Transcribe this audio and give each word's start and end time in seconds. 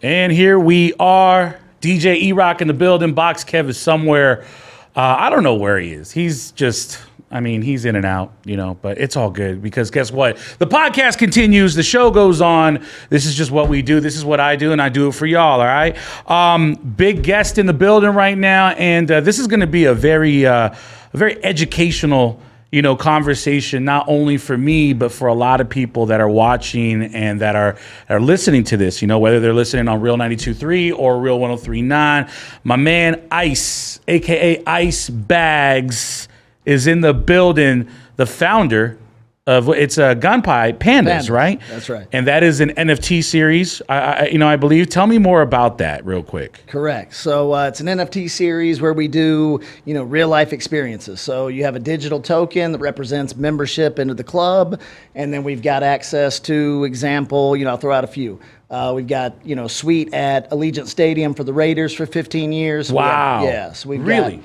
And 0.00 0.30
here 0.30 0.60
we 0.60 0.92
are. 1.00 1.58
DJ 1.80 2.22
E 2.22 2.32
Rock 2.32 2.60
in 2.60 2.68
the 2.68 2.74
building. 2.74 3.14
Box 3.14 3.42
Kev 3.42 3.68
is 3.68 3.80
somewhere. 3.80 4.44
Uh, 4.94 5.16
I 5.18 5.28
don't 5.28 5.42
know 5.42 5.56
where 5.56 5.76
he 5.76 5.92
is. 5.92 6.12
He's 6.12 6.52
just, 6.52 7.00
I 7.32 7.40
mean, 7.40 7.62
he's 7.62 7.84
in 7.84 7.96
and 7.96 8.06
out, 8.06 8.32
you 8.44 8.56
know, 8.56 8.78
but 8.80 8.98
it's 8.98 9.16
all 9.16 9.28
good 9.28 9.60
because 9.60 9.90
guess 9.90 10.12
what? 10.12 10.36
The 10.60 10.68
podcast 10.68 11.18
continues. 11.18 11.74
The 11.74 11.82
show 11.82 12.12
goes 12.12 12.40
on. 12.40 12.86
This 13.10 13.26
is 13.26 13.34
just 13.34 13.50
what 13.50 13.68
we 13.68 13.82
do. 13.82 13.98
This 13.98 14.16
is 14.16 14.24
what 14.24 14.38
I 14.38 14.54
do, 14.54 14.70
and 14.70 14.80
I 14.80 14.88
do 14.88 15.08
it 15.08 15.14
for 15.16 15.26
y'all, 15.26 15.60
all 15.60 15.66
right? 15.66 15.96
Um, 16.30 16.74
big 16.74 17.24
guest 17.24 17.58
in 17.58 17.66
the 17.66 17.72
building 17.72 18.10
right 18.10 18.38
now. 18.38 18.68
And 18.70 19.10
uh, 19.10 19.20
this 19.20 19.40
is 19.40 19.48
going 19.48 19.60
to 19.60 19.66
be 19.66 19.86
a 19.86 19.94
very, 19.94 20.46
uh, 20.46 20.72
a 21.12 21.16
very 21.16 21.44
educational 21.44 22.40
you 22.70 22.82
know, 22.82 22.96
conversation 22.96 23.84
not 23.84 24.04
only 24.08 24.36
for 24.36 24.56
me 24.56 24.92
but 24.92 25.10
for 25.10 25.28
a 25.28 25.34
lot 25.34 25.60
of 25.60 25.68
people 25.68 26.06
that 26.06 26.20
are 26.20 26.28
watching 26.28 27.02
and 27.14 27.40
that 27.40 27.56
are 27.56 27.78
are 28.08 28.20
listening 28.20 28.64
to 28.64 28.76
this. 28.76 29.00
You 29.00 29.08
know, 29.08 29.18
whether 29.18 29.40
they're 29.40 29.54
listening 29.54 29.88
on 29.88 30.00
Real 30.00 30.16
92.3 30.16 30.96
or 30.96 31.18
Real 31.18 31.38
103.9. 31.38 32.30
My 32.64 32.76
man 32.76 33.26
Ice, 33.30 34.00
aka 34.06 34.62
Ice 34.66 35.08
Bagz, 35.08 36.28
is 36.64 36.86
in 36.86 37.00
the 37.00 37.14
building. 37.14 37.88
The 38.16 38.26
founder 38.26 38.98
of 39.48 39.68
it's 39.70 39.96
a 39.96 40.14
Kanpai 40.14 40.76
Pandas, 40.78 41.22
Pandas, 41.22 41.30
right? 41.30 41.60
that's 41.70 41.88
right. 41.88 42.06
And 42.12 42.26
that 42.26 42.42
is 42.42 42.60
an 42.60 42.68
NFT 42.70 43.24
series. 43.24 43.80
I, 43.88 43.98
I, 43.98 44.24
you 44.26 44.36
know, 44.38 44.46
I 44.46 44.56
believe. 44.56 44.90
Tell 44.90 45.06
me 45.06 45.16
more 45.16 45.40
about 45.40 45.78
that, 45.78 46.04
real 46.04 46.22
quick. 46.22 46.60
Correct. 46.66 47.14
So 47.14 47.54
uh, 47.54 47.68
it's 47.68 47.80
an 47.80 47.86
NFT 47.86 48.28
series 48.30 48.80
where 48.82 48.92
we 48.92 49.08
do, 49.08 49.58
you 49.86 49.94
know, 49.94 50.02
real 50.02 50.28
life 50.28 50.52
experiences. 50.52 51.20
So 51.22 51.48
you 51.48 51.64
have 51.64 51.76
a 51.76 51.80
digital 51.80 52.20
token 52.20 52.72
that 52.72 52.78
represents 52.78 53.36
membership 53.36 53.98
into 53.98 54.12
the 54.12 54.22
club, 54.24 54.80
and 55.14 55.32
then 55.32 55.42
we've 55.44 55.62
got 55.62 55.82
access 55.82 56.38
to 56.40 56.84
example. 56.84 57.56
You 57.56 57.64
know, 57.64 57.70
I'll 57.70 57.76
throw 57.78 57.94
out 57.94 58.04
a 58.04 58.08
few. 58.08 58.38
Uh, 58.70 58.92
we've 58.94 59.06
got 59.08 59.34
you 59.46 59.54
know 59.56 59.66
suite 59.66 60.12
at 60.12 60.50
Allegiant 60.50 60.88
Stadium 60.88 61.32
for 61.32 61.42
the 61.42 61.54
Raiders 61.54 61.94
for 61.94 62.04
15 62.04 62.52
years. 62.52 62.92
We 62.92 62.98
have- 62.98 63.06
Wow. 63.06 63.44
yeah. 63.44 63.72
So 63.72 63.88
we've 63.88 64.04
Really? 64.06 64.36
got 64.36 64.44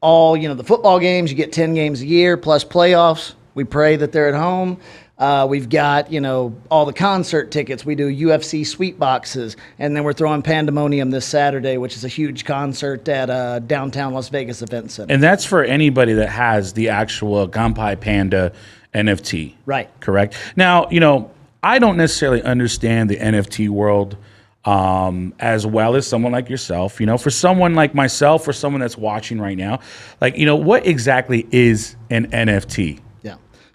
all 0.00 0.36
you 0.36 0.46
know 0.48 0.54
the 0.54 0.62
football 0.62 1.00
games. 1.00 1.30
You 1.32 1.36
get 1.36 1.52
10 1.52 1.74
games 1.74 2.02
a 2.02 2.06
year 2.06 2.36
plus 2.36 2.64
playoffs. 2.64 3.32
We 3.54 3.64
pray 3.64 3.96
that 3.96 4.12
they're 4.12 4.28
at 4.28 4.34
home. 4.34 4.78
Uh, 5.16 5.46
we've 5.48 5.68
got 5.68 6.10
you 6.10 6.20
know 6.20 6.56
all 6.70 6.84
the 6.84 6.92
concert 6.92 7.52
tickets. 7.52 7.84
We 7.84 7.94
do 7.94 8.12
UFC 8.12 8.66
suite 8.66 8.98
boxes, 8.98 9.56
and 9.78 9.96
then 9.96 10.02
we're 10.02 10.12
throwing 10.12 10.42
Pandemonium 10.42 11.10
this 11.10 11.24
Saturday, 11.24 11.78
which 11.78 11.94
is 11.94 12.04
a 12.04 12.08
huge 12.08 12.44
concert 12.44 13.08
at 13.08 13.30
uh, 13.30 13.60
downtown 13.60 14.12
Las 14.12 14.28
Vegas 14.28 14.60
Event 14.60 14.90
Center. 14.90 15.12
And 15.12 15.22
that's 15.22 15.44
for 15.44 15.62
anybody 15.62 16.14
that 16.14 16.30
has 16.30 16.72
the 16.72 16.88
actual 16.88 17.48
Kanpai 17.48 18.00
Panda 18.00 18.52
NFT. 18.92 19.54
Right. 19.66 19.88
Correct. 20.00 20.36
Now, 20.56 20.88
you 20.90 20.98
know, 20.98 21.30
I 21.62 21.78
don't 21.78 21.96
necessarily 21.96 22.42
understand 22.42 23.08
the 23.08 23.16
NFT 23.16 23.68
world 23.68 24.16
um, 24.64 25.34
as 25.38 25.66
well 25.66 25.94
as 25.94 26.06
someone 26.06 26.32
like 26.32 26.48
yourself. 26.48 27.00
You 27.00 27.06
know, 27.06 27.18
for 27.18 27.30
someone 27.30 27.74
like 27.74 27.94
myself, 27.94 28.48
or 28.48 28.52
someone 28.52 28.80
that's 28.80 28.98
watching 28.98 29.40
right 29.40 29.56
now, 29.56 29.80
like, 30.20 30.36
you 30.36 30.46
know, 30.46 30.56
what 30.56 30.86
exactly 30.86 31.46
is 31.50 31.96
an 32.10 32.30
NFT? 32.30 33.00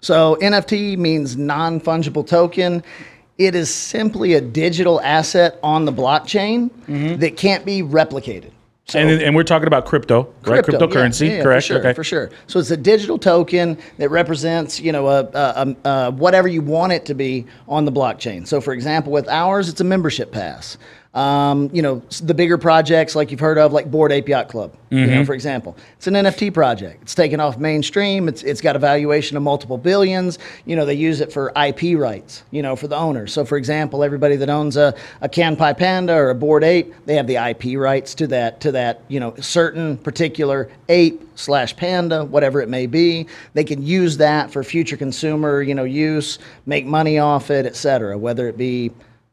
So 0.00 0.36
NFT 0.40 0.96
means 0.96 1.36
non 1.36 1.80
fungible 1.80 2.26
token. 2.26 2.82
It 3.38 3.54
is 3.54 3.72
simply 3.72 4.34
a 4.34 4.40
digital 4.40 5.00
asset 5.00 5.58
on 5.62 5.86
the 5.86 5.92
blockchain 5.92 6.70
mm-hmm. 6.70 7.16
that 7.20 7.36
can't 7.36 7.64
be 7.64 7.82
replicated. 7.82 8.50
So 8.90 8.98
and, 8.98 9.22
and 9.22 9.36
we're 9.36 9.44
talking 9.44 9.68
about 9.68 9.86
crypto, 9.86 10.24
right? 10.44 10.64
Crypto, 10.64 10.72
yeah, 10.72 10.78
Cryptocurrency, 10.78 11.28
yeah, 11.28 11.36
yeah, 11.36 11.42
correct? 11.44 11.66
For 11.66 11.72
sure, 11.74 11.78
okay. 11.78 11.92
for 11.94 12.04
sure. 12.04 12.30
So 12.48 12.58
it's 12.58 12.72
a 12.72 12.76
digital 12.76 13.18
token 13.18 13.78
that 13.98 14.08
represents, 14.08 14.80
you 14.80 14.90
know, 14.90 15.06
a, 15.06 15.20
a, 15.32 15.76
a, 15.84 15.88
a 15.88 16.10
whatever 16.10 16.48
you 16.48 16.60
want 16.60 16.92
it 16.92 17.06
to 17.06 17.14
be 17.14 17.46
on 17.68 17.84
the 17.84 17.92
blockchain. 17.92 18.46
So, 18.48 18.60
for 18.60 18.72
example, 18.72 19.12
with 19.12 19.28
ours, 19.28 19.68
it's 19.68 19.80
a 19.80 19.84
membership 19.84 20.32
pass. 20.32 20.76
Um, 21.12 21.70
you 21.72 21.82
know, 21.82 22.02
the 22.22 22.34
bigger 22.34 22.56
projects 22.56 23.16
like 23.16 23.32
you've 23.32 23.40
heard 23.40 23.58
of, 23.58 23.72
like 23.72 23.90
Bored 23.90 24.12
Ape 24.12 24.28
Yacht 24.28 24.48
Club, 24.48 24.76
Mm-hmm. 24.92 25.14
know, 25.14 25.24
for 25.24 25.34
example, 25.34 25.76
it's 25.96 26.06
an 26.08 26.14
NFT 26.14 26.52
project. 26.54 27.02
It's 27.02 27.14
taken 27.16 27.38
off 27.40 27.58
mainstream. 27.58 28.28
It's 28.28 28.42
it's 28.44 28.60
got 28.60 28.74
a 28.76 28.78
valuation 28.78 29.36
of 29.36 29.42
multiple 29.42 29.76
billions. 29.78 30.38
You 30.66 30.76
know, 30.76 30.84
they 30.84 30.94
use 30.94 31.20
it 31.20 31.32
for 31.32 31.52
IP 31.56 31.96
rights. 31.98 32.44
You 32.52 32.62
know, 32.62 32.76
for 32.76 32.86
the 32.88 32.96
owners. 32.96 33.32
So, 33.32 33.44
for 33.44 33.56
example, 33.56 34.04
everybody 34.04 34.36
that 34.36 34.48
owns 34.50 34.76
a 34.76 34.94
a 35.20 35.28
Kanpai 35.28 35.76
Panda 35.76 36.14
or 36.14 36.30
a 36.30 36.34
Board 36.34 36.62
Ape, 36.62 36.92
they 37.06 37.14
have 37.16 37.26
the 37.26 37.36
IP 37.36 37.76
rights 37.78 38.14
to 38.16 38.26
that 38.28 38.60
to 38.60 38.72
that 38.72 39.02
you 39.08 39.18
know 39.18 39.34
certain 39.40 39.96
particular 39.96 40.70
ape 40.88 41.22
slash 41.36 41.74
panda, 41.76 42.24
whatever 42.24 42.60
it 42.60 42.68
may 42.68 42.86
be. 42.86 43.26
They 43.54 43.64
can 43.64 43.82
use 43.84 44.16
that 44.18 44.52
for 44.52 44.62
future 44.62 44.96
consumer 44.96 45.60
you 45.62 45.74
know 45.74 45.84
use, 45.84 46.38
make 46.66 46.86
money 46.86 47.18
off 47.18 47.50
it, 47.50 47.66
et 47.66 47.74
cetera. 47.74 48.16
Whether 48.16 48.48
it 48.48 48.56
be 48.56 48.90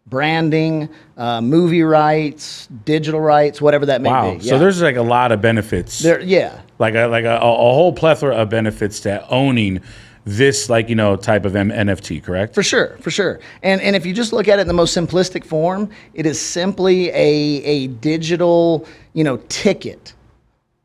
branding, 0.10 0.90
uh, 1.18 1.42
movie 1.42 1.84
rights, 1.84 2.68
digital 2.86 3.20
rights, 3.20 3.62
whatever 3.62 3.86
that 3.88 4.02
may 4.02 4.10
Wow. 4.10 4.34
be. 4.36 4.40
So 4.42 4.58
there's 4.58 4.82
like 4.82 4.96
a 4.96 5.02
lot 5.02 5.32
of 5.32 5.42
benefits. 5.42 6.00
there, 6.00 6.20
yeah. 6.22 6.60
like 6.80 6.96
a 6.96 7.08
like 7.08 7.26
a, 7.26 7.36
a 7.38 7.40
whole 7.40 7.94
plethora 7.94 8.36
of 8.36 8.50
benefits 8.50 9.00
to 9.02 9.28
owning 9.30 9.82
this 10.26 10.70
like 10.70 10.90
you 10.90 10.96
know 10.96 11.16
type 11.16 11.46
of 11.46 11.56
M- 11.56 11.70
NFT, 11.72 12.22
correct? 12.22 12.54
For 12.54 12.64
sure, 12.64 12.98
for 13.00 13.12
sure. 13.12 13.40
And 13.64 13.82
and 13.82 13.96
if 13.96 14.06
you 14.06 14.14
just 14.14 14.34
look 14.34 14.48
at 14.48 14.60
it 14.60 14.64
in 14.64 14.68
the 14.68 14.74
most 14.74 14.96
simplistic 14.96 15.46
form, 15.46 15.90
it 16.14 16.26
is 16.26 16.40
simply 16.40 17.10
a 17.10 17.14
a 17.64 17.88
digital, 17.88 18.86
you 19.14 19.24
know, 19.24 19.38
ticket 19.50 20.14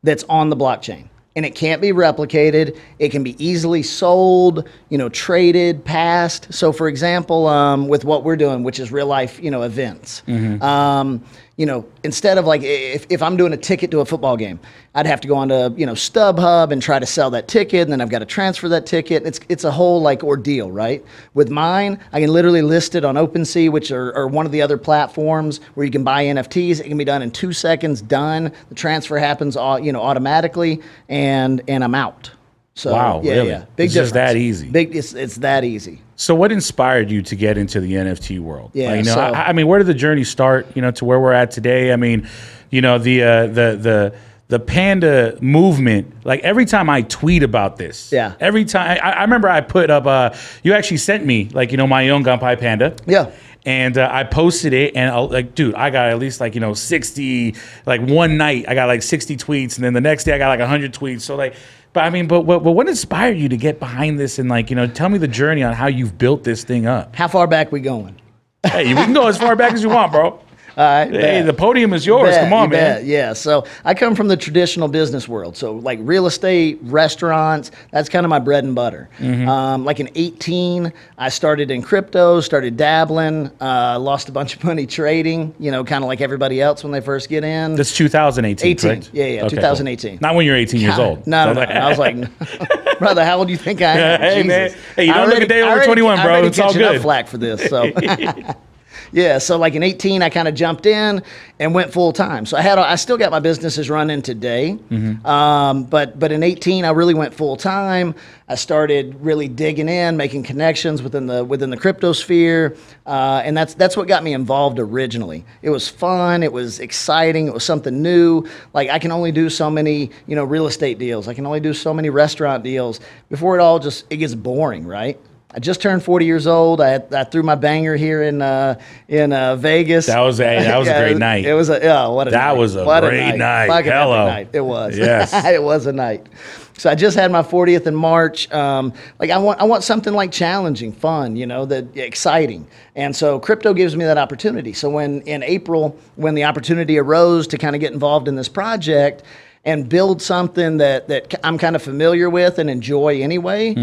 that's 0.03 0.23
on 0.29 0.49
the 0.49 0.55
blockchain. 0.55 1.09
And 1.35 1.45
it 1.45 1.55
can't 1.55 1.81
be 1.81 1.91
replicated. 1.91 2.77
It 2.99 3.09
can 3.09 3.23
be 3.23 3.35
easily 3.43 3.81
sold, 3.81 4.69
you 4.89 4.99
know, 4.99 5.09
traded, 5.09 5.83
passed. 5.83 6.53
So, 6.53 6.71
for 6.71 6.87
example, 6.87 7.47
um, 7.47 7.87
with 7.87 8.05
what 8.05 8.23
we're 8.23 8.35
doing, 8.35 8.63
which 8.63 8.79
is 8.79 8.91
real 8.91 9.07
life, 9.07 9.41
you 9.41 9.49
know, 9.49 9.63
events, 9.63 10.21
um, 10.61 11.23
you 11.55 11.67
know, 11.67 11.85
instead 12.03 12.39
of 12.39 12.45
like 12.45 12.61
if, 12.63 13.05
if 13.09 13.21
I'm 13.21 13.37
doing 13.37 13.53
a 13.53 13.57
ticket 13.57 13.91
to 13.91 13.99
a 13.99 14.05
football 14.05 14.35
game, 14.35 14.59
I'd 14.95 15.05
have 15.05 15.21
to 15.21 15.27
go 15.27 15.35
onto 15.35 15.79
you 15.79 15.85
know 15.85 15.93
StubHub 15.93 16.71
and 16.71 16.81
try 16.81 16.97
to 16.97 17.05
sell 17.05 17.29
that 17.31 17.47
ticket, 17.47 17.83
and 17.83 17.91
then 17.91 18.01
I've 18.01 18.09
got 18.09 18.19
to 18.19 18.25
transfer 18.25 18.67
that 18.69 18.87
ticket. 18.87 19.23
It's 19.25 19.39
it's 19.49 19.63
a 19.63 19.71
whole 19.71 20.01
like 20.01 20.23
ordeal, 20.23 20.71
right? 20.71 21.05
With 21.35 21.49
mine, 21.49 21.99
I 22.11 22.21
can 22.21 22.31
literally 22.31 22.63
list 22.63 22.95
it 22.95 23.05
on 23.05 23.15
OpenSea, 23.15 23.71
which 23.71 23.91
are, 23.91 24.15
are 24.15 24.27
one 24.27 24.47
of 24.47 24.51
the 24.51 24.63
other 24.63 24.77
platforms 24.79 25.59
where 25.75 25.85
you 25.85 25.91
can 25.91 26.03
buy 26.03 26.25
NFTs. 26.25 26.79
It 26.79 26.87
can 26.87 26.97
be 26.97 27.05
done 27.05 27.21
in 27.21 27.29
two 27.29 27.53
seconds. 27.53 28.01
Done. 28.01 28.51
The 28.69 28.75
transfer 28.75 29.19
happens, 29.19 29.55
au- 29.55 29.77
you 29.77 29.91
know, 29.91 30.01
automatically, 30.01 30.81
and 31.07 31.61
and 31.67 31.83
I'm 31.83 31.93
out. 31.93 32.31
So 32.75 32.91
Wow, 32.91 33.21
yeah, 33.23 33.31
really? 33.33 33.49
yeah, 33.49 33.65
big 33.75 33.85
It's 33.85 33.93
just 33.93 34.13
that 34.15 34.35
easy. 34.35 34.67
Big, 34.69 34.95
it's 34.95 35.13
it's 35.13 35.35
that 35.37 35.63
easy. 35.63 36.01
So, 36.15 36.33
what 36.33 36.51
inspired 36.51 37.11
you 37.11 37.21
to 37.21 37.35
get 37.35 37.57
into 37.57 37.79
the 37.79 37.93
NFT 37.93 38.39
world? 38.39 38.71
Yeah, 38.73 38.89
Like, 38.89 38.97
you 38.99 39.03
know, 39.05 39.13
so- 39.15 39.21
I, 39.21 39.49
I 39.49 39.53
mean, 39.53 39.67
where 39.67 39.77
did 39.79 39.87
the 39.87 39.93
journey 39.93 40.23
start? 40.23 40.67
You 40.75 40.81
know, 40.81 40.91
to 40.91 41.05
where 41.05 41.19
we're 41.19 41.33
at 41.33 41.51
today. 41.51 41.93
I 41.93 41.97
mean, 41.97 42.27
you 42.71 42.81
know, 42.81 42.97
the 42.97 43.21
uh, 43.23 43.47
the 43.47 43.77
the 43.79 44.15
the 44.47 44.59
panda 44.59 45.37
movement. 45.39 46.25
Like 46.25 46.39
every 46.41 46.65
time 46.65 46.89
I 46.89 47.03
tweet 47.03 47.43
about 47.43 47.77
this, 47.77 48.11
Yeah. 48.11 48.33
Every 48.39 48.65
time 48.65 48.97
I, 49.03 49.09
I 49.11 49.21
remember 49.21 49.49
I 49.49 49.61
put 49.61 49.89
up. 49.91 50.07
Uh, 50.07 50.31
you 50.63 50.73
actually 50.73 50.97
sent 50.97 51.23
me 51.25 51.49
like 51.53 51.69
you 51.71 51.77
know 51.77 51.87
my 51.87 52.09
own 52.09 52.23
Kanpai 52.23 52.59
Panda. 52.59 52.95
Yeah. 53.05 53.29
And 53.65 53.97
uh, 53.97 54.09
I 54.11 54.25
posted 54.25 54.73
it, 54.73 54.97
and 54.97 55.09
I, 55.09 55.17
like, 55.19 55.55
dude, 55.55 55.73
I 55.75 55.89
got 55.89 56.09
at 56.09 56.19
least 56.19 56.41
like 56.41 56.53
you 56.55 56.59
know 56.59 56.73
sixty. 56.73 57.55
Like 57.85 58.01
one 58.01 58.35
night, 58.37 58.65
I 58.67 58.73
got 58.75 58.87
like 58.87 59.03
sixty 59.03 59.37
tweets, 59.37 59.75
and 59.77 59.85
then 59.85 59.93
the 59.93 60.01
next 60.01 60.23
day, 60.25 60.33
I 60.33 60.37
got 60.37 60.49
like 60.59 60.67
hundred 60.67 60.93
tweets. 60.93 61.21
So 61.21 61.37
like, 61.37 61.55
but 61.93 62.03
I 62.03 62.09
mean, 62.09 62.27
but, 62.27 62.41
but 62.43 62.59
but 62.59 62.71
what 62.71 62.89
inspired 62.89 63.37
you 63.37 63.49
to 63.49 63.57
get 63.57 63.79
behind 63.79 64.19
this 64.19 64.39
and 64.39 64.49
like 64.49 64.69
you 64.69 64.75
know 64.75 64.87
tell 64.87 65.09
me 65.09 65.19
the 65.19 65.27
journey 65.27 65.63
on 65.63 65.73
how 65.73 65.87
you've 65.87 66.17
built 66.17 66.43
this 66.43 66.63
thing 66.63 66.85
up? 66.85 67.15
How 67.15 67.27
far 67.27 67.47
back 67.47 67.71
we 67.71 67.79
going? 67.79 68.19
Hey, 68.65 68.89
we 68.89 68.95
can 68.95 69.13
go 69.13 69.27
as 69.27 69.37
far 69.37 69.55
back 69.55 69.73
as 69.73 69.83
you 69.83 69.89
want, 69.89 70.11
bro. 70.11 70.39
Right. 70.77 71.05
Hey, 71.11 71.11
bet. 71.11 71.45
the 71.45 71.53
podium 71.53 71.93
is 71.93 72.05
yours. 72.05 72.29
Bet, 72.29 72.43
Come 72.43 72.53
on, 72.53 72.69
man. 72.69 72.99
bet. 72.99 73.05
Yeah. 73.05 73.33
So 73.33 73.65
I 73.85 73.93
come 73.93 74.15
from 74.15 74.27
the 74.27 74.37
traditional 74.37 74.87
business 74.87 75.27
world. 75.27 75.55
So 75.55 75.73
like 75.73 75.99
real 76.01 76.25
estate, 76.25 76.79
restaurants, 76.81 77.71
that's 77.91 78.09
kind 78.09 78.25
of 78.25 78.29
my 78.29 78.39
bread 78.39 78.63
and 78.63 78.75
butter. 78.75 79.09
Mm-hmm. 79.19 79.47
Um, 79.47 79.85
like 79.85 79.99
in 79.99 80.09
18, 80.15 80.91
I 81.17 81.29
started 81.29 81.71
in 81.71 81.81
crypto, 81.81 82.41
started 82.41 82.77
dabbling, 82.77 83.51
uh, 83.61 83.99
lost 83.99 84.29
a 84.29 84.31
bunch 84.31 84.55
of 84.55 84.63
money 84.63 84.85
trading, 84.85 85.53
you 85.59 85.71
know, 85.71 85.83
kind 85.83 86.03
of 86.03 86.07
like 86.07 86.21
everybody 86.21 86.61
else 86.61 86.83
when 86.83 86.91
they 86.91 87.01
first 87.01 87.29
get 87.29 87.43
in. 87.43 87.75
That's 87.75 87.95
2018, 87.95 88.71
18. 88.71 88.89
correct? 88.89 89.09
Yeah, 89.13 89.25
yeah, 89.25 89.41
cool. 89.41 89.49
2018. 89.51 90.19
Not 90.21 90.35
when 90.35 90.45
you're 90.45 90.55
18 90.55 90.81
years 90.81 90.99
old. 90.99 91.25
No, 91.27 91.53
no, 91.53 91.53
no. 91.53 91.61
I 91.61 91.89
was 91.89 91.99
like, 91.99 92.15
brother, 92.99 93.25
how 93.25 93.37
old 93.37 93.47
do 93.47 93.51
you 93.51 93.57
think 93.57 93.81
I 93.81 93.97
am? 93.97 94.21
Hey, 94.21 94.43
man. 94.43 94.73
Hey, 94.95 95.05
you 95.05 95.13
don't 95.13 95.29
look 95.29 95.41
a 95.41 95.47
day 95.47 95.61
I 95.61 95.73
over 95.73 95.85
21, 95.85 96.21
bro. 96.21 96.43
It's 96.45 96.59
all 96.59 96.75
enough 96.75 96.93
good. 96.93 97.01
flack 97.01 97.27
for 97.27 97.37
this. 97.37 97.69
So, 97.69 97.91
yeah. 99.13 99.37
So, 99.37 99.57
like 99.57 99.75
in 99.75 99.83
18, 99.83 100.21
I 100.21 100.29
kind 100.29 100.47
of 100.47 100.55
jumped 100.55 100.85
in 100.85 101.23
and 101.59 101.73
went 101.73 101.93
full 101.93 102.11
time. 102.11 102.45
So 102.45 102.57
I 102.57 102.61
had, 102.61 102.77
I 102.77 102.95
still 102.95 103.17
got 103.17 103.31
my 103.31 103.39
businesses 103.39 103.89
running 103.89 104.21
today. 104.21 104.77
Mm-hmm. 104.89 105.25
Um, 105.25 105.83
but, 105.85 106.19
but 106.19 106.31
in 106.31 106.43
18, 106.43 106.83
I 106.83 106.89
really 106.89 107.13
went 107.13 107.33
full 107.33 107.55
time. 107.55 108.15
I 108.47 108.55
started 108.55 109.15
really 109.21 109.47
digging 109.47 109.87
in, 109.87 110.17
making 110.17 110.43
connections 110.43 111.01
within 111.01 111.27
the 111.27 111.45
within 111.45 111.69
the 111.69 111.77
crypto 111.77 112.11
sphere, 112.11 112.75
uh, 113.05 113.41
and 113.43 113.55
that's 113.55 113.73
that's 113.73 113.95
what 113.95 114.07
got 114.07 114.23
me 114.23 114.33
involved 114.33 114.79
originally. 114.79 115.45
It 115.61 115.69
was 115.69 115.87
fun. 115.87 116.43
It 116.43 116.51
was 116.51 116.79
exciting. 116.79 117.47
It 117.47 117.53
was 117.53 117.63
something 117.63 118.01
new. 118.01 118.45
Like 118.73 118.89
I 118.89 118.99
can 118.99 119.11
only 119.11 119.31
do 119.31 119.49
so 119.49 119.69
many, 119.69 120.11
you 120.27 120.35
know, 120.35 120.43
real 120.43 120.67
estate 120.67 120.99
deals. 120.99 121.27
I 121.27 121.33
can 121.33 121.45
only 121.45 121.61
do 121.61 121.73
so 121.73 121.93
many 121.93 122.09
restaurant 122.09 122.63
deals 122.63 122.99
before 123.29 123.57
it 123.57 123.61
all 123.61 123.79
just 123.79 124.05
it 124.09 124.17
gets 124.17 124.35
boring, 124.35 124.85
right? 124.85 125.17
I 125.55 125.59
just 125.59 125.81
turned 125.81 126.03
40 126.03 126.25
years 126.25 126.47
old. 126.47 126.81
I, 126.81 126.95
I 127.11 127.23
threw 127.25 127.43
my 127.43 127.53
banger 127.55 127.95
here 127.95 128.23
in 128.23 128.41
uh, 128.41 128.79
in 129.07 129.31
uh, 129.31 129.55
Vegas. 129.55 130.07
That 130.07 130.19
was 130.21 130.39
a 130.39 130.43
that 130.43 130.77
was 130.77 130.87
a 130.87 130.99
great 130.99 131.17
night. 131.17 131.45
It 131.45 131.53
was 131.53 131.69
a 131.69 131.79
yeah, 131.81 132.07
what 132.07 132.27
a 132.27 132.31
That 132.31 132.47
night. 132.47 132.57
was 132.57 132.75
a 132.75 132.83
What 132.83 133.01
great 133.01 133.35
night. 133.37 133.67
Fucking 133.67 133.91
epic 133.91 133.93
Hello. 134.01 134.27
night. 134.27 134.49
It 134.53 134.61
was. 134.61 134.97
Yes. 134.97 135.31
it 135.45 135.61
was 135.61 135.85
a 135.85 135.93
night. 135.93 136.27
So 136.75 136.89
I 136.89 136.95
just 136.95 137.15
had 137.15 137.31
my 137.31 137.43
40th 137.43 137.85
in 137.85 137.93
March. 137.93 138.51
Um, 138.51 138.93
like 139.19 139.29
I 139.29 139.37
want 139.37 139.59
I 139.61 139.65
want 139.65 139.83
something 139.83 140.13
like 140.13 140.31
challenging, 140.31 140.91
fun, 140.91 141.35
you 141.35 141.45
know, 141.45 141.65
that 141.65 141.95
exciting. 141.95 142.65
And 142.95 143.15
so 143.15 143.39
crypto 143.39 143.75
gives 143.75 143.95
me 143.95 144.05
that 144.05 144.17
opportunity. 144.17 144.73
So 144.73 144.89
when 144.89 145.21
in 145.21 145.43
April 145.43 145.95
when 146.15 146.33
the 146.33 146.45
opportunity 146.45 146.97
arose 146.97 147.45
to 147.47 147.59
kind 147.59 147.75
of 147.75 147.79
get 147.79 147.93
involved 147.93 148.27
in 148.27 148.35
this 148.35 148.49
project 148.49 149.21
and 149.65 149.87
build 149.87 150.21
something 150.21 150.77
that 150.77 151.07
that 151.07 151.33
I'm 151.43 151.57
kind 151.57 151.75
of 151.75 151.81
familiar 151.81 152.29
with 152.29 152.59
and 152.59 152.69
enjoy 152.69 153.21
anyway, 153.21 153.73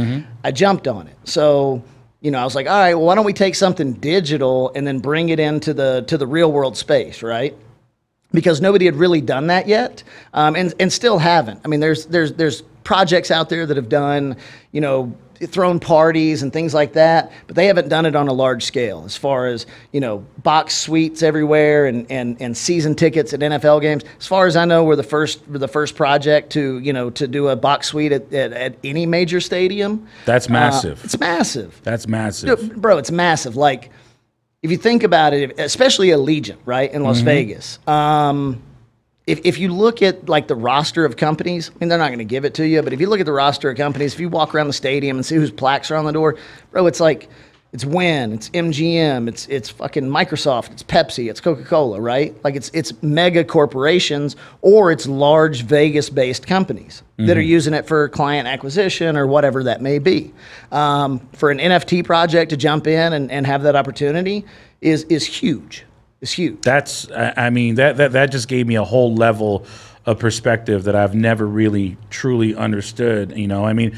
I 0.44 0.50
jumped 0.50 0.86
on 0.88 1.06
it. 1.06 1.16
So 1.24 1.82
you 2.20 2.30
know, 2.30 2.38
I 2.38 2.44
was 2.44 2.54
like, 2.54 2.66
all 2.66 2.78
right, 2.78 2.94
well, 2.94 3.06
why 3.06 3.14
don't 3.14 3.24
we 3.24 3.32
take 3.32 3.54
something 3.54 3.94
digital 3.94 4.72
and 4.74 4.86
then 4.86 4.98
bring 4.98 5.30
it 5.30 5.40
into 5.40 5.72
the 5.72 6.04
to 6.08 6.18
the 6.18 6.26
real 6.26 6.52
world 6.52 6.76
space, 6.76 7.22
right? 7.22 7.56
Because 8.32 8.60
nobody 8.60 8.84
had 8.84 8.94
really 8.94 9.20
done 9.20 9.48
that 9.48 9.66
yet, 9.66 10.02
um, 10.34 10.54
and 10.54 10.74
and 10.78 10.92
still 10.92 11.18
haven't. 11.18 11.60
I 11.64 11.68
mean, 11.68 11.80
there's 11.80 12.06
there's 12.06 12.34
there's 12.34 12.62
projects 12.84 13.30
out 13.30 13.48
there 13.48 13.66
that 13.66 13.76
have 13.76 13.88
done, 13.88 14.36
you 14.72 14.80
know, 14.80 15.14
thrown 15.46 15.80
parties 15.80 16.42
and 16.42 16.52
things 16.52 16.74
like 16.74 16.92
that, 16.92 17.32
but 17.46 17.56
they 17.56 17.64
haven't 17.64 17.88
done 17.88 18.04
it 18.04 18.14
on 18.14 18.28
a 18.28 18.32
large 18.32 18.62
scale. 18.62 19.04
As 19.06 19.16
far 19.16 19.46
as 19.46 19.64
you 19.90 19.98
know, 19.98 20.18
box 20.42 20.74
suites 20.76 21.22
everywhere 21.22 21.86
and 21.86 22.04
and 22.10 22.36
and 22.42 22.54
season 22.54 22.94
tickets 22.94 23.32
at 23.32 23.40
NFL 23.40 23.80
games. 23.80 24.04
As 24.18 24.26
far 24.26 24.46
as 24.46 24.54
I 24.54 24.66
know, 24.66 24.84
we're 24.84 24.96
the 24.96 25.02
first 25.02 25.40
we're 25.48 25.56
the 25.56 25.66
first 25.66 25.96
project 25.96 26.50
to 26.52 26.78
you 26.80 26.92
know 26.92 27.08
to 27.10 27.26
do 27.26 27.48
a 27.48 27.56
box 27.56 27.86
suite 27.86 28.12
at, 28.12 28.30
at, 28.34 28.52
at 28.52 28.74
any 28.84 29.06
major 29.06 29.40
stadium. 29.40 30.06
That's 30.26 30.46
Uh, 30.48 30.52
massive. 30.52 31.02
it's 31.04 31.18
massive. 31.18 31.80
That's 31.84 32.06
massive. 32.06 32.76
Bro, 32.76 32.98
it's 32.98 33.10
massive. 33.10 33.56
Like, 33.56 33.90
if 34.62 34.70
you 34.70 34.76
think 34.76 35.02
about 35.04 35.32
it, 35.32 35.58
especially 35.58 36.08
Allegiant, 36.08 36.58
right, 36.66 36.92
in 36.92 37.02
Las 37.02 37.16
Mm-hmm. 37.18 37.24
Vegas. 37.24 37.78
Um, 37.86 38.60
if, 39.30 39.40
if 39.44 39.58
you 39.58 39.72
look 39.72 40.02
at 40.02 40.28
like 40.28 40.48
the 40.48 40.56
roster 40.56 41.04
of 41.04 41.16
companies, 41.16 41.70
I 41.70 41.78
mean, 41.78 41.88
they're 41.88 41.98
not 41.98 42.08
going 42.08 42.18
to 42.18 42.24
give 42.24 42.44
it 42.44 42.54
to 42.54 42.66
you, 42.66 42.82
but 42.82 42.92
if 42.92 43.00
you 43.00 43.08
look 43.08 43.20
at 43.20 43.26
the 43.26 43.32
roster 43.32 43.70
of 43.70 43.76
companies, 43.76 44.12
if 44.12 44.18
you 44.18 44.28
walk 44.28 44.54
around 44.54 44.66
the 44.66 44.72
stadium 44.72 45.16
and 45.16 45.24
see 45.24 45.36
whose 45.36 45.52
plaques 45.52 45.90
are 45.92 45.96
on 45.96 46.04
the 46.04 46.12
door, 46.12 46.36
bro, 46.72 46.86
it's 46.86 46.98
like 46.98 47.28
it's 47.72 47.84
Wynn, 47.84 48.32
it's 48.32 48.50
MGM, 48.50 49.28
it's 49.28 49.46
it's 49.46 49.70
fucking 49.70 50.04
Microsoft, 50.04 50.72
it's 50.72 50.82
Pepsi, 50.82 51.30
it's 51.30 51.40
Coca 51.40 51.62
Cola, 51.62 52.00
right? 52.00 52.34
Like 52.42 52.56
it's 52.56 52.72
it's 52.74 52.92
mega 53.04 53.44
corporations 53.44 54.34
or 54.62 54.90
it's 54.90 55.06
large 55.06 55.62
Vegas 55.62 56.10
based 56.10 56.48
companies 56.48 57.04
that 57.18 57.36
are 57.36 57.42
using 57.42 57.74
it 57.74 57.86
for 57.86 58.08
client 58.08 58.48
acquisition 58.48 59.16
or 59.16 59.26
whatever 59.28 59.62
that 59.62 59.80
may 59.80 60.00
be. 60.00 60.32
Um, 60.72 61.20
for 61.34 61.50
an 61.50 61.58
NFT 61.58 62.04
project 62.04 62.50
to 62.50 62.56
jump 62.56 62.88
in 62.88 63.12
and, 63.12 63.30
and 63.30 63.46
have 63.46 63.62
that 63.62 63.76
opportunity 63.76 64.44
is 64.80 65.04
is 65.04 65.24
huge. 65.24 65.84
Is 66.20 66.32
huge. 66.32 66.60
That's 66.60 67.10
I 67.10 67.50
mean 67.50 67.76
that 67.76 67.96
that 67.96 68.12
that 68.12 68.30
just 68.30 68.48
gave 68.48 68.66
me 68.66 68.74
a 68.74 68.84
whole 68.84 69.14
level 69.14 69.64
of 70.04 70.18
perspective 70.18 70.84
that 70.84 70.94
I've 70.94 71.14
never 71.14 71.46
really 71.46 71.96
truly 72.10 72.54
understood. 72.54 73.36
You 73.36 73.46
know, 73.46 73.64
I 73.64 73.72
mean, 73.72 73.96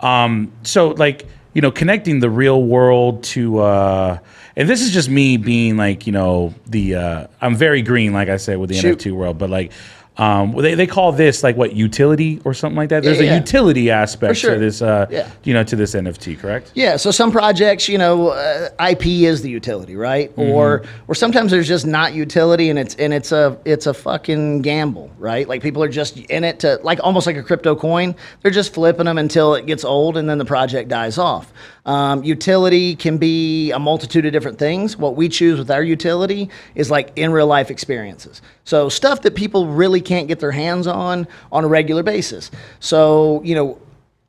um, 0.00 0.52
so 0.64 0.88
like 0.88 1.26
you 1.54 1.60
know, 1.60 1.70
connecting 1.70 2.20
the 2.20 2.30
real 2.30 2.62
world 2.62 3.22
to. 3.24 3.58
Uh, 3.58 4.18
and 4.54 4.68
this 4.68 4.82
is 4.82 4.90
just 4.90 5.08
me 5.08 5.38
being 5.38 5.78
like, 5.78 6.06
you 6.06 6.12
know, 6.12 6.54
the 6.66 6.96
uh, 6.96 7.26
I'm 7.40 7.56
very 7.56 7.80
green, 7.80 8.12
like 8.12 8.28
I 8.28 8.36
said, 8.36 8.58
with 8.58 8.68
the 8.68 8.76
Shoot. 8.76 8.98
NFT 8.98 9.12
world, 9.12 9.38
but 9.38 9.48
like, 9.48 9.72
um, 10.18 10.52
they, 10.56 10.74
they 10.74 10.86
call 10.86 11.12
this 11.12 11.42
like 11.42 11.56
what 11.56 11.72
utility 11.74 12.40
or 12.44 12.52
something 12.52 12.76
like 12.76 12.90
that. 12.90 13.02
There's 13.02 13.20
Yeah, 13.20 13.32
a 13.32 13.36
utility 13.38 13.90
aspect 13.90 14.36
sure. 14.36 14.54
to 14.54 14.60
this, 14.60 14.82
uh, 14.82 15.06
Yeah. 15.10 15.28
you 15.44 15.54
know, 15.54 15.64
to 15.64 15.74
this 15.74 15.94
NFT, 15.94 16.38
correct? 16.38 16.70
Yeah, 16.74 16.96
so 16.96 17.10
some 17.10 17.32
projects, 17.32 17.88
you 17.88 17.96
know, 17.96 18.28
uh, 18.28 18.68
IP 18.90 19.24
is 19.24 19.40
the 19.40 19.48
utility, 19.50 19.96
right? 19.96 20.30
Or 20.36 20.82
or 21.08 21.14
sometimes 21.14 21.50
there's 21.50 21.68
just 21.68 21.86
not 21.86 22.12
utility, 22.12 22.68
and 22.68 22.78
it's 22.78 22.94
and 22.96 23.14
it's 23.14 23.32
a 23.32 23.56
it's 23.64 23.86
a 23.86 23.94
fucking 23.94 24.60
gamble, 24.62 25.10
right? 25.18 25.48
Like 25.48 25.62
people 25.62 25.82
are 25.82 25.88
just 25.88 26.18
in 26.18 26.44
it 26.44 26.60
to 26.60 26.78
like 26.82 27.00
almost 27.02 27.26
like 27.26 27.36
a 27.36 27.42
crypto 27.42 27.74
coin. 27.74 28.14
They're 28.42 28.50
just 28.50 28.74
flipping 28.74 29.06
them 29.06 29.16
until 29.18 29.54
it 29.54 29.64
gets 29.66 29.84
old, 29.84 30.16
and 30.18 30.28
then 30.28 30.36
the 30.38 30.44
project 30.44 30.88
dies 30.90 31.16
off. 31.16 31.52
Um, 31.84 32.22
utility 32.22 32.94
can 32.94 33.18
be 33.18 33.72
a 33.72 33.78
multitude 33.78 34.24
of 34.24 34.32
different 34.32 34.58
things. 34.58 34.96
What 34.96 35.16
we 35.16 35.28
choose 35.28 35.58
with 35.58 35.70
our 35.70 35.82
utility 35.82 36.48
is 36.76 36.90
like 36.90 37.12
in 37.16 37.32
real 37.32 37.48
life 37.48 37.70
experiences. 37.70 38.40
So 38.64 38.88
stuff 38.88 39.22
that 39.22 39.34
people 39.34 39.66
really 39.66 40.00
can't 40.00 40.28
get 40.28 40.38
their 40.38 40.52
hands 40.52 40.86
on 40.86 41.26
on 41.50 41.64
a 41.64 41.68
regular 41.68 42.04
basis. 42.04 42.50
So 42.78 43.42
you 43.42 43.54
know 43.54 43.78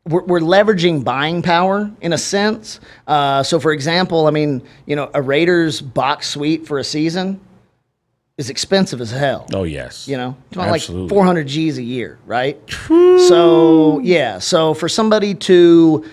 we're, 0.06 0.24
we're 0.24 0.40
leveraging 0.40 1.04
buying 1.04 1.42
power 1.42 1.92
in 2.02 2.14
a 2.14 2.18
sense. 2.18 2.80
Uh, 3.08 3.44
so, 3.44 3.60
for 3.60 3.72
example, 3.72 4.28
I 4.28 4.32
mean, 4.32 4.62
you 4.86 4.96
know, 4.96 5.10
a 5.14 5.22
Raiders 5.22 5.82
box 5.82 6.30
suite 6.30 6.68
for 6.68 6.78
a 6.78 6.84
season 6.84 7.40
is 8.38 8.50
expensive 8.50 9.00
as 9.00 9.12
hell. 9.12 9.48
Oh 9.54 9.64
yes. 9.64 10.08
You 10.08 10.18
know, 10.18 10.36
it's 10.48 10.56
about 10.56 10.72
like 10.72 10.82
400 10.82 11.48
G's 11.48 11.78
a 11.78 11.84
year, 11.84 12.18
right? 12.26 12.60
So, 13.30 14.00
yeah. 14.00 14.40
So, 14.40 14.74
for 14.74 14.90
somebody 14.90 15.36
to 15.36 16.04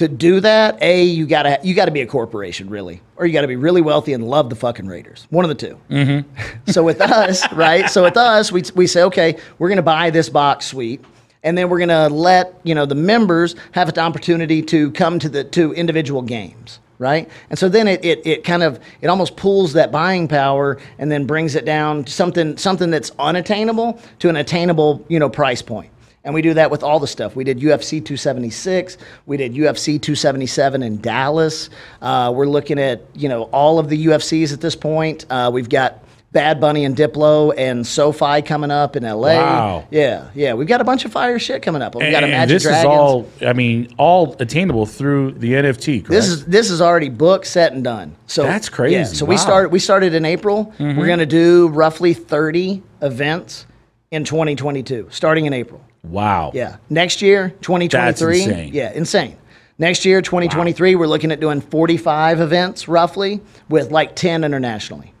to 0.00 0.08
do 0.08 0.40
that, 0.40 0.82
a 0.82 1.02
you 1.04 1.26
gotta 1.26 1.58
you 1.62 1.74
gotta 1.74 1.90
be 1.90 2.00
a 2.00 2.06
corporation, 2.06 2.70
really, 2.70 3.02
or 3.16 3.26
you 3.26 3.34
gotta 3.34 3.46
be 3.46 3.56
really 3.56 3.82
wealthy 3.82 4.14
and 4.14 4.26
love 4.26 4.48
the 4.48 4.56
fucking 4.56 4.86
Raiders. 4.86 5.26
One 5.28 5.44
of 5.44 5.50
the 5.50 5.54
2 5.54 5.78
Mm-hmm. 5.90 6.70
so 6.70 6.82
with 6.82 7.02
us, 7.02 7.50
right? 7.52 7.88
So 7.90 8.04
with 8.04 8.16
us, 8.16 8.50
we 8.50 8.62
we 8.74 8.86
say, 8.86 9.02
okay, 9.02 9.36
we're 9.58 9.68
gonna 9.68 9.82
buy 9.82 10.08
this 10.08 10.30
box 10.30 10.66
suite. 10.66 11.04
And 11.42 11.56
then 11.56 11.68
we're 11.68 11.78
gonna 11.78 12.08
let 12.08 12.58
you 12.64 12.74
know 12.74 12.86
the 12.86 12.94
members 12.94 13.56
have 13.72 13.90
an 13.90 13.98
opportunity 13.98 14.62
to 14.62 14.90
come 14.92 15.18
to 15.18 15.28
the 15.28 15.44
to 15.44 15.72
individual 15.74 16.22
games, 16.22 16.80
right? 16.98 17.28
And 17.50 17.58
so 17.58 17.68
then 17.68 17.86
it, 17.86 18.02
it, 18.02 18.26
it 18.26 18.44
kind 18.44 18.62
of 18.62 18.80
it 19.02 19.08
almost 19.08 19.36
pulls 19.36 19.74
that 19.74 19.92
buying 19.92 20.28
power 20.28 20.78
and 20.98 21.12
then 21.12 21.26
brings 21.26 21.54
it 21.56 21.66
down 21.66 22.04
to 22.04 22.12
something 22.12 22.56
something 22.56 22.90
that's 22.90 23.12
unattainable 23.18 24.00
to 24.20 24.30
an 24.30 24.36
attainable 24.36 25.04
you 25.08 25.18
know 25.18 25.28
price 25.28 25.60
point. 25.62 25.90
And 26.22 26.34
we 26.34 26.42
do 26.42 26.52
that 26.54 26.70
with 26.70 26.82
all 26.82 26.98
the 27.00 27.06
stuff. 27.06 27.34
We 27.34 27.44
did 27.44 27.58
UFC 27.60 27.92
276. 28.04 28.98
We 29.24 29.36
did 29.38 29.54
UFC 29.54 30.00
277 30.00 30.82
in 30.82 31.00
Dallas. 31.00 31.70
Uh, 32.02 32.30
we're 32.34 32.46
looking 32.46 32.78
at 32.78 33.00
you 33.14 33.28
know 33.28 33.44
all 33.44 33.78
of 33.78 33.88
the 33.88 34.06
UFCs 34.06 34.52
at 34.52 34.60
this 34.60 34.76
point. 34.76 35.24
Uh, 35.30 35.50
we've 35.52 35.68
got 35.70 36.04
Bad 36.32 36.60
Bunny 36.60 36.84
and 36.84 36.94
Diplo 36.94 37.54
and 37.56 37.84
SoFi 37.86 38.42
coming 38.42 38.70
up 38.70 38.96
in 38.96 39.02
LA. 39.02 39.34
Wow. 39.34 39.88
Yeah, 39.90 40.28
yeah. 40.34 40.52
We've 40.52 40.68
got 40.68 40.82
a 40.82 40.84
bunch 40.84 41.06
of 41.06 41.10
fire 41.10 41.38
shit 41.38 41.62
coming 41.62 41.80
up. 41.80 41.94
We've 41.94 42.12
got 42.12 42.22
a 42.22 42.26
And 42.26 42.32
Magic 42.32 42.56
this 42.56 42.62
Dragons. 42.64 42.82
is 42.82 42.86
all, 42.86 43.28
I 43.40 43.52
mean, 43.54 43.92
all 43.96 44.36
attainable 44.38 44.84
through 44.86 45.32
the 45.32 45.54
NFT, 45.54 46.00
correct? 46.04 46.08
This 46.10 46.28
is 46.28 46.44
this 46.44 46.70
is 46.70 46.82
already 46.82 47.08
booked, 47.08 47.46
set, 47.46 47.72
and 47.72 47.82
done. 47.82 48.14
So 48.26 48.42
That's 48.42 48.68
crazy. 48.68 48.96
Yeah, 48.96 49.04
so 49.04 49.24
we 49.24 49.36
Wow. 49.36 49.40
started 49.40 49.68
we 49.72 49.78
started 49.78 50.12
in 50.14 50.26
April. 50.26 50.72
We're 50.78 51.06
gonna 51.06 51.24
do 51.24 51.68
roughly 51.68 52.12
30 52.12 52.82
events 53.00 53.64
in 54.10 54.24
2022, 54.24 55.06
starting 55.10 55.46
in 55.46 55.54
April. 55.54 55.80
Wow. 56.02 56.52
Yeah. 56.54 56.76
Next 56.88 57.22
year, 57.22 57.50
2023. 57.60 58.42
insane. 58.42 58.74
Yeah, 58.74 58.92
insane. 58.92 59.36
Next 59.78 60.04
year, 60.04 60.20
2023, 60.20 60.94
we're 60.94 61.06
looking 61.06 61.32
at 61.32 61.40
doing 61.40 61.60
45 61.60 62.40
events 62.40 62.86
roughly 62.88 63.40
with 63.68 63.90
like 63.90 64.14
10 64.14 64.44
internationally. 64.44 65.14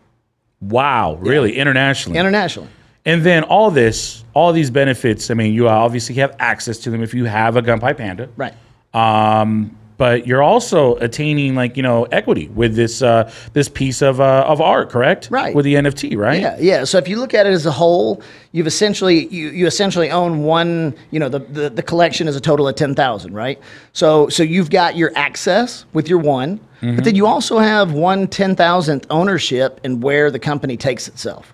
Wow. 0.60 1.14
Really? 1.20 1.56
Internationally. 1.56 2.18
Internationally. 2.18 2.68
and 3.06 3.22
then 3.24 3.42
all 3.44 3.70
this, 3.70 4.22
all 4.34 4.52
these 4.52 4.70
benefits, 4.70 5.30
I 5.30 5.34
mean, 5.34 5.54
you 5.54 5.68
obviously 5.68 6.16
have 6.16 6.36
access 6.38 6.78
to 6.80 6.90
them 6.90 7.02
if 7.02 7.14
you 7.14 7.24
have 7.24 7.56
a 7.56 7.62
Kanpai 7.62 7.96
Panda. 7.96 8.28
Right. 8.36 8.52
Um, 8.92 9.76
but 10.00 10.26
you're 10.26 10.42
also 10.42 10.96
attaining 10.96 11.54
like, 11.54 11.76
you 11.76 11.82
know, 11.82 12.04
equity 12.04 12.48
with 12.54 12.74
this 12.74 13.02
uh, 13.02 13.30
this 13.52 13.68
piece 13.68 14.00
of 14.00 14.18
uh, 14.18 14.46
of 14.48 14.58
art, 14.58 14.88
correct? 14.88 15.28
Right. 15.30 15.54
With 15.54 15.66
the 15.66 15.74
NFT, 15.74 16.16
right? 16.16 16.40
Yeah, 16.40 16.56
yeah. 16.58 16.84
So 16.84 16.96
if 16.96 17.06
you 17.06 17.20
look 17.20 17.34
at 17.34 17.44
it 17.44 17.50
as 17.50 17.66
a 17.66 17.70
whole, 17.70 18.22
you've 18.52 18.66
essentially 18.66 19.26
you, 19.26 19.50
you 19.50 19.66
essentially 19.66 20.10
own 20.10 20.42
one. 20.42 20.94
You 21.10 21.20
know, 21.20 21.28
the, 21.28 21.40
the, 21.40 21.68
the 21.68 21.82
collection 21.82 22.28
is 22.28 22.34
a 22.34 22.40
total 22.40 22.66
of 22.66 22.76
ten 22.76 22.94
thousand, 22.94 23.34
right? 23.34 23.60
So 23.92 24.30
so 24.30 24.42
you've 24.42 24.70
got 24.70 24.96
your 24.96 25.12
access 25.16 25.84
with 25.92 26.08
your 26.08 26.18
one, 26.18 26.60
but 26.80 27.04
then 27.04 27.14
you 27.14 27.26
also 27.26 27.58
have 27.58 27.92
one 27.92 28.26
ten 28.26 28.56
thousandth 28.56 29.06
ownership 29.10 29.80
in 29.84 30.00
where 30.00 30.30
the 30.30 30.38
company 30.38 30.78
takes 30.78 31.08
itself. 31.08 31.52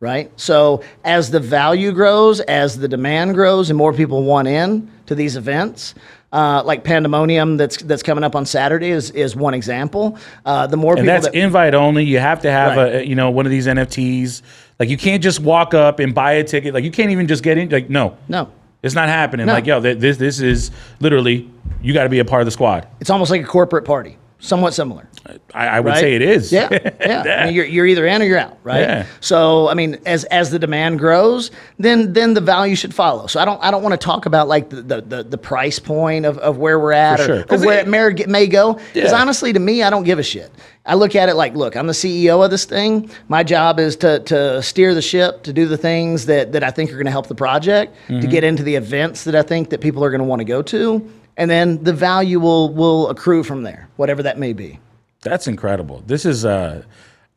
Right. 0.00 0.32
So 0.40 0.82
as 1.04 1.30
the 1.30 1.40
value 1.40 1.92
grows, 1.92 2.40
as 2.40 2.78
the 2.78 2.88
demand 2.88 3.34
grows, 3.34 3.68
and 3.68 3.76
more 3.76 3.92
people 3.92 4.22
want 4.24 4.48
in 4.48 4.90
to 5.06 5.14
these 5.14 5.36
events, 5.36 5.94
uh, 6.32 6.62
like 6.64 6.82
Pandemonium 6.84 7.56
that's 7.58 7.76
that's 7.82 8.02
coming 8.02 8.24
up 8.24 8.34
on 8.34 8.46
Saturday 8.46 8.90
is 8.90 9.10
is 9.10 9.36
one 9.36 9.54
example. 9.54 10.16
Uh, 10.46 10.66
the 10.66 10.76
more 10.76 10.92
And 10.94 11.00
people 11.00 11.12
that's 11.14 11.26
that, 11.26 11.34
invite 11.34 11.74
only. 11.74 12.04
You 12.04 12.18
have 12.18 12.40
to 12.42 12.50
have 12.50 12.76
Right. 12.76 12.94
a 12.96 13.06
you 13.06 13.14
know 13.14 13.30
one 13.30 13.46
of 13.46 13.50
these 13.50 13.66
NFTs. 13.66 14.42
Like 14.80 14.88
you 14.88 14.96
can't 14.96 15.22
just 15.22 15.40
walk 15.40 15.74
up 15.74 15.98
and 16.00 16.14
buy 16.14 16.32
a 16.32 16.44
ticket. 16.44 16.74
Like 16.74 16.84
you 16.84 16.90
can't 16.90 17.10
even 17.10 17.26
just 17.28 17.42
get 17.42 17.58
in. 17.58 17.68
Like 17.68 17.90
no, 17.90 18.16
no, 18.28 18.50
it's 18.82 18.94
not 18.94 19.08
happening. 19.08 19.46
No. 19.46 19.52
Like 19.52 19.66
yo, 19.66 19.80
th- 19.80 19.98
this 19.98 20.16
this 20.16 20.40
is 20.40 20.70
literally 21.00 21.48
you 21.82 21.92
got 21.92 22.04
to 22.04 22.08
be 22.08 22.18
a 22.20 22.24
part 22.24 22.40
of 22.42 22.46
the 22.46 22.50
squad. 22.52 22.86
it's 23.00 23.10
almost 23.10 23.30
like 23.30 23.42
a 23.42 23.46
corporate 23.46 23.84
party. 23.84 24.16
Somewhat 24.42 24.74
similar. 24.74 25.08
I, 25.54 25.66
I 25.68 25.80
would 25.80 25.90
right? 25.90 25.98
say 26.00 26.14
it 26.16 26.20
is. 26.22 26.50
Yeah, 26.52 26.68
yeah. 27.00 27.22
I 27.42 27.44
mean, 27.46 27.54
you're, 27.54 27.64
you're 27.64 27.86
either 27.86 28.04
in 28.06 28.20
or 28.20 28.24
you're 28.24 28.38
out, 28.38 28.58
right? 28.64 28.80
Yeah. 28.80 29.06
So, 29.20 29.68
I 29.68 29.74
mean, 29.74 29.98
as 30.04 30.24
as 30.24 30.50
the 30.50 30.58
demand 30.58 30.98
grows, 30.98 31.50
then 31.78 32.12
then 32.12 32.34
the 32.34 32.40
value 32.40 32.74
should 32.74 32.92
follow. 32.94 33.26
So, 33.28 33.40
I 33.40 33.44
don't 33.44 33.62
I 33.62 33.70
don't 33.70 33.82
want 33.82 33.92
to 33.92 34.04
talk 34.04 34.26
about 34.26 34.48
like 34.48 34.68
the 34.70 34.82
the, 34.82 35.00
the, 35.00 35.22
the 35.22 35.38
price 35.38 35.78
point 35.78 36.26
of, 36.26 36.36
of 36.38 36.58
where 36.58 36.78
we're 36.78 36.92
at 36.92 37.18
For 37.20 37.22
or, 37.22 37.26
sure. 37.26 37.44
or 37.50 37.66
where 37.66 37.78
it- 37.78 37.86
it 38.20 38.28
may, 38.28 38.40
may 38.40 38.46
go. 38.48 38.74
Because 38.92 39.12
Yeah. 39.12 39.20
honestly, 39.20 39.52
to 39.52 39.60
me, 39.60 39.82
I 39.82 39.90
don't 39.90 40.04
give 40.04 40.18
a 40.18 40.22
shit. 40.24 40.50
I 40.84 40.96
look 40.96 41.14
at 41.14 41.28
it 41.28 41.34
like, 41.34 41.54
look, 41.54 41.76
I'm 41.76 41.86
the 41.86 41.92
CEO 41.92 42.44
of 42.44 42.50
this 42.50 42.64
thing. 42.64 43.08
My 43.28 43.44
job 43.44 43.78
is 43.78 43.94
to 43.96 44.18
to 44.20 44.60
steer 44.62 44.94
the 44.94 45.02
ship, 45.02 45.44
to 45.44 45.52
do 45.52 45.66
the 45.68 45.76
things 45.76 46.26
that 46.26 46.50
that 46.52 46.64
I 46.64 46.72
think 46.72 46.90
are 46.90 46.94
going 46.94 47.06
to 47.06 47.12
help 47.12 47.28
the 47.28 47.36
project, 47.36 47.94
Mm-hmm. 48.08 48.20
to 48.20 48.26
get 48.26 48.42
into 48.42 48.64
the 48.64 48.74
events 48.74 49.22
that 49.24 49.36
I 49.36 49.42
think 49.42 49.70
that 49.70 49.80
people 49.80 50.02
are 50.02 50.10
going 50.10 50.18
to 50.20 50.24
want 50.26 50.40
to 50.40 50.44
go 50.44 50.60
to, 50.62 51.08
and 51.36 51.50
then 51.50 51.82
the 51.82 51.92
value 51.92 52.40
will 52.40 52.72
will 52.72 53.08
accrue 53.10 53.42
from 53.42 53.62
there, 53.62 53.88
whatever 53.96 54.22
that 54.22 54.38
may 54.38 54.52
be. 54.52 54.78
That's 55.22 55.46
incredible. 55.46 56.02
This 56.06 56.24
is 56.24 56.44
uh 56.44 56.82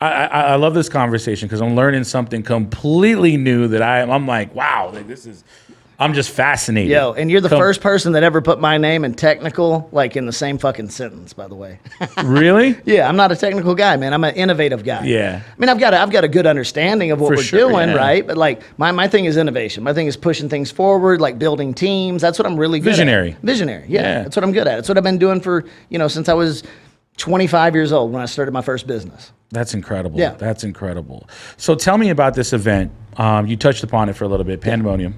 I, 0.02 0.08
I, 0.08 0.42
I 0.42 0.56
love 0.56 0.74
this 0.74 0.90
conversation 0.90 1.48
because 1.48 1.62
I'm 1.62 1.76
learning 1.76 2.04
something 2.04 2.44
completely 2.44 3.38
new 3.38 3.68
that 3.70 3.82
I 3.82 4.02
I'm 4.02 4.28
like, 4.28 4.54
wow, 4.54 4.92
like 4.94 5.08
this 5.08 5.26
is 5.26 5.44
I'm 5.98 6.14
just 6.14 6.30
fascinated. 6.32 6.92
Yo, 6.92 7.14
and 7.14 7.32
you're 7.32 7.40
the 7.42 7.50
Com- 7.50 7.58
first 7.60 7.80
person 7.82 8.14
that 8.14 8.24
ever 8.24 8.42
put 8.42 8.60
my 8.60 8.78
name 8.78 9.06
and 9.06 9.18
technical 9.18 9.88
like 9.92 10.16
in 10.16 10.26
the 10.26 10.34
same 10.34 10.58
fucking 10.58 10.90
sentence, 10.90 11.34
by 11.34 11.48
the 11.48 11.56
way. 11.56 11.80
Really? 12.24 12.76
yeah, 12.86 13.08
I'm 13.08 13.16
not 13.16 13.32
a 13.32 13.36
technical 13.36 13.76
guy, 13.76 13.96
man. 13.98 14.14
I'm 14.14 14.24
an 14.24 14.36
innovative 14.36 14.84
guy. 14.84 15.06
Yeah. 15.06 15.42
I 15.46 15.60
mean, 15.60 15.70
I've 15.70 15.80
got 15.80 15.94
a, 15.94 16.00
I've 16.02 16.12
got 16.12 16.24
a 16.24 16.28
good 16.28 16.46
understanding 16.46 17.12
of 17.12 17.20
what 17.22 17.30
For 17.30 17.36
we're 17.38 17.44
sure, 17.44 17.70
doing, 17.72 17.90
yeah. 17.90 17.96
right? 17.96 18.26
But 18.28 18.36
like 18.38 18.62
my, 18.78 18.92
my 18.92 19.08
thing 19.08 19.26
is 19.26 19.38
innovation. 19.38 19.84
My 19.84 19.94
thing 19.94 20.08
is 20.08 20.18
pushing 20.18 20.50
things 20.50 20.72
forward, 20.72 21.22
like 21.22 21.40
building 21.40 21.74
teams. 21.74 22.22
That's 22.22 22.38
what 22.40 22.46
I'm 22.46 22.58
really 22.58 22.80
good 22.80 22.90
Visionary. 22.90 23.32
at. 23.34 23.42
Visionary. 23.42 23.86
Yeah, 23.88 24.02
Yeah. 24.02 24.24
That's 24.24 24.36
what 24.36 24.44
I'm 24.44 24.52
good 24.52 24.68
at. 24.68 24.76
That's 24.76 24.90
what 24.90 24.98
I've 24.98 25.04
been 25.04 25.18
doing 25.18 25.40
for, 25.40 25.64
you 25.90 25.98
know, 25.98 26.08
since 26.08 26.28
I 26.30 26.34
was 26.34 26.64
25 27.18 27.76
years 27.76 27.92
old 27.94 28.12
when 28.12 28.22
I 28.22 28.26
started 28.26 28.52
my 28.52 28.62
first 28.62 28.88
business. 28.88 29.32
That's 29.52 29.74
incredible. 29.74 30.20
Yeah. 30.20 30.32
That's 30.32 30.64
incredible. 30.64 31.30
So 31.58 31.76
tell 31.76 31.98
me 31.98 32.10
about 32.10 32.34
this 32.34 32.52
event. 32.52 32.92
Um, 33.18 33.48
you 33.48 33.56
touched 33.56 33.84
upon 33.84 34.10
it 34.10 34.14
for 34.18 34.26
a 34.26 34.28
little 34.28 34.44
bit, 34.46 34.60
Pandemonium. 34.60 35.16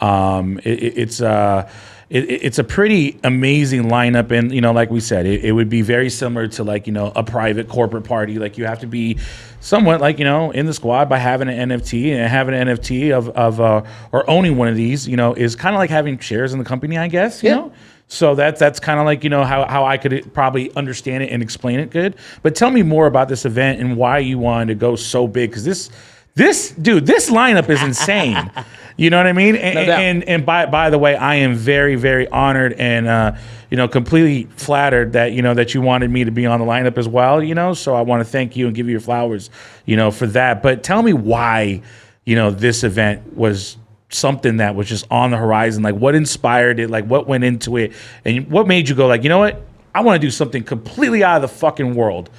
Um, 0.00 0.58
it, 0.64 0.82
it- 0.82 0.98
it's 0.98 1.20
uh, 1.20 1.68
it, 2.08 2.24
it- 2.30 2.42
it's 2.44 2.58
a 2.58 2.64
pretty 2.64 3.18
amazing 3.24 3.84
lineup, 3.84 4.30
and 4.30 4.52
you 4.52 4.60
know, 4.60 4.72
like 4.72 4.90
we 4.90 5.00
said, 5.00 5.26
it, 5.26 5.44
it 5.44 5.52
would 5.52 5.68
be 5.68 5.82
very 5.82 6.10
similar 6.10 6.46
to 6.48 6.64
like 6.64 6.86
you 6.86 6.92
know 6.92 7.12
a 7.16 7.22
private 7.24 7.68
corporate 7.68 8.04
party. 8.04 8.38
Like 8.38 8.58
you 8.58 8.66
have 8.66 8.80
to 8.80 8.86
be 8.86 9.18
somewhat 9.60 10.00
like 10.00 10.18
you 10.18 10.24
know 10.24 10.50
in 10.52 10.66
the 10.66 10.74
squad 10.74 11.08
by 11.08 11.18
having 11.18 11.48
an 11.48 11.70
NFT 11.70 12.12
and 12.14 12.28
having 12.30 12.54
an 12.54 12.68
NFT 12.68 13.12
of 13.16 13.28
of 13.30 13.60
uh, 13.60 13.82
or 14.12 14.28
owning 14.30 14.56
one 14.56 14.68
of 14.68 14.76
these. 14.76 15.08
You 15.08 15.16
know, 15.16 15.34
is 15.34 15.56
kind 15.56 15.74
of 15.74 15.78
like 15.78 15.90
having 15.90 16.18
shares 16.18 16.52
in 16.52 16.58
the 16.58 16.64
company, 16.64 16.96
I 16.98 17.08
guess. 17.08 17.42
You 17.42 17.48
Yeah. 17.50 17.54
know. 17.56 17.72
So 18.08 18.36
that's 18.36 18.60
that's 18.60 18.78
kind 18.78 19.00
of 19.00 19.04
like 19.06 19.24
you 19.24 19.30
know 19.30 19.42
how, 19.42 19.64
how 19.66 19.84
I 19.84 19.96
could 19.96 20.32
probably 20.32 20.72
understand 20.76 21.24
it 21.24 21.32
and 21.32 21.42
explain 21.42 21.80
it 21.80 21.90
good. 21.90 22.14
But 22.42 22.54
tell 22.54 22.70
me 22.70 22.82
more 22.84 23.08
about 23.08 23.28
this 23.28 23.44
event 23.44 23.80
and 23.80 23.96
why 23.96 24.18
you 24.18 24.38
wanted 24.38 24.66
to 24.68 24.74
go 24.76 24.94
so 24.94 25.26
big 25.26 25.50
because 25.50 25.64
this 25.64 25.90
this 26.36 26.70
dude 26.70 27.06
this 27.06 27.28
lineup 27.30 27.68
is 27.68 27.82
insane. 27.82 28.50
you 28.96 29.10
know 29.10 29.16
what 29.16 29.26
I 29.26 29.32
mean? 29.32 29.56
And, 29.56 29.74
doubt. 29.74 30.00
and 30.00 30.24
and 30.24 30.46
by 30.46 30.66
by 30.66 30.90
the 30.90 30.98
way, 30.98 31.16
I 31.16 31.36
am 31.36 31.54
very 31.54 31.96
very 31.96 32.28
honored 32.28 32.74
and 32.74 33.08
uh, 33.08 33.36
you 33.70 33.76
know 33.76 33.88
completely 33.88 34.44
flattered 34.56 35.14
that 35.14 35.32
you 35.32 35.42
know 35.42 35.54
that 35.54 35.74
you 35.74 35.80
wanted 35.80 36.10
me 36.10 36.24
to 36.24 36.30
be 36.30 36.46
on 36.46 36.60
the 36.60 36.66
lineup 36.66 36.98
as 36.98 37.08
well. 37.08 37.42
You 37.42 37.54
know, 37.54 37.74
so 37.74 37.94
I 37.94 38.02
want 38.02 38.20
to 38.20 38.24
thank 38.24 38.54
you 38.54 38.66
and 38.66 38.76
give 38.76 38.86
you 38.86 38.92
your 38.92 39.00
flowers. 39.00 39.50
You 39.86 39.96
know 39.96 40.10
for 40.10 40.26
that. 40.28 40.62
But 40.62 40.82
tell 40.84 41.02
me 41.02 41.14
why 41.14 41.82
you 42.26 42.36
know 42.36 42.50
this 42.50 42.84
event 42.84 43.34
was 43.34 43.78
something 44.10 44.58
that 44.58 44.74
was 44.74 44.88
just 44.88 45.06
on 45.10 45.30
the 45.32 45.36
horizon 45.36 45.82
like 45.82 45.96
what 45.96 46.14
inspired 46.14 46.78
it 46.78 46.88
like 46.88 47.04
what 47.06 47.26
went 47.26 47.42
into 47.42 47.76
it 47.76 47.92
and 48.24 48.48
what 48.48 48.66
made 48.68 48.88
you 48.88 48.94
go 48.94 49.08
like 49.08 49.24
you 49.24 49.28
know 49.28 49.38
what 49.38 49.60
i 49.96 50.00
want 50.00 50.20
to 50.20 50.24
do 50.24 50.30
something 50.30 50.62
completely 50.62 51.24
out 51.24 51.34
of 51.36 51.42
the 51.42 51.48
fucking 51.48 51.92
world 51.92 52.30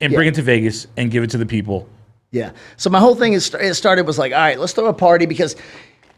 and 0.00 0.12
bring 0.14 0.28
it 0.28 0.34
to 0.34 0.42
vegas 0.42 0.86
and 0.96 1.10
give 1.10 1.24
it 1.24 1.30
to 1.30 1.38
the 1.38 1.46
people 1.46 1.88
Yeah. 2.32 2.52
So 2.76 2.90
my 2.90 2.98
whole 2.98 3.14
thing 3.14 3.34
is 3.34 3.54
it 3.54 3.74
started 3.74 4.06
was 4.06 4.18
like, 4.18 4.32
all 4.32 4.38
right, 4.38 4.58
let's 4.58 4.72
throw 4.72 4.86
a 4.86 4.92
party 4.92 5.26
because 5.26 5.54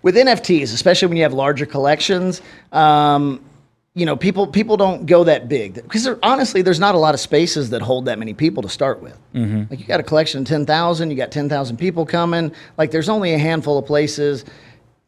with 0.02 0.14
NFTs, 0.14 0.72
especially 0.72 1.08
when 1.08 1.16
you 1.16 1.24
have 1.24 1.34
larger 1.34 1.66
collections, 1.66 2.40
um, 2.72 3.44
you 3.96 4.06
know, 4.06 4.16
people 4.16 4.46
people 4.46 4.76
don't 4.76 5.06
go 5.06 5.24
that 5.24 5.48
big 5.48 5.74
because 5.74 6.08
honestly, 6.22 6.62
there's 6.62 6.80
not 6.80 6.94
a 6.94 6.98
lot 6.98 7.14
of 7.14 7.20
spaces 7.20 7.70
that 7.70 7.82
hold 7.82 8.06
that 8.06 8.18
many 8.18 8.34
people 8.34 8.62
to 8.62 8.68
start 8.68 9.00
with. 9.02 9.16
Like 9.70 9.78
you 9.80 9.86
got 9.86 10.00
a 10.00 10.04
collection 10.04 10.40
of 10.40 10.46
ten 10.48 10.66
thousand, 10.66 11.10
you 11.10 11.16
got 11.16 11.30
ten 11.30 11.48
thousand 11.48 11.76
people 11.76 12.04
coming. 12.06 12.52
Like 12.76 12.90
there's 12.90 13.08
only 13.08 13.34
a 13.34 13.38
handful 13.38 13.78
of 13.78 13.86
places 13.86 14.44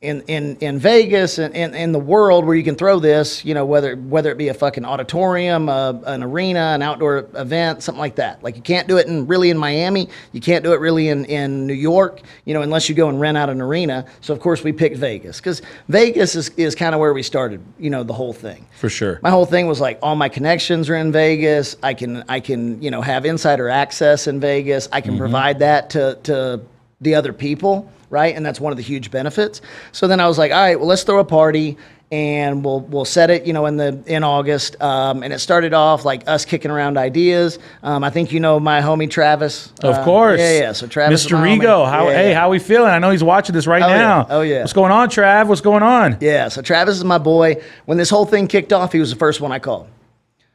in 0.02 0.20
in 0.22 0.56
in 0.56 0.78
Vegas 0.78 1.38
and 1.38 1.54
in, 1.56 1.74
in 1.74 1.90
the 1.90 1.98
world 1.98 2.44
where 2.44 2.54
you 2.54 2.62
can 2.62 2.74
throw 2.74 2.98
this, 2.98 3.42
you 3.46 3.54
know, 3.54 3.64
whether 3.64 3.96
whether 3.96 4.30
it 4.30 4.36
be 4.36 4.48
a 4.48 4.54
fucking 4.54 4.84
auditorium, 4.84 5.70
uh, 5.70 5.94
an 6.04 6.22
arena, 6.22 6.72
an 6.74 6.82
outdoor 6.82 7.26
event, 7.34 7.82
something 7.82 7.98
like 7.98 8.16
that. 8.16 8.42
Like 8.42 8.56
you 8.56 8.62
can't 8.62 8.86
do 8.88 8.98
it 8.98 9.06
in 9.06 9.26
really 9.26 9.48
in 9.48 9.56
Miami, 9.56 10.10
you 10.32 10.40
can't 10.42 10.62
do 10.62 10.74
it 10.74 10.80
really 10.80 11.08
in 11.08 11.24
in 11.24 11.66
New 11.66 11.74
York, 11.74 12.20
you 12.44 12.52
know, 12.52 12.60
unless 12.60 12.90
you 12.90 12.94
go 12.94 13.08
and 13.08 13.18
rent 13.18 13.38
out 13.38 13.48
an 13.48 13.62
arena. 13.62 14.04
So 14.20 14.34
of 14.34 14.40
course 14.40 14.62
we 14.62 14.70
picked 14.70 14.98
Vegas 14.98 15.38
because 15.38 15.62
Vegas 15.88 16.36
is 16.36 16.50
is 16.50 16.74
kind 16.74 16.94
of 16.94 17.00
where 17.00 17.14
we 17.14 17.22
started, 17.22 17.62
you 17.78 17.88
know, 17.88 18.02
the 18.02 18.12
whole 18.12 18.34
thing. 18.34 18.66
for 18.76 18.90
sure 18.90 19.18
My 19.22 19.30
whole 19.30 19.46
thing 19.46 19.66
was 19.66 19.80
like 19.80 19.98
all 20.02 20.14
my 20.14 20.28
connections 20.28 20.90
are 20.90 20.96
in 20.96 21.10
Vegas. 21.10 21.74
I 21.82 21.94
can 21.94 22.22
I 22.28 22.40
can 22.40 22.82
you 22.82 22.90
know 22.90 23.00
have 23.00 23.24
insider 23.24 23.70
access 23.70 24.26
in 24.26 24.40
Vegas. 24.40 24.90
I 24.92 25.00
can 25.00 25.16
provide 25.16 25.60
that 25.60 25.88
to 25.90 26.18
to 26.24 26.60
the 27.00 27.14
other 27.14 27.32
people, 27.32 27.90
right? 28.10 28.34
And 28.34 28.44
that's 28.44 28.60
one 28.60 28.72
of 28.72 28.76
the 28.76 28.82
huge 28.82 29.10
benefits. 29.10 29.60
So 29.92 30.06
then 30.06 30.20
I 30.20 30.26
was 30.28 30.38
like, 30.38 30.52
all 30.52 30.58
right, 30.58 30.78
well 30.78 30.88
let's 30.88 31.02
throw 31.02 31.18
a 31.18 31.24
party 31.24 31.76
and 32.12 32.64
we'll 32.64 32.82
we'll 32.82 33.04
set 33.04 33.30
it 33.30 33.46
you 33.48 33.52
know 33.52 33.66
in 33.66 33.76
the 33.76 34.00
in 34.06 34.22
August. 34.22 34.80
Um, 34.80 35.24
and 35.24 35.32
it 35.32 35.40
started 35.40 35.74
off 35.74 36.04
like 36.04 36.22
us 36.28 36.44
kicking 36.44 36.70
around 36.70 36.96
ideas. 36.96 37.58
Um, 37.82 38.04
I 38.04 38.10
think 38.10 38.30
you 38.30 38.38
know 38.38 38.60
my 38.60 38.80
homie 38.80 39.10
Travis. 39.10 39.72
of 39.82 39.96
Uh, 39.96 40.04
course 40.04 40.38
yeah, 40.38 40.58
yeah. 40.60 40.72
So 40.72 40.86
Travis, 40.86 41.26
mr 41.26 41.36
homie. 41.36 41.86
how 41.90 42.06
Yeah, 42.08 42.14
hey 42.14 42.30
yeah. 42.30 42.38
how 42.40 42.48
we 42.50 42.60
feeling 42.60 42.90
i 42.90 43.00
know 43.00 43.10
he's 43.10 43.24
watching 43.24 43.54
this 43.54 43.66
right 43.66 43.82
Oh, 43.82 43.88
yeah. 43.88 43.96
now 43.98 44.26
Oh, 44.30 44.40
yeah. 44.42 44.60
what's 44.60 44.72
going 44.72 44.92
on 44.92 45.08
trav 45.08 45.48
what's 45.48 45.60
going 45.60 45.82
on 45.82 46.16
Yeah, 46.20 46.46
so 46.46 46.62
Travis 46.62 46.96
is 46.96 47.02
my 47.04 47.18
boy. 47.18 47.60
When 47.86 47.98
this 47.98 48.08
whole 48.08 48.24
thing 48.24 48.46
kicked 48.46 48.72
off, 48.72 48.92
he 48.92 49.00
was 49.00 49.10
the 49.10 49.16
first 49.16 49.40
one 49.40 49.50
I 49.50 49.58
called. 49.58 49.88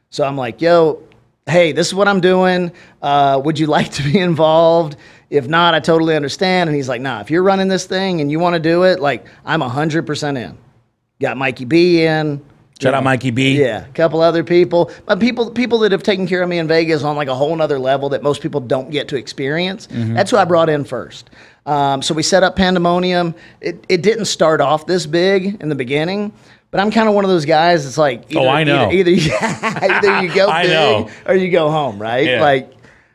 So 0.08 0.24
I'm 0.24 0.38
like, 0.38 0.62
yo, 0.62 1.02
hey, 1.46 1.72
this 1.72 1.88
is 1.88 1.94
what 1.94 2.08
I'm 2.08 2.20
doing. 2.20 2.72
Uh, 3.00 3.40
would 3.44 3.58
you 3.58 3.66
like 3.66 3.90
to 3.98 4.02
be 4.02 4.18
involved? 4.18 4.96
If 5.30 5.48
not, 5.48 5.74
I 5.74 5.80
totally 5.80 6.14
understand. 6.14 6.68
And 6.68 6.76
he's 6.76 6.88
like, 6.88 7.00
nah, 7.00 7.20
if 7.20 7.30
you're 7.30 7.42
running 7.42 7.68
this 7.68 7.86
thing 7.86 8.20
and 8.20 8.30
you 8.30 8.38
want 8.38 8.54
to 8.54 8.60
do 8.60 8.82
it, 8.84 9.00
like, 9.00 9.26
I'm 9.44 9.60
100% 9.60 10.36
in. 10.36 10.58
Got 11.20 11.36
Mikey 11.36 11.64
B 11.64 12.04
in. 12.04 12.44
shout 12.80 12.94
out 12.94 13.04
mikey 13.04 13.30
b 13.30 13.60
Yeah, 13.60 13.86
a 13.86 13.92
couple 13.92 14.20
other 14.20 14.42
people, 14.42 14.90
but 15.06 15.20
people 15.20 15.50
people 15.52 15.78
that 15.80 15.92
have 15.92 16.02
taken 16.02 16.26
care 16.26 16.42
of 16.42 16.48
me 16.48 16.58
in 16.58 16.66
Vegas 16.66 17.04
on 17.04 17.14
like 17.14 17.28
a 17.28 17.34
whole 17.34 17.54
nother 17.54 17.78
level 17.78 18.08
that 18.08 18.24
most 18.24 18.42
people 18.42 18.60
don't 18.60 18.90
get 18.90 19.06
to 19.08 19.16
experience. 19.16 19.86
That's 19.92 20.32
who 20.32 20.36
I 20.36 20.44
brought 20.44 20.68
in 20.68 20.84
first. 20.84 21.30
Um, 21.64 22.02
so 22.02 22.12
we 22.12 22.24
set 22.24 22.42
up 22.42 22.56
Pandemonium. 22.56 23.36
It, 23.60 23.84
it 23.88 24.02
didn't 24.02 24.24
start 24.24 24.60
off 24.60 24.86
this 24.86 25.06
big 25.06 25.62
in 25.62 25.68
the 25.68 25.76
beginning, 25.76 26.32
but 26.72 26.80
I'm 26.80 26.90
kind 26.90 27.08
of 27.08 27.14
one 27.14 27.22
of 27.24 27.30
those 27.30 27.44
guys. 27.44 27.84
that's 27.84 27.96
like, 27.98 28.24
oh, 28.34 28.40
either, 28.40 28.40
Oh, 28.40 28.48
I 28.48 28.64
know. 28.64 28.90
Either, 28.90 29.10
either, 29.10 29.36
either 29.36 30.22
you 30.22 30.34
go 30.34 30.50
big 30.62 30.70
know. 30.70 31.08
or 31.26 31.34
you 31.36 31.50
go 31.52 31.70
home, 31.70 32.00
right? 32.02 32.26
Yeah. 32.26 32.40
Like, 32.40 32.72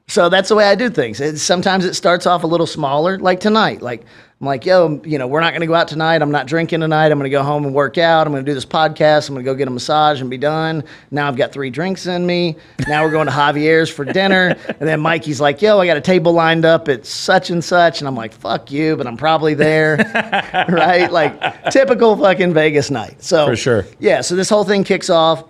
so 0.07 0.29
that's 0.29 0.47
the 0.47 0.55
way 0.55 0.63
I 0.65 0.75
do 0.75 0.89
things. 0.89 1.19
It, 1.19 1.37
sometimes 1.39 1.83
it 1.83 1.95
starts 1.95 2.25
off 2.25 2.43
a 2.43 2.47
little 2.47 2.67
smaller, 2.67 3.19
like 3.19 3.41
tonight. 3.41 3.81
Like 3.81 4.05
I'm 4.39 4.45
like, 4.45 4.67
yo, 4.67 5.01
you 5.03 5.17
know, 5.17 5.25
we're 5.25 5.41
not 5.41 5.49
going 5.49 5.61
to 5.61 5.67
go 5.67 5.73
out 5.73 5.87
tonight. 5.87 6.21
I'm 6.21 6.29
not 6.29 6.45
drinking 6.45 6.81
tonight. 6.81 7.07
I'm 7.07 7.17
going 7.17 7.23
to 7.23 7.35
go 7.35 7.41
home 7.41 7.65
and 7.65 7.73
work 7.73 7.97
out. 7.97 8.27
I'm 8.27 8.33
going 8.33 8.45
to 8.45 8.49
do 8.49 8.53
this 8.53 8.67
podcast. 8.67 9.29
I'm 9.29 9.33
going 9.33 9.43
to 9.43 9.51
go 9.51 9.55
get 9.55 9.67
a 9.67 9.71
massage 9.71 10.21
and 10.21 10.29
be 10.29 10.37
done. 10.37 10.83
Now 11.09 11.27
I've 11.27 11.35
got 11.35 11.51
three 11.51 11.71
drinks 11.71 12.05
in 12.05 12.23
me. 12.23 12.55
Now 12.87 13.03
we're 13.03 13.09
going 13.09 13.25
to 13.25 13.33
Javier's 13.33 13.89
for 13.89 14.05
dinner. 14.05 14.55
And 14.67 14.87
then 14.87 14.99
Mikey's 14.99 15.41
like, 15.41 15.59
yo, 15.63 15.79
I 15.79 15.87
got 15.87 15.97
a 15.97 16.01
table 16.01 16.33
lined 16.33 16.65
up 16.65 16.87
at 16.87 17.03
such 17.03 17.49
and 17.49 17.63
such. 17.63 17.99
And 17.99 18.07
I'm 18.07 18.15
like, 18.15 18.31
fuck 18.31 18.69
you, 18.69 18.95
but 18.95 19.07
I'm 19.07 19.17
probably 19.17 19.55
there. 19.55 19.97
right? 20.69 21.11
Like 21.11 21.71
typical 21.71 22.15
fucking 22.15 22.53
Vegas 22.53 22.91
night. 22.91 23.23
So 23.23 23.47
For 23.47 23.55
sure. 23.55 23.87
Yeah. 23.97 24.21
So 24.21 24.35
this 24.35 24.49
whole 24.49 24.63
thing 24.63 24.83
kicks 24.83 25.09
off. 25.09 25.45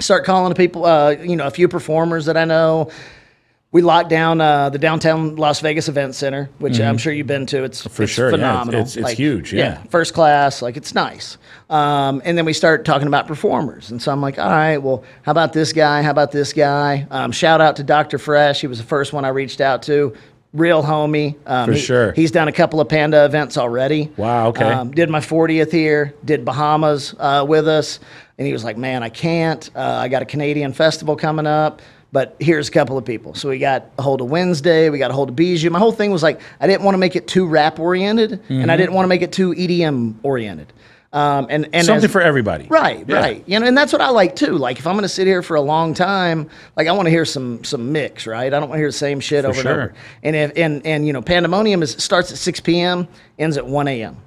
Start 0.00 0.26
calling 0.26 0.52
to 0.52 0.54
people, 0.54 0.84
uh, 0.84 1.10
you 1.12 1.34
know, 1.34 1.46
a 1.46 1.50
few 1.50 1.66
performers 1.66 2.26
that 2.26 2.36
I 2.36 2.44
know 2.44 2.90
we 3.70 3.82
locked 3.82 4.08
down 4.08 4.40
uh, 4.40 4.70
the 4.70 4.78
downtown 4.78 5.36
Las 5.36 5.60
Vegas 5.60 5.88
Event 5.88 6.14
Center, 6.14 6.48
which 6.58 6.80
I'm 6.80 6.96
sure 6.96 7.12
you've 7.12 7.26
been 7.26 7.44
to. 7.46 7.64
It's 7.64 7.80
Mm-hmm. 7.82 7.90
For 7.94 8.02
it's 8.04 8.12
sure, 8.12 8.30
yeah. 8.30 8.34
It's- 8.36 8.48
phenomenal. 8.50 8.80
it's- 8.80 8.96
it's 8.96 9.10
huge, 9.10 9.52
yeah. 9.52 9.82
first 9.90 10.14
class, 10.14 10.62
like 10.62 10.76
it's 10.78 10.94
nice. 10.94 11.36
Um, 11.68 12.22
and 12.24 12.36
then 12.38 12.44
we 12.46 12.52
start 12.54 12.84
talking 12.86 13.08
about 13.08 13.26
performers, 13.26 13.90
and 13.90 14.00
so 14.00 14.10
I'm 14.10 14.22
like, 14.22 14.38
all 14.38 14.48
right, 14.50 14.78
well, 14.78 15.04
how 15.22 15.32
about 15.32 15.52
this 15.52 15.72
guy? 15.74 16.00
How 16.02 16.10
about 16.10 16.32
this 16.32 16.52
guy? 16.54 17.06
Um, 17.10 17.30
shout 17.30 17.60
out 17.60 17.76
to 17.76 17.82
Dr. 17.82 18.16
Fresh. 18.18 18.60
He 18.62 18.66
was 18.66 18.78
the 18.78 18.84
first 18.84 19.12
one 19.12 19.24
I 19.24 19.28
reached 19.28 19.60
out 19.60 19.82
to. 19.84 20.14
Real 20.54 20.82
homie. 20.82 21.36
Um, 21.46 21.66
For 21.66 21.72
he- 21.74 21.78
sure. 21.80 22.12
He's 22.12 22.30
done 22.30 22.48
a 22.48 22.52
couple 22.52 22.80
of 22.80 22.88
Panda 22.88 23.26
events 23.26 23.58
already. 23.58 24.10
Wow, 24.16 24.48
okay. 24.48 24.64
Um, 24.64 24.92
did 24.92 25.10
my 25.10 25.20
40th 25.20 25.70
here, 25.70 26.14
did 26.24 26.46
Bahamas 26.46 27.14
uh, 27.18 27.44
with 27.46 27.68
us. 27.68 28.00
And 28.38 28.46
he 28.46 28.52
was 28.54 28.64
like, 28.64 28.78
man, 28.78 29.02
I 29.02 29.10
can't. 29.10 29.68
Uh, 29.76 29.80
I 29.82 30.08
got 30.08 30.22
a 30.22 30.24
Canadian 30.24 30.72
festival 30.72 31.16
coming 31.16 31.46
up, 31.46 31.82
but 32.12 32.36
here's 32.40 32.68
a 32.68 32.72
couple 32.72 32.96
of 32.96 33.04
people. 33.04 33.34
So 33.34 33.48
we 33.50 33.58
got 33.58 33.90
a 33.98 34.02
hold 34.02 34.20
of 34.20 34.30
Wednesday, 34.30 34.88
we 34.90 34.98
got 34.98 35.10
a 35.10 35.14
hold 35.14 35.28
of 35.28 35.36
Bijou. 35.36 35.70
My 35.70 35.78
whole 35.78 35.92
thing 35.92 36.10
was 36.10 36.22
like, 36.22 36.40
I 36.60 36.66
didn't 36.66 36.82
want 36.84 36.94
to 36.94 36.98
make 36.98 37.16
it 37.16 37.26
too 37.28 37.46
rap 37.46 37.78
oriented, 37.78 38.32
and 38.32 38.40
I 38.40 38.74
Mm-hmm. 38.74 38.76
didn't 38.78 38.92
want 38.94 39.04
to 39.04 39.08
make 39.08 39.22
it 39.22 39.32
too 39.32 39.52
EDM 39.54 40.14
oriented. 40.22 40.72
Um, 41.10 41.46
and 41.48 41.70
and 41.72 41.86
Something 41.86 42.04
as- 42.04 42.12
for 42.12 42.20
everybody. 42.20 42.66
Right, 42.68 43.08
Yeah. 43.08 43.16
right. 43.16 43.42
You 43.46 43.58
know, 43.58 43.66
and 43.66 43.76
that's 43.76 43.94
what 43.94 44.02
I 44.02 44.10
like 44.10 44.36
too. 44.36 44.58
Like 44.58 44.78
if 44.78 44.86
I'm 44.86 44.92
going 44.92 45.04
to 45.04 45.08
sit 45.08 45.26
here 45.26 45.42
for 45.42 45.54
a 45.56 45.60
long 45.62 45.94
time, 45.94 46.50
like 46.76 46.86
I 46.86 46.92
want 46.92 47.06
to 47.06 47.10
hear 47.10 47.24
some 47.24 47.64
some 47.64 47.92
mix, 47.92 48.26
right? 48.26 48.46
I 48.52 48.60
don't 48.60 48.68
want 48.68 48.74
to 48.74 48.80
hear 48.80 48.88
the 48.88 48.92
same 48.92 49.18
shit 49.20 49.46
over 49.46 49.54
sure. 49.62 49.70
and 49.72 49.80
over. 49.80 49.94
And 50.22 50.36
if 50.36 50.52
and 50.56 50.84
and 50.86 51.06
you 51.06 51.14
know, 51.14 51.22
Pandemonium 51.22 51.82
is 51.82 51.92
starts 51.92 52.30
at 52.30 52.36
6 52.36 52.60
p.m., 52.60 53.08
ends 53.38 53.56
at 53.56 53.66
1 53.66 53.88
a.m. 53.88 54.18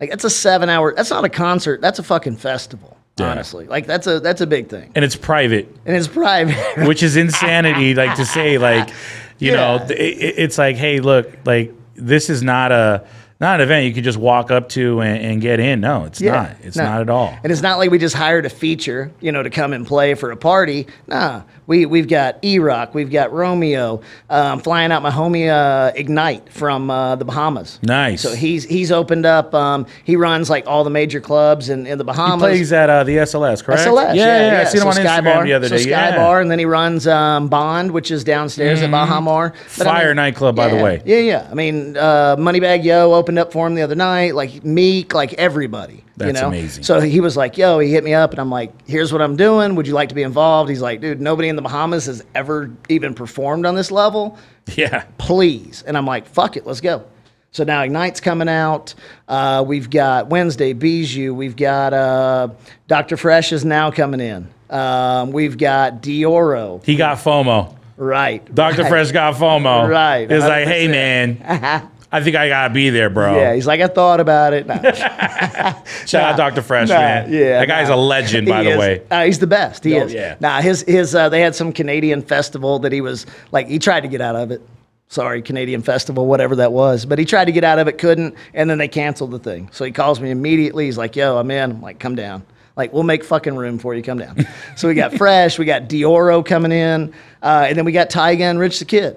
Like 0.00 0.08
that's 0.08 0.24
a 0.24 0.30
seven 0.30 0.70
hour. 0.70 0.94
That's 0.94 1.10
not 1.10 1.26
a 1.26 1.28
concert. 1.28 1.82
That's 1.82 1.98
a 1.98 2.02
fucking 2.02 2.36
festival. 2.36 2.95
Yeah. 3.18 3.30
Honestly, 3.30 3.66
like 3.66 3.86
that's 3.86 4.06
a 4.06 4.20
that's 4.20 4.42
a 4.42 4.46
big 4.46 4.68
thing, 4.68 4.92
And 4.94 5.02
it's 5.02 5.16
private, 5.16 5.74
and 5.86 5.96
it's 5.96 6.06
private. 6.06 6.54
which 6.86 7.02
is 7.02 7.16
insanity. 7.16 7.94
like 7.94 8.14
to 8.16 8.26
say, 8.26 8.58
like, 8.58 8.90
you 9.38 9.52
know, 9.52 9.76
Yeah. 9.76 9.86
th- 9.86 9.98
it, 10.00 10.34
it's 10.36 10.58
like, 10.58 10.76
hey, 10.76 11.00
look, 11.00 11.30
like 11.46 11.72
this 11.94 12.28
is 12.28 12.42
not 12.42 12.72
a 12.72 13.06
not 13.40 13.54
an 13.60 13.62
event 13.62 13.86
you 13.86 13.94
could 13.94 14.04
just 14.04 14.18
walk 14.18 14.50
up 14.50 14.68
to 14.70 15.00
and, 15.00 15.24
and 15.24 15.40
get 15.40 15.60
in. 15.60 15.80
No, 15.80 16.04
it's 16.04 16.20
not. 16.20 16.56
It's 16.62 16.76
no. 16.76 16.84
not 16.84 17.00
at 17.00 17.08
all. 17.08 17.34
And 17.42 17.50
it's 17.50 17.62
not 17.62 17.78
like 17.78 17.90
we 17.90 17.98
just 17.98 18.14
hired 18.14 18.44
a 18.44 18.50
feature, 18.50 19.10
you 19.20 19.32
know, 19.32 19.42
to 19.42 19.50
come 19.50 19.72
and 19.72 19.86
play 19.86 20.12
for 20.14 20.30
a 20.30 20.36
party. 20.36 20.86
Nah, 21.06 21.42
we 21.66 21.86
we've 21.86 22.08
got 22.08 22.38
E 22.44 22.58
Rock, 22.58 22.94
we've 22.94 23.10
got 23.10 23.32
Romeo, 23.32 24.00
um, 24.30 24.60
flying 24.60 24.92
out 24.92 25.02
my 25.02 25.10
homie 25.10 25.48
uh, 25.48 25.92
Ignite 25.94 26.52
from 26.52 26.90
uh, 26.90 27.16
the 27.16 27.24
Bahamas. 27.24 27.80
Nice. 27.82 28.22
So 28.22 28.34
he's 28.34 28.64
he's 28.64 28.92
opened 28.92 29.26
up. 29.26 29.54
Um, 29.54 29.86
he 30.04 30.16
runs 30.16 30.48
like 30.48 30.66
all 30.66 30.84
the 30.84 30.90
major 30.90 31.20
clubs 31.20 31.68
in, 31.68 31.86
in 31.86 31.98
the 31.98 32.04
Bahamas. 32.04 32.42
He 32.42 32.56
plays 32.58 32.72
at 32.72 32.88
uh, 32.88 33.04
the 33.04 33.16
SLS, 33.16 33.64
correct? 33.64 33.82
SLS, 33.82 34.14
yeah, 34.14 34.52
yeah. 34.52 34.60
I 34.60 34.64
seen 34.64 34.80
him 34.80 34.82
So 34.82 34.88
on 34.88 34.94
Sky 34.94 35.20
Instagram 35.20 35.24
Bar, 35.24 35.44
the 35.44 35.52
other 35.54 35.68
so 35.68 35.76
day. 35.76 35.82
Sky 35.82 35.90
yeah. 35.90 36.10
Mm-hmm. 36.10 36.16
Bar, 36.18 36.40
and 36.40 36.50
then 36.50 36.58
he 36.58 36.64
runs 36.64 37.06
um, 37.06 37.48
Bond, 37.48 37.90
which 37.90 38.10
is 38.10 38.24
downstairs 38.24 38.82
at 38.82 38.90
Baha 38.90 39.20
Mar. 39.20 39.52
But 39.78 39.84
Fire 39.84 40.14
nightclub, 40.14 40.56
by 40.56 40.68
the 40.68 40.76
way. 40.76 41.02
Yeah, 41.04 41.18
yeah. 41.18 41.48
I 41.50 41.54
mean, 41.54 41.96
uh, 41.96 42.36
Moneybagg 42.36 42.84
Yo 42.84 43.12
opened 43.12 43.38
up 43.38 43.52
for 43.52 43.66
him 43.66 43.74
the 43.74 43.82
other 43.82 43.94
night. 43.94 44.34
Like 44.34 44.64
Meek, 44.64 45.14
like 45.14 45.34
everybody. 45.34 46.04
You 46.18 46.26
That's 46.26 46.40
know? 46.40 46.48
amazing. 46.48 46.84
So 46.84 47.00
he 47.00 47.20
was 47.20 47.36
like, 47.36 47.58
"Yo," 47.58 47.78
he 47.78 47.90
hit 47.92 48.02
me 48.04 48.14
up, 48.14 48.30
and 48.30 48.40
I'm 48.40 48.50
like, 48.50 48.72
"Here's 48.88 49.12
what 49.12 49.20
I'm 49.20 49.36
doing. 49.36 49.74
Would 49.74 49.86
you 49.86 49.94
like 49.94 50.08
to 50.08 50.14
be 50.14 50.22
involved?" 50.22 50.70
He's 50.70 50.80
like, 50.80 51.00
"Dude, 51.00 51.20
nobody 51.20 51.48
in 51.48 51.56
the 51.56 51.62
Bahamas 51.62 52.06
has 52.06 52.24
ever 52.34 52.70
even 52.88 53.14
performed 53.14 53.66
on 53.66 53.74
this 53.74 53.90
level. 53.90 54.38
Yeah. 54.74 55.04
Please." 55.18 55.84
And 55.86 55.96
I'm 55.96 56.06
like, 56.06 56.26
"Fuck 56.26 56.56
it, 56.56 56.66
let's 56.66 56.80
go." 56.80 57.04
So 57.52 57.64
now 57.64 57.82
Ignite's 57.82 58.20
coming 58.20 58.48
out. 58.48 58.94
Uh, 59.28 59.64
we've 59.66 59.88
got 59.88 60.26
Wednesday 60.28 60.72
Bijou. 60.74 61.32
We've 61.34 61.56
got 61.56 61.94
uh, 61.94 62.48
Dr. 62.88 63.16
Fresh 63.16 63.52
is 63.52 63.64
now 63.64 63.90
coming 63.90 64.20
in. 64.20 64.48
Um, 64.68 65.30
we've 65.32 65.56
got 65.56 66.02
Dioro. 66.02 66.84
He 66.84 66.96
got 66.96 67.18
FOMO. 67.18 67.74
Right. 67.96 68.44
Dr. 68.54 68.82
right. 68.82 68.88
Fresh 68.90 69.12
got 69.12 69.34
FOMO. 69.36 69.88
Right, 69.88 70.30
It's 70.30 70.44
like, 70.44 70.66
hey, 70.66 70.86
man, 70.88 71.90
I 72.12 72.22
think 72.22 72.36
I 72.36 72.48
got 72.48 72.68
to 72.68 72.74
be 72.74 72.90
there, 72.90 73.10
bro. 73.10 73.36
Yeah, 73.36 73.54
he's 73.54 73.66
like, 73.66 73.80
I 73.80 73.88
thought 73.88 74.20
about 74.20 74.52
it. 74.52 74.66
No. 74.66 74.74
Shout 76.06 76.14
out 76.14 76.36
Dr. 76.36 76.62
Fresh, 76.62 76.88
Nah, 76.88 76.94
man. 76.94 77.32
yeah, 77.32 77.58
That 77.60 77.66
guy's 77.68 77.88
nah. 77.88 77.96
a 77.96 77.96
legend, 77.96 78.46
by 78.48 78.58
He 78.62 78.64
the 78.68 78.72
is. 78.72 78.78
way. 78.78 79.02
Uh, 79.10 79.24
he's 79.24 79.38
the 79.38 79.46
best. 79.46 79.82
He 79.84 79.98
Oh, 79.98 80.04
is. 80.04 80.12
yeah. 80.14 80.36
Nah, 80.40 80.60
his 80.60 80.82
his 80.82 81.14
uh, 81.14 81.28
they 81.28 81.40
had 81.40 81.54
some 81.54 81.72
Canadian 81.72 82.22
festival 82.22 82.78
that 82.80 82.92
he 82.92 83.00
was 83.00 83.26
like 83.52 83.66
he 83.68 83.78
tried 83.78 84.00
to 84.02 84.08
get 84.08 84.20
out 84.20 84.36
of 84.36 84.50
it. 84.50 84.62
Sorry, 85.08 85.40
Canadian 85.42 85.82
festival, 85.82 86.26
whatever 86.26 86.56
that 86.56 86.72
was. 86.72 87.06
But 87.06 87.18
he 87.18 87.24
tried 87.24 87.44
to 87.46 87.52
get 87.52 87.62
out 87.64 87.78
of 87.78 87.86
it, 87.88 87.98
couldn't, 87.98 88.34
and 88.54 88.68
then 88.68 88.78
they 88.78 88.88
canceled 88.88 89.30
the 89.30 89.38
thing. 89.38 89.68
So 89.72 89.84
he 89.84 89.92
calls 89.92 90.20
me 90.20 90.30
immediately. 90.30 90.86
He's 90.86 90.98
like, 90.98 91.14
"Yo, 91.16 91.36
I'm 91.38 91.50
in." 91.50 91.70
I'm 91.72 91.82
like, 91.82 91.98
"Come 91.98 92.14
down." 92.16 92.44
Like, 92.76 92.92
we'll 92.92 93.04
make 93.04 93.24
fucking 93.24 93.56
room 93.56 93.78
for 93.78 93.94
you. 93.94 94.02
Come 94.02 94.18
down. 94.18 94.46
so 94.76 94.86
we 94.88 94.94
got 94.94 95.14
Fresh, 95.14 95.58
we 95.58 95.64
got 95.64 95.88
Dioro 95.88 96.44
coming 96.44 96.72
in, 96.72 97.12
uh, 97.42 97.66
and 97.68 97.76
then 97.78 97.84
we 97.84 97.92
got 97.92 98.10
Tyga 98.10 98.40
and 98.42 98.58
Rich 98.58 98.78
the 98.80 98.84
Kid. 98.84 99.16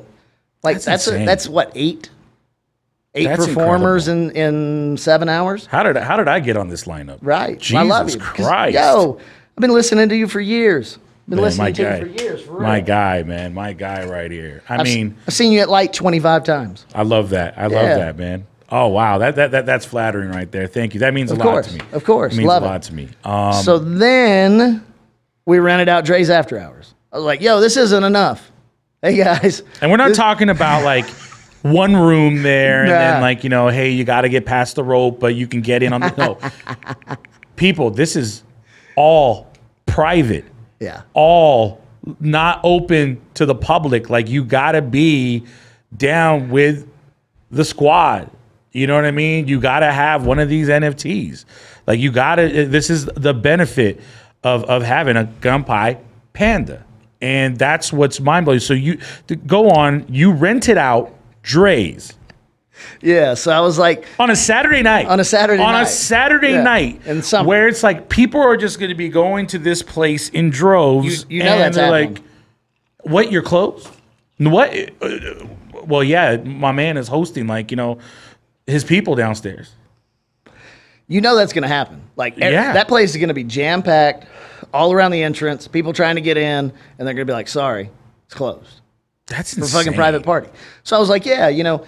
Like 0.63 0.75
That's 0.81 0.85
that's 0.85 1.07
a, 1.07 1.25
that's 1.25 1.47
what 1.49 1.71
eight, 1.75 2.09
eight 3.15 3.25
That's 3.25 3.45
performers 3.45 4.07
in 4.07 4.31
in 4.31 4.97
seven 4.97 5.29
hours. 5.29 5.65
How 5.65 5.83
did 5.83 5.97
I, 5.97 6.01
how 6.03 6.17
did 6.17 6.27
I 6.27 6.39
get 6.39 6.57
on 6.57 6.67
this 6.69 6.83
lineup? 6.85 7.19
Right. 7.21 7.59
Jesus 7.59 7.77
I 7.77 7.83
love 7.83 8.09
you. 8.09 8.19
Christ. 8.19 8.75
Yo, 8.75 9.17
I've 9.19 9.61
been 9.61 9.73
listening 9.73 10.09
to 10.09 10.15
you 10.15 10.27
for 10.27 10.39
years. 10.39 10.97
Been 11.27 11.35
Man, 11.37 11.43
listening 11.45 11.65
my 11.65 11.71
to 11.73 11.83
guy. 11.83 11.97
you 11.99 12.05
for 12.13 12.23
years. 12.23 12.41
For. 12.41 12.59
My 12.59 12.79
guy, 12.79 13.21
man. 13.23 13.53
My 13.53 13.73
guy 13.73 14.05
right 14.07 14.31
here. 14.31 14.63
I 14.67 14.77
I've, 14.77 14.83
mean, 14.85 15.15
I've 15.27 15.33
seen 15.33 15.51
you 15.51 15.59
at 15.59 15.69
light 15.69 15.93
25 15.93 16.43
times. 16.43 16.85
I 16.95 17.03
love 17.03 17.29
that. 17.31 17.55
I 17.57 17.63
love 17.67 17.71
that, 17.97 18.17
man. 18.17 18.47
Oh 18.71 18.87
wow, 18.87 19.17
that, 19.17 19.35
that 19.35 19.49
that 19.51 19.65
that's 19.65 19.83
flattering 19.85 20.29
right 20.29 20.51
there. 20.51 20.67
Thank 20.67 20.93
you. 20.93 20.99
That 20.99 21.13
means 21.15 21.31
a 21.31 21.33
Of 21.33 21.39
lot 21.39 21.63
to 21.63 21.73
me. 21.73 21.79
of 21.91 22.03
course. 22.03 22.33
it 22.33 22.37
means 22.37 22.47
Love 22.47 22.61
a 22.61 22.65
it. 22.67 22.69
lot 22.69 22.83
to 22.83 22.93
me. 22.93 23.09
Um, 23.23 23.53
so 23.63 23.79
then 23.79 24.85
we 25.45 25.57
rented 25.57 25.89
out 25.89 26.05
Dre's 26.05 26.29
After 26.29 26.59
Hours. 26.59 26.93
I 27.11 27.15
was 27.17 27.25
like, 27.25 27.41
yo, 27.41 27.59
this 27.61 27.77
isn't 27.77 28.03
enough. 28.03 28.51
Hey, 29.01 29.15
guys. 29.17 29.63
and 29.81 29.89
we're 29.89 29.97
not 29.97 30.13
talking 30.13 30.49
about 30.49 30.83
like 30.83 31.05
one 31.61 31.95
room 31.95 32.43
there 32.43 32.81
and 32.81 32.89
then 32.89 33.21
like 33.21 33.43
you 33.43 33.49
know, 33.49 33.67
hey, 33.67 33.91
you 33.91 34.03
got 34.03 34.21
to 34.21 34.29
get 34.29 34.45
past 34.45 34.75
the 34.75 34.83
rope, 34.83 35.19
but 35.19 35.35
you 35.35 35.47
can 35.47 35.61
get 35.61 35.83
in 35.83 35.93
on 35.93 36.01
the 36.01 36.13
no. 36.17 37.17
People, 37.55 37.91
this 37.91 38.15
is 38.15 38.43
all 38.95 39.51
private. 39.85 40.45
Yeah. 40.79 41.01
all 41.13 41.81
not 42.19 42.61
open 42.63 43.21
to 43.33 43.45
the 43.45 43.55
public. 43.55 44.09
Like 44.09 44.29
you 44.29 44.43
gotta 44.43 44.81
be 44.81 45.45
down 45.95 46.49
with 46.49 46.87
the 47.51 47.65
squad. 47.65 48.29
You 48.71 48.87
know 48.87 48.95
what 48.95 49.05
I 49.05 49.11
mean? 49.11 49.47
You 49.47 49.59
gotta 49.59 49.91
have 49.91 50.25
one 50.25 50.39
of 50.39 50.49
these 50.49 50.69
NFTs. 50.69 51.45
Like 51.87 51.99
you 51.99 52.11
gotta. 52.11 52.43
Eh, 52.43 52.65
this 52.65 52.89
is 52.89 53.05
the 53.05 53.33
benefit 53.33 53.99
of 54.43 54.63
of 54.65 54.83
having 54.83 55.17
a 55.17 55.25
Kanpai 55.41 55.99
Panda, 56.33 56.85
and 57.21 57.57
that's 57.57 57.91
what's 57.91 58.19
mind 58.19 58.45
blowing. 58.45 58.59
So 58.59 58.73
you 58.73 58.99
to 59.27 59.35
go 59.35 59.69
on. 59.69 60.05
You 60.07 60.31
rent 60.31 60.69
it 60.69 60.77
out 60.77 61.13
Dre's 61.43 62.13
Yeah. 63.01 63.33
So 63.33 63.51
I 63.51 63.59
was 63.59 63.77
like, 63.77 64.05
on 64.19 64.29
a 64.29 64.35
Saturday 64.35 64.81
night. 64.81 65.05
On 65.07 65.19
a 65.19 65.23
Saturday 65.23 65.57
night 65.61 65.67
on 65.67 65.73
night. 65.73 65.81
a 65.83 65.85
Saturday 65.87 66.51
Yeah. 66.51 66.63
night. 66.63 67.01
In 67.05 67.21
summer. 67.21 67.47
Where 67.47 67.67
it's 67.67 67.83
like 67.83 68.09
people 68.09 68.41
are 68.41 68.57
just 68.57 68.79
going 68.79 68.89
to 68.89 68.95
be 68.95 69.09
going 69.09 69.47
to 69.47 69.59
this 69.59 69.81
place 69.81 70.29
in 70.29 70.49
droves. 70.49 71.25
You- 71.29 71.37
you 71.37 71.43
know 71.43 71.51
and 71.53 71.61
that's 71.61 71.75
they're 71.77 71.85
happening. 71.85 72.13
like, 72.15 72.23
what, 73.11 73.31
you're 73.31 73.41
closed? 73.43 73.87
What? 74.37 74.73
Uh, 75.01 75.09
Well, 75.85 76.03
yeah, 76.03 76.37
my 76.37 76.71
man 76.71 76.97
is 76.97 77.07
hosting, 77.07 77.47
like, 77.47 77.71
you 77.71 77.77
know, 77.77 77.97
his 78.67 78.83
people 78.83 79.15
downstairs. 79.15 79.71
you 81.07 81.21
know 81.21 81.35
that's 81.35 81.53
going 81.53 81.63
to 81.63 81.67
happen. 81.67 82.01
Like, 82.15 82.37
Yeah. 82.37 82.73
that 82.73 82.87
place 82.87 83.11
is 83.11 83.17
going 83.17 83.29
to 83.29 83.33
be 83.33 83.43
jam 83.43 83.81
packed 83.81 84.27
all 84.73 84.91
around 84.93 85.11
the 85.11 85.23
entrance, 85.23 85.67
people 85.67 85.91
trying 85.93 86.15
to 86.15 86.21
get 86.21 86.37
in, 86.37 86.71
and 86.99 87.07
they're 87.07 87.15
going 87.15 87.25
to 87.25 87.25
be 87.25 87.33
like, 87.33 87.47
sorry, 87.47 87.89
it's 88.25 88.35
closed. 88.35 88.78
That's 89.29 89.53
for 89.53 89.61
insane. 89.61 89.79
fucking 89.79 89.93
private 89.93 90.23
party. 90.23 90.49
So 90.83 90.95
I 90.95 90.99
was 90.99 91.09
like, 91.09 91.25
yeah, 91.25 91.47
you 91.47 91.63
know, 91.63 91.85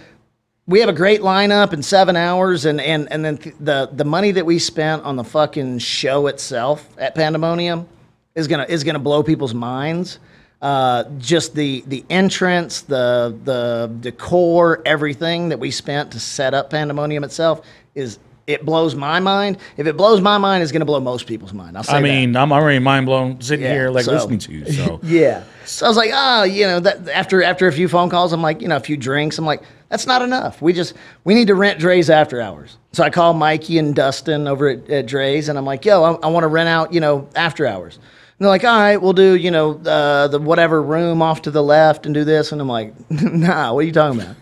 we 0.68 0.80
have 0.80 0.90
a 0.90 0.94
great 0.94 1.22
lineup 1.22 1.74
in 1.74 1.84
seven 1.84 2.16
hours, 2.16 2.66
and 2.66 2.80
and 2.80 3.12
and 3.12 3.26
then 3.26 3.38
th- 3.38 3.56
the 3.60 3.90
the 3.92 4.06
money 4.06 4.32
that 4.32 4.46
we 4.46 4.60
spent 4.60 5.04
on 5.04 5.16
the 5.16 5.24
fucking 5.24 5.80
show 5.80 6.28
itself 6.28 6.88
at 6.98 7.16
Pandemonium 7.16 7.88
is 8.36 8.48
gonna 8.48 8.66
is 8.70 8.84
gonna 8.84 9.00
blow 9.00 9.24
people's 9.24 9.54
minds. 9.54 10.20
Uh, 10.62 11.06
just 11.18 11.56
the 11.56 11.84
the 11.88 12.06
entrance, 12.10 12.82
the 12.82 13.36
the 13.44 13.92
decor, 14.00 14.82
everything 14.86 15.50
that 15.50 15.60
we 15.60 15.72
spent 15.72 16.12
to 16.12 16.20
set 16.20 16.54
up 16.54 16.70
Pandemonium 16.70 17.24
itself 17.24 17.66
is 17.96 18.20
it 18.48 18.66
blows 18.66 18.96
my 18.96 19.20
mind. 19.20 19.58
If 19.78 19.88
it 19.88 19.96
blows 19.96 20.20
my 20.22 20.38
mind, 20.38 20.64
it's 20.64 20.72
gonna 20.72 20.86
blow 20.86 21.00
most 21.00 21.28
people's 21.28 21.54
mind. 21.54 21.78
I'll 21.78 21.84
say 21.84 21.94
I 21.94 22.02
that. 22.02 22.04
mean, 22.04 22.36
I'm 22.36 22.52
already 22.52 22.80
mind 22.80 23.06
blown 23.06 23.40
sitting 23.42 23.64
Yeah, 23.66 23.74
here, 23.74 23.90
like, 23.90 24.06
so- 24.06 24.14
listening 24.14 24.40
to 24.40 24.52
you. 24.52 24.72
So, 24.72 25.00
Yeah. 25.04 25.44
So 25.66 25.86
I 25.86 25.90
was 25.90 25.98
like, 25.98 26.12
oh, 26.14 26.44
you 26.44 26.66
know, 26.66 26.80
that 26.82 27.08
after 27.10 27.42
after 27.44 27.68
a 27.68 27.72
few 27.72 27.88
phone 27.88 28.10
calls, 28.10 28.34
I'm 28.34 28.42
like, 28.42 28.62
you 28.62 28.68
know, 28.68 28.76
a 28.78 28.80
few 28.82 28.98
drinks, 28.98 29.38
I'm 29.38 29.46
like, 29.46 29.62
that's 29.90 30.08
not 30.08 30.22
enough. 30.22 30.62
We 30.62 30.74
just 30.74 30.94
we 31.24 31.34
need 31.34 31.48
to 31.48 31.56
rent 31.56 31.80
Dre's 31.80 32.10
after 32.10 32.42
hours. 32.42 32.78
So 32.94 33.04
I 33.04 33.10
call 33.10 33.34
Mikey 33.34 33.78
and 33.78 33.96
Dustin 33.96 34.48
over 34.48 34.68
at, 34.70 34.90
at 34.90 35.06
Dre's, 35.06 35.48
and 35.48 35.58
I'm 35.58 35.66
like, 35.66 35.86
yo, 35.86 36.04
I, 36.04 36.12
I 36.24 36.28
want 36.28 36.44
to 36.44 36.48
rent 36.48 36.68
out, 36.68 36.94
you 36.94 37.00
know, 37.00 37.30
after 37.36 37.66
hours. 37.66 37.96
And 37.96 38.46
they're 38.46 38.50
like, 38.50 38.64
all 38.66 38.76
right, 38.80 38.98
we'll 38.98 39.14
do, 39.14 39.36
you 39.36 39.52
know, 39.52 39.74
uh, 39.86 40.28
the 40.28 40.40
whatever 40.40 40.82
room 40.82 41.22
off 41.22 41.44
to 41.44 41.52
the 41.52 41.62
left 41.62 42.06
and 42.08 42.16
do 42.16 42.24
this. 42.24 42.52
And 42.52 42.60
I'm 42.60 42.68
like, 42.68 42.94
nah, 43.12 43.72
what 43.72 43.82
are 43.82 43.84
you 43.84 43.92
talking 43.94 44.20
about? 44.20 44.36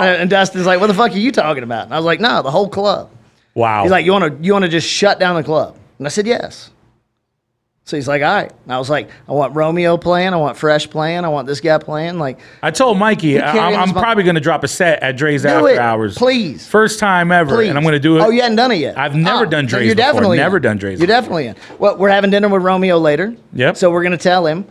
And 0.00 0.28
Dustin's 0.30 0.66
like, 0.66 0.80
what 0.80 0.86
the 0.88 0.94
fuck 0.94 1.12
are 1.12 1.16
you 1.18 1.32
talking 1.32 1.62
about? 1.62 1.84
And 1.84 1.94
I 1.94 1.96
was 1.96 2.04
like, 2.06 2.20
no, 2.20 2.42
the 2.42 2.50
whole 2.50 2.68
club. 2.68 3.10
wow. 3.54 3.82
He's 3.82 3.90
like, 3.90 4.04
you 4.04 4.12
want 4.12 4.38
to 4.38 4.44
you 4.46 4.52
want 4.52 4.64
to 4.64 4.70
just 4.70 4.88
shut 4.88 5.18
down 5.18 5.36
the 5.36 5.44
club? 5.44 5.76
And 5.98 6.06
I 6.06 6.10
said, 6.10 6.26
yes. 6.26 6.70
So 7.86 7.98
he's 7.98 8.08
like, 8.08 8.22
all 8.22 8.34
right. 8.34 8.50
And 8.64 8.72
I 8.72 8.78
was 8.78 8.88
like, 8.88 9.10
I 9.28 9.32
want 9.32 9.54
Romeo 9.54 9.98
playing. 9.98 10.32
I 10.32 10.36
want 10.36 10.56
Fresh 10.56 10.88
playing. 10.88 11.22
I 11.22 11.28
want 11.28 11.46
this 11.46 11.60
guy 11.60 11.76
playing. 11.76 12.18
Like, 12.18 12.38
I 12.62 12.70
told 12.70 12.96
Mikey, 12.96 13.38
I, 13.38 13.74
I'm, 13.82 13.92
probably 13.92 14.24
going 14.24 14.36
to 14.36 14.40
drop 14.40 14.64
a 14.64 14.68
set 14.68 15.02
at 15.02 15.18
Dre's 15.18 15.42
do 15.42 15.48
After 15.48 15.68
it, 15.68 15.78
Hours. 15.78 16.16
please. 16.16 16.66
First 16.66 16.98
time 16.98 17.30
ever. 17.30 17.54
please. 17.56 17.68
And 17.68 17.76
I'm 17.76 17.84
going 17.84 17.92
to 17.92 18.00
do 18.00 18.16
it. 18.16 18.22
Oh, 18.22 18.30
you 18.30 18.40
hadn't 18.40 18.56
done 18.56 18.72
it 18.72 18.76
yet. 18.76 18.96
I've 18.96 19.14
never 19.14 19.44
Oh, 19.44 19.50
done 19.50 19.66
Dre's 19.66 19.84
You're 19.84 19.94
before. 19.94 20.12
definitely 20.12 20.36
Never 20.38 20.56
in. 20.56 20.62
done 20.62 20.78
Dre's 20.78 20.98
You're 20.98 21.06
before. 21.06 21.20
definitely 21.20 21.46
in. 21.48 21.56
Well, 21.78 21.98
we're 21.98 22.08
having 22.08 22.30
dinner 22.30 22.48
with 22.48 22.62
Romeo 22.62 22.96
later. 22.96 23.36
Yep. 23.52 23.76
So 23.76 23.90
we're 23.90 24.02
gonna 24.02 24.16
tell 24.16 24.46
him, 24.46 24.64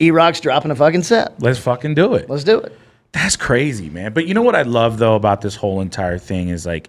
E 0.00 0.10
Rock's 0.10 0.40
dropping 0.40 0.72
a 0.72 0.74
fucking 0.74 1.04
set. 1.04 1.40
Let's 1.40 1.60
fucking 1.60 1.94
do 1.94 2.14
it. 2.14 2.28
Let's 2.28 2.42
do 2.42 2.58
it. 2.58 2.76
That's 3.12 3.36
crazy, 3.36 3.88
man. 3.90 4.12
But 4.12 4.26
you 4.26 4.34
know 4.34 4.42
what 4.42 4.54
I 4.54 4.62
love 4.62 4.98
though 4.98 5.14
about 5.14 5.40
this 5.40 5.56
whole 5.56 5.80
entire 5.80 6.18
thing 6.18 6.48
is 6.48 6.66
like, 6.66 6.88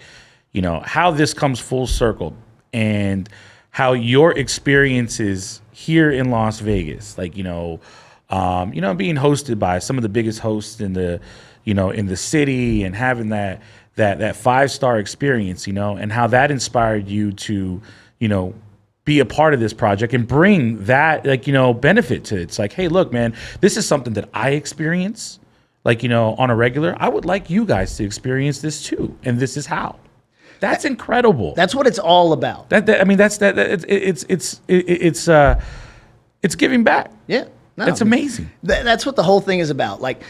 you 0.52 0.62
know, 0.62 0.82
how 0.86 1.12
this 1.12 1.34
comes 1.34 1.60
full 1.60 1.88
circle 1.88 2.36
and 2.74 3.30
how 3.72 3.94
your 3.94 4.38
experiences 4.38 5.62
here 5.72 6.12
in 6.12 6.30
Las 6.30 6.60
Vegas, 6.60 7.18
like, 7.18 7.38
you 7.38 7.44
know, 7.44 7.80
um, 8.30 8.74
you 8.74 8.82
know, 8.82 8.94
being 8.94 9.16
hosted 9.16 9.60
by 9.60 9.80
some 9.80 9.98
of 9.98 10.02
the 10.04 10.10
biggest 10.10 10.40
hosts 10.40 10.82
in 10.82 10.94
the 10.94 11.20
you 11.66 11.74
know, 11.74 11.92
in 11.92 12.08
the 12.08 12.18
city 12.18 12.84
and 12.84 12.96
having 12.96 13.30
that 13.30 13.62
that 13.96 14.20
that 14.20 14.36
five 14.36 14.72
star 14.72 14.98
experience, 14.98 15.68
you 15.68 15.74
know, 15.74 15.98
and 15.98 16.12
how 16.12 16.26
that 16.28 16.52
inspired 16.52 17.08
you 17.08 17.32
to, 17.34 17.82
you 18.20 18.28
know, 18.28 18.54
be 19.06 19.20
a 19.20 19.26
part 19.26 19.54
of 19.54 19.60
this 19.60 19.74
project 19.74 20.14
and 20.14 20.28
bring 20.28 20.84
that 20.86 21.26
like 21.26 21.48
you 21.48 21.54
know 21.54 21.74
benefit 21.74 22.24
to 22.26 22.36
it. 22.36 22.42
It's 22.42 22.60
like, 22.60 22.74
hey, 22.74 22.88
look, 22.88 23.12
man, 23.12 23.36
this 23.62 23.78
is 23.78 23.86
something 23.86 24.14
that 24.14 24.30
I 24.34 24.52
experience, 24.52 25.40
like 25.84 26.04
you 26.04 26.10
know, 26.10 26.36
on 26.36 26.50
a 26.50 26.56
regular. 26.56 26.96
I 27.00 27.10
would 27.10 27.26
like 27.26 27.50
you 27.50 27.66
guys 27.66 27.96
to 27.98 28.04
experience 28.04 28.62
this 28.62 28.84
too, 28.84 29.18
and 29.24 29.40
this 29.40 29.58
is 29.58 29.66
how. 29.66 29.98
That's 30.60 30.84
incredible. 30.84 31.54
That's 31.56 31.74
what 31.74 31.88
it's 31.88 32.00
all 32.00 32.34
about. 32.34 32.70
That, 32.70 32.86
that 32.88 33.02
I 33.02 33.06
mean, 33.06 33.18
that's 33.18 33.38
that. 33.38 33.56
that 33.56 33.70
it's 33.70 33.86
it's 33.88 34.26
it's 34.28 34.62
it, 34.68 34.86
it's 34.90 35.28
uh, 35.28 35.62
it's 36.44 36.56
giving 36.56 36.84
back. 36.84 37.12
Yeah. 37.28 37.46
No, 37.78 37.86
That's 37.86 38.02
amazing. 38.02 38.52
Th- 38.68 38.84
that's 38.84 39.06
what 39.06 39.16
the 39.16 39.24
whole 39.24 39.40
thing 39.40 39.60
is 39.60 39.70
about. 39.70 40.02
Like, 40.02 40.22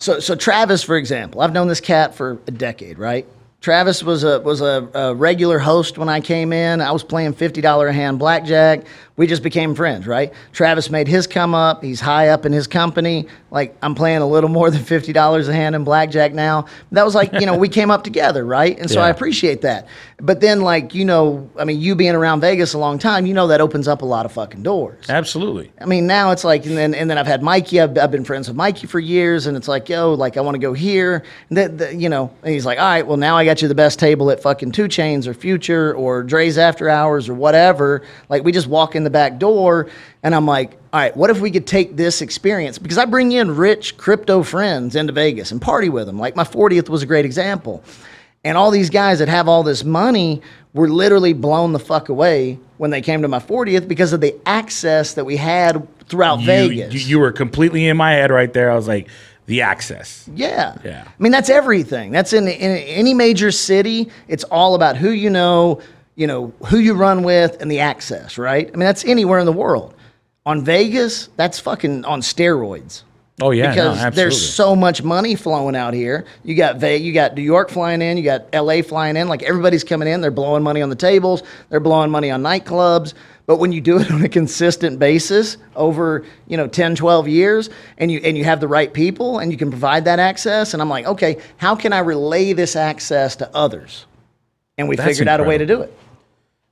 so 0.00 0.18
so 0.18 0.34
Travis, 0.34 0.82
for 0.82 0.96
example, 0.96 1.40
I've 1.40 1.52
known 1.52 1.68
this 1.68 1.80
cat 1.80 2.16
for 2.16 2.40
a 2.48 2.50
decade, 2.50 2.98
right? 2.98 3.26
Travis 3.60 4.02
was 4.02 4.24
a 4.24 4.40
was 4.40 4.60
a, 4.60 4.88
a 4.92 5.14
regular 5.14 5.60
host 5.60 5.98
when 5.98 6.08
I 6.08 6.20
came 6.20 6.52
in. 6.52 6.80
I 6.80 6.90
was 6.90 7.04
playing 7.04 7.34
fifty 7.34 7.60
dollar 7.60 7.86
a 7.88 7.92
hand 7.92 8.18
blackjack. 8.18 8.86
We 9.16 9.26
just 9.26 9.42
became 9.42 9.74
friends, 9.74 10.06
right? 10.06 10.32
Travis 10.52 10.90
made 10.90 11.08
his 11.08 11.26
come 11.26 11.54
up. 11.54 11.82
He's 11.82 12.00
high 12.00 12.28
up 12.28 12.44
in 12.44 12.52
his 12.52 12.66
company. 12.66 13.26
Like 13.50 13.74
I'm 13.82 13.94
playing 13.94 14.20
a 14.20 14.26
little 14.26 14.50
more 14.50 14.70
than 14.70 14.82
fifty 14.82 15.12
dollars 15.12 15.48
a 15.48 15.54
hand 15.54 15.74
in 15.74 15.84
blackjack 15.84 16.34
now. 16.34 16.66
That 16.92 17.04
was 17.04 17.14
like 17.14 17.32
you 17.32 17.46
know 17.46 17.56
we 17.56 17.68
came 17.68 17.90
up 17.90 18.04
together, 18.04 18.44
right? 18.44 18.78
And 18.78 18.90
so 18.90 19.00
I 19.00 19.08
appreciate 19.08 19.62
that. 19.62 19.86
But 20.20 20.40
then 20.40 20.60
like 20.60 20.94
you 20.94 21.04
know, 21.04 21.48
I 21.58 21.64
mean, 21.64 21.80
you 21.80 21.94
being 21.94 22.14
around 22.14 22.40
Vegas 22.40 22.74
a 22.74 22.78
long 22.78 22.98
time, 22.98 23.24
you 23.24 23.32
know 23.32 23.46
that 23.46 23.60
opens 23.60 23.88
up 23.88 24.02
a 24.02 24.04
lot 24.04 24.26
of 24.26 24.32
fucking 24.32 24.62
doors. 24.62 25.06
Absolutely. 25.08 25.72
I 25.80 25.86
mean, 25.86 26.06
now 26.06 26.30
it's 26.30 26.44
like, 26.44 26.66
and 26.66 26.76
then 26.76 26.94
and 26.94 27.08
then 27.08 27.16
I've 27.16 27.26
had 27.26 27.42
Mikey. 27.42 27.80
I've, 27.80 27.96
I've 27.96 28.10
been 28.10 28.24
friends 28.24 28.48
with 28.48 28.56
Mikey 28.56 28.86
for 28.86 29.00
years, 29.00 29.46
and 29.46 29.56
it's 29.56 29.68
like, 29.68 29.88
yo, 29.88 30.12
like 30.12 30.36
I 30.36 30.40
want 30.42 30.54
to 30.54 30.58
go 30.58 30.72
here. 30.72 31.22
And 31.48 31.58
that, 31.58 31.78
that, 31.78 31.94
you 31.96 32.08
know, 32.08 32.30
and 32.42 32.52
he's 32.52 32.66
like, 32.66 32.78
all 32.78 32.84
right, 32.84 33.06
well 33.06 33.16
now 33.16 33.36
I 33.36 33.44
got 33.44 33.62
you 33.62 33.68
the 33.68 33.74
best 33.74 33.98
table 33.98 34.30
at 34.30 34.42
fucking 34.42 34.72
Two 34.72 34.88
Chains 34.88 35.26
or 35.26 35.34
Future 35.34 35.94
or 35.94 36.22
Dre's 36.22 36.58
After 36.58 36.88
Hours 36.88 37.28
or 37.28 37.34
whatever. 37.34 38.02
Like 38.28 38.44
we 38.44 38.52
just 38.52 38.66
walk 38.66 38.94
in 38.96 39.05
the 39.06 39.10
back 39.10 39.38
door, 39.38 39.88
and 40.22 40.34
I'm 40.34 40.46
like, 40.46 40.72
all 40.92 41.00
right, 41.00 41.16
what 41.16 41.30
if 41.30 41.40
we 41.40 41.50
could 41.50 41.66
take 41.66 41.96
this 41.96 42.20
experience 42.20 42.78
because 42.78 42.98
I 42.98 43.04
bring 43.06 43.32
in 43.32 43.54
rich 43.56 43.96
crypto 43.96 44.42
friends 44.42 44.96
into 44.96 45.12
Vegas 45.12 45.50
and 45.52 45.60
party 45.62 45.88
with 45.88 46.06
them. 46.06 46.18
Like 46.18 46.36
my 46.36 46.44
40th 46.44 46.88
was 46.88 47.02
a 47.02 47.06
great 47.06 47.24
example. 47.24 47.82
And 48.44 48.56
all 48.56 48.70
these 48.70 48.90
guys 48.90 49.18
that 49.18 49.28
have 49.28 49.48
all 49.48 49.62
this 49.64 49.82
money 49.82 50.40
were 50.72 50.88
literally 50.88 51.32
blown 51.32 51.72
the 51.72 51.78
fuck 51.80 52.08
away 52.10 52.58
when 52.76 52.90
they 52.90 53.00
came 53.00 53.22
to 53.22 53.28
my 53.28 53.40
40th 53.40 53.88
because 53.88 54.12
of 54.12 54.20
the 54.20 54.36
access 54.46 55.14
that 55.14 55.24
we 55.24 55.36
had 55.36 55.86
throughout 56.08 56.40
You, 56.40 56.46
Vegas. 56.46 56.94
you 56.94 57.00
you 57.00 57.18
were 57.18 57.32
completely 57.32 57.86
in 57.88 57.96
my 57.96 58.12
head 58.12 58.30
right 58.30 58.52
there. 58.52 58.70
I 58.70 58.76
was 58.76 58.86
like, 58.86 59.08
the 59.46 59.62
access. 59.62 60.28
yeah. 60.34 60.76
Yeah. 60.84 61.04
I 61.06 61.22
mean, 61.22 61.30
that's 61.32 61.50
everything. 61.50 62.10
That's 62.10 62.32
in, 62.32 62.48
in 62.48 62.76
any 62.78 63.14
major 63.14 63.50
city. 63.52 64.10
It's 64.28 64.42
all 64.44 64.74
about 64.74 64.96
who 64.96 65.10
you 65.10 65.30
know, 65.30 65.80
you 66.16 66.26
know, 66.26 66.52
who 66.66 66.78
you 66.78 66.94
run 66.94 67.22
with 67.22 67.60
and 67.60 67.70
the 67.70 67.80
access, 67.80 68.38
right? 68.38 68.66
I 68.66 68.70
mean, 68.70 68.80
that's 68.80 69.04
anywhere 69.04 69.38
in 69.38 69.46
the 69.46 69.52
world. 69.52 69.94
On 70.44 70.64
Vegas, 70.64 71.28
that's 71.36 71.58
fucking 71.60 72.04
on 72.04 72.20
steroids. 72.20 73.02
Oh 73.42 73.50
yeah, 73.50 73.64
no, 73.64 73.70
because 73.70 73.98
absolutely. 73.98 74.16
there's 74.16 74.54
so 74.54 74.74
much 74.74 75.02
money 75.02 75.34
flowing 75.34 75.76
out 75.76 75.92
here. 75.92 76.24
You 76.42 76.54
got 76.54 76.76
Ve- 76.76 76.96
you 76.96 77.12
got 77.12 77.34
New 77.34 77.42
York 77.42 77.68
flying 77.68 78.00
in, 78.00 78.16
you 78.16 78.24
got 78.24 78.46
LA 78.54 78.80
flying 78.80 79.16
in. 79.16 79.28
Like 79.28 79.42
everybody's 79.42 79.84
coming 79.84 80.08
in, 80.08 80.22
they're 80.22 80.30
blowing 80.30 80.62
money 80.62 80.80
on 80.80 80.88
the 80.88 80.96
tables, 80.96 81.42
they're 81.68 81.80
blowing 81.80 82.10
money 82.10 82.30
on 82.30 82.42
nightclubs. 82.42 83.12
But 83.44 83.58
when 83.58 83.72
you 83.72 83.82
do 83.82 83.98
it 83.98 84.10
on 84.12 84.24
a 84.24 84.28
consistent 84.28 84.98
basis 84.98 85.58
over, 85.74 86.24
you 86.48 86.56
know, 86.56 86.66
10, 86.66 86.96
12 86.96 87.28
years 87.28 87.68
and 87.98 88.10
you 88.10 88.20
and 88.24 88.38
you 88.38 88.44
have 88.44 88.60
the 88.60 88.68
right 88.68 88.90
people 88.90 89.38
and 89.38 89.52
you 89.52 89.58
can 89.58 89.68
provide 89.68 90.06
that 90.06 90.18
access 90.18 90.72
and 90.72 90.80
I'm 90.80 90.88
like, 90.88 91.04
"Okay, 91.04 91.36
how 91.58 91.76
can 91.76 91.92
I 91.92 91.98
relay 91.98 92.54
this 92.54 92.74
access 92.74 93.36
to 93.36 93.54
others?" 93.54 94.06
And 94.78 94.88
we 94.88 94.96
That's 94.96 95.08
figured 95.08 95.28
out 95.28 95.40
a 95.40 95.44
way 95.44 95.58
to 95.58 95.66
do 95.66 95.82
it. 95.82 95.92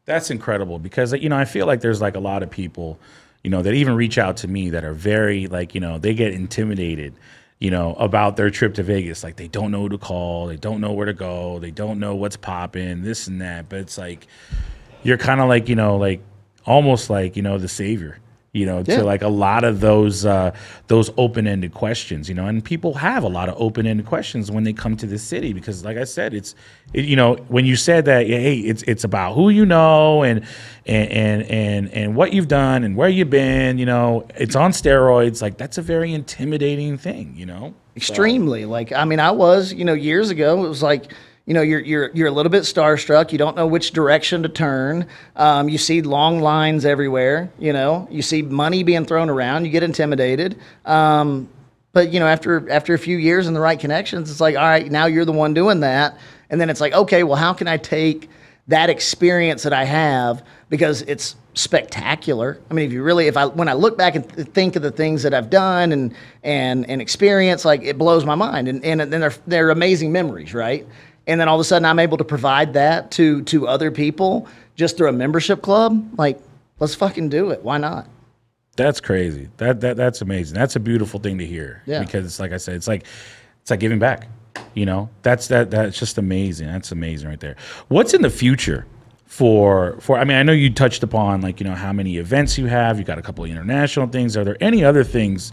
That's 0.07 0.31
incredible 0.31 0.79
because 0.79 1.13
you 1.15 1.29
know 1.29 1.37
I 1.37 1.45
feel 1.45 1.67
like 1.67 1.81
there's 1.81 2.01
like 2.01 2.15
a 2.15 2.21
lot 2.21 2.43
of 2.43 2.51
people, 2.51 2.99
you 3.43 3.51
know, 3.51 3.63
that 3.63 3.73
even 3.73 3.95
reach 3.95 4.19
out 4.19 4.37
to 4.39 4.49
me 4.49 4.71
that 4.71 4.85
are 4.85 4.93
very 4.93 5.47
like 5.47 5.75
you 5.75 5.81
know 5.81 5.99
they 5.99 6.15
get 6.15 6.35
intimidated, 6.35 7.15
you 7.59 7.71
know, 7.71 7.95
about 7.95 8.37
their 8.37 8.51
trip 8.51 8.75
to 8.75 8.83
Vegas. 8.83 9.25
Like 9.25 9.37
they 9.37 9.49
don't 9.49 9.71
know 9.71 9.81
who 9.83 9.89
to 9.91 9.99
call, 9.99 10.47
they 10.49 10.57
don't 10.57 10.81
know 10.81 10.93
where 10.93 11.07
to 11.07 11.15
go, 11.15 11.59
they 11.59 11.71
don't 11.71 11.99
know 11.99 12.15
what's 12.15 12.37
popping, 12.37 13.03
this 13.03 13.29
and 13.29 13.41
that. 13.41 13.69
But 13.69 13.81
it's 13.81 13.97
like 13.97 14.27
you're 15.03 15.19
kind 15.19 15.41
of 15.41 15.49
like 15.49 15.69
you 15.69 15.77
know 15.77 15.97
like 15.97 16.21
almost 16.67 17.09
like 17.09 17.37
you 17.37 17.43
know 17.43 17.57
the 17.57 17.69
savior. 17.69 18.19
You 18.55 18.67
know, 18.67 18.79
Yeah. 18.87 18.99
to 18.99 19.05
like 19.05 19.23
a 19.23 19.29
lot 19.29 19.65
of 19.65 19.81
those 19.81 20.25
uh, 20.25 20.53
those 20.87 21.11
open 21.17 21.47
ended 21.49 21.75
questions, 21.75 22.29
you 22.29 22.37
know, 22.37 22.47
and 22.47 22.65
people 22.65 22.95
have 22.95 23.25
a 23.25 23.29
lot 23.29 23.49
of 23.49 23.57
open 23.59 23.85
ended 23.85 24.07
questions 24.07 24.49
when 24.51 24.63
they 24.63 24.73
come 24.73 24.97
to 24.99 25.07
the 25.07 25.19
city 25.19 25.53
because, 25.53 25.85
like 25.85 25.97
I 25.97 26.05
said, 26.05 26.33
it's 26.33 26.55
it, 26.93 27.05
you 27.05 27.17
know 27.17 27.35
when 27.49 27.67
you 27.67 27.75
said 27.75 28.05
that, 28.05 28.29
yeah, 28.29 28.39
hey, 28.39 28.59
it's 28.61 28.85
it's 28.85 29.03
about 29.03 29.35
who 29.35 29.49
you 29.51 29.67
know 29.67 30.23
and 30.23 30.47
and 30.87 31.11
and 31.11 31.43
and 31.51 31.91
and 31.91 32.15
what 32.15 32.33
you've 32.33 32.47
done 32.49 32.85
and 32.85 32.97
where 32.97 33.09
you've 33.09 33.29
been, 33.29 33.77
you 33.77 33.87
know, 33.87 34.25
it's 34.37 34.55
on 34.55 34.71
steroids. 34.71 35.43
Like 35.43 35.59
that's 35.59 35.77
a 35.77 35.83
very 35.83 36.15
intimidating 36.15 36.97
thing, 36.97 37.35
you 37.37 37.47
know. 37.47 37.75
Extremely. 37.97 38.67
Like, 38.67 38.93
I 38.93 39.05
mean, 39.05 39.19
I 39.21 39.33
was, 39.33 39.73
you 39.73 39.85
know, 39.85 39.95
years 39.95 40.31
ago, 40.31 40.65
it 40.65 40.69
was 40.69 40.83
like, 40.83 41.13
you 41.47 41.53
know, 41.53 41.63
you're 41.63 41.81
you're 41.81 42.11
you're 42.15 42.29
a 42.29 42.31
little 42.31 42.51
bit 42.51 42.63
starstruck. 42.63 43.31
You 43.31 43.39
don't 43.39 43.57
know 43.57 43.67
which 43.67 43.91
direction 43.91 44.43
to 44.45 44.49
turn. 44.49 45.07
Um, 45.37 45.69
you 45.69 45.79
see 45.79 46.01
long 46.01 46.41
lines 46.41 46.85
everywhere. 46.85 47.51
You 47.59 47.73
know, 47.73 48.09
you 48.11 48.23
see 48.23 48.43
money 48.43 48.83
being 48.83 49.05
thrown 49.05 49.29
around. 49.29 49.65
You 49.65 49.71
get 49.71 49.83
intimidated. 49.83 50.59
Um, 50.85 51.49
but 51.93 52.11
you 52.11 52.19
know, 52.19 52.27
after 52.27 52.71
after 52.71 52.95
a 52.95 52.99
few 52.99 53.19
years 53.19 53.47
and 53.47 53.55
the 53.55 53.61
right 53.61 53.79
connections, 53.79 54.31
it's 54.31 54.41
like, 54.41 54.57
all 54.57 54.63
right, 54.63 54.91
now 54.91 55.07
you're 55.07 55.27
the 55.27 55.33
one 55.33 55.53
doing 55.53 55.81
that. 55.81 56.19
And 56.49 56.61
then 56.61 56.71
it's 56.71 56.81
like, 56.81 56.93
okay, 56.93 57.23
well, 57.25 57.37
how 57.37 57.53
can 57.53 57.69
I 57.69 57.77
take 57.77 58.29
that 58.69 58.89
experience 58.89 59.63
that 59.65 59.73
I 59.73 59.85
have 59.85 60.43
because 60.71 61.03
it's 61.03 61.37
spectacular. 61.55 62.59
I 62.71 62.75
mean, 62.75 62.87
if 62.87 62.93
you 62.93 63.03
really, 63.03 63.27
if 63.27 63.37
I 63.37 63.47
when 63.47 63.69
I 63.69 63.75
look 63.75 63.97
back 63.97 64.15
and 64.15 64.29
th- 64.29 64.49
think 64.49 64.77
of 64.77 64.83
the 64.83 64.91
things 64.91 65.23
that 65.23 65.35
I've 65.35 65.51
done 65.51 65.93
and 65.93 66.15
and 66.43 66.89
and 66.89 67.01
experience, 67.01 67.65
like 67.65 67.83
it 67.83 67.99
blows 67.99 68.25
my 68.25 68.35
mind, 68.35 68.69
and 68.69 68.85
and 68.85 69.01
then 69.01 69.21
they're 69.21 69.35
they're 69.47 69.71
amazing 69.71 70.13
memories, 70.13 70.55
right? 70.55 70.87
And 71.27 71.41
then 71.41 71.49
all 71.49 71.57
of 71.57 71.61
a 71.61 71.65
sudden, 71.65 71.87
I'm 71.87 71.99
able 71.99 72.19
to 72.19 72.25
provide 72.25 72.75
that 72.75 73.11
to 73.13 73.43
to 73.45 73.67
other 73.67 73.91
people 73.91 74.49
just 74.77 74.97
through 74.97 75.09
a 75.09 75.13
membership 75.13 75.63
club. 75.63 76.19
Like, 76.19 76.39
let's 76.81 76.95
fucking 76.95 77.29
do 77.29 77.51
it. 77.51 77.63
Why 77.63 77.79
not? 77.79 78.09
That's 78.77 79.01
crazy. 79.01 79.49
That 79.59 79.81
that 79.81 79.97
that's 79.97 80.21
amazing. 80.21 80.57
That's 80.57 80.77
a 80.77 80.81
beautiful 80.81 81.21
thing 81.21 81.39
to 81.39 81.47
hear. 81.47 81.83
Yeah. 81.87 82.01
Because 82.01 82.25
it's 82.27 82.41
like 82.41 82.53
I 82.53 82.57
said, 82.57 82.75
it's 82.75 82.89
like 82.89 83.05
it's 83.63 83.71
like 83.71 83.81
giving 83.81 83.99
back. 83.99 84.29
You 84.75 84.87
know, 84.87 85.09
that's 85.23 85.49
that 85.49 85.71
that's 85.71 85.99
just 85.99 86.19
amazing. 86.19 86.67
That's 86.67 86.93
amazing 86.93 87.29
right 87.29 87.41
there. 87.41 87.57
What's 87.89 88.15
in 88.15 88.23
the 88.23 88.31
future 88.31 88.87
for 89.27 89.97
for 90.01 90.19
I 90.19 90.25
mean, 90.25 90.37
I 90.37 90.43
know 90.43 90.53
you 90.53 90.73
touched 90.73 91.03
upon 91.03 91.41
like, 91.41 91.61
you 91.61 91.67
know, 91.67 91.75
how 91.75 91.93
many 91.93 92.19
events 92.19 92.59
you 92.59 92.67
have. 92.67 92.99
You 92.99 93.05
got 93.05 93.19
a 93.19 93.23
couple 93.23 93.45
of 93.45 93.51
international 93.51 94.09
things. 94.09 94.37
Are 94.37 94.45
there 94.45 94.57
any 94.61 94.85
other 94.85 95.05
things 95.05 95.53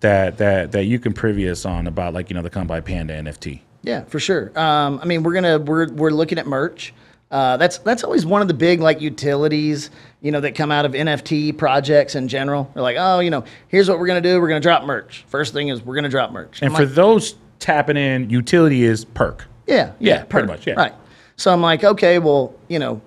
that 0.00 0.38
that 0.38 0.72
that 0.72 0.84
you 0.84 0.98
can 0.98 1.12
privy 1.12 1.48
us 1.48 1.64
on 1.64 1.86
about 1.86 2.14
like, 2.14 2.30
you 2.30 2.34
know, 2.34 2.42
the 2.42 2.50
Kanpai 2.50 2.84
Panda 2.84 3.14
NFT? 3.14 3.60
Yeah, 3.82 4.04
for 4.04 4.20
sure. 4.20 4.56
Um, 4.58 5.00
I 5.02 5.06
mean, 5.06 5.22
we're 5.22 5.34
gonna 5.34 5.58
we're 5.58 5.88
we're 5.92 6.10
looking 6.10 6.38
at 6.38 6.46
merch. 6.46 6.94
Uh, 7.30 7.56
that's 7.56 7.78
that's 7.78 8.04
always 8.04 8.26
one 8.26 8.42
of 8.42 8.48
the 8.48 8.54
big 8.54 8.80
like 8.80 9.00
utilities, 9.00 9.90
you 10.20 10.30
know, 10.30 10.40
that 10.40 10.54
come 10.54 10.70
out 10.70 10.84
of 10.84 10.92
NFT 10.92 11.56
projects 11.56 12.14
in 12.14 12.28
general. 12.28 12.70
They're 12.74 12.82
like, 12.82 12.96
oh, 12.98 13.20
you 13.20 13.30
know, 13.30 13.44
here's 13.68 13.88
what 13.88 13.98
we're 13.98 14.06
gonna 14.06 14.20
do. 14.20 14.40
We're 14.40 14.48
gonna 14.48 14.60
drop 14.60 14.84
merch. 14.84 15.24
First 15.28 15.52
thing 15.54 15.68
is 15.68 15.82
we're 15.82 15.94
gonna 15.94 16.08
drop 16.08 16.30
merch. 16.32 16.60
And 16.60 16.70
I'm 16.70 16.76
for 16.76 16.84
like, 16.84 16.94
those 16.94 17.36
tapping 17.58 17.96
in, 17.96 18.28
utility 18.28 18.84
is 18.84 19.04
perk. 19.04 19.46
yeah, 19.66 19.92
Yeah, 19.98 20.24
pretty 20.24 20.46
per- 20.46 20.52
much, 20.52 20.66
yeah. 20.66 20.74
Right. 20.74 20.92
So 21.36 21.52
I'm 21.52 21.62
like, 21.62 21.82
okay, 21.84 22.18
well, 22.18 22.54
you 22.68 22.78
know, 22.78 23.00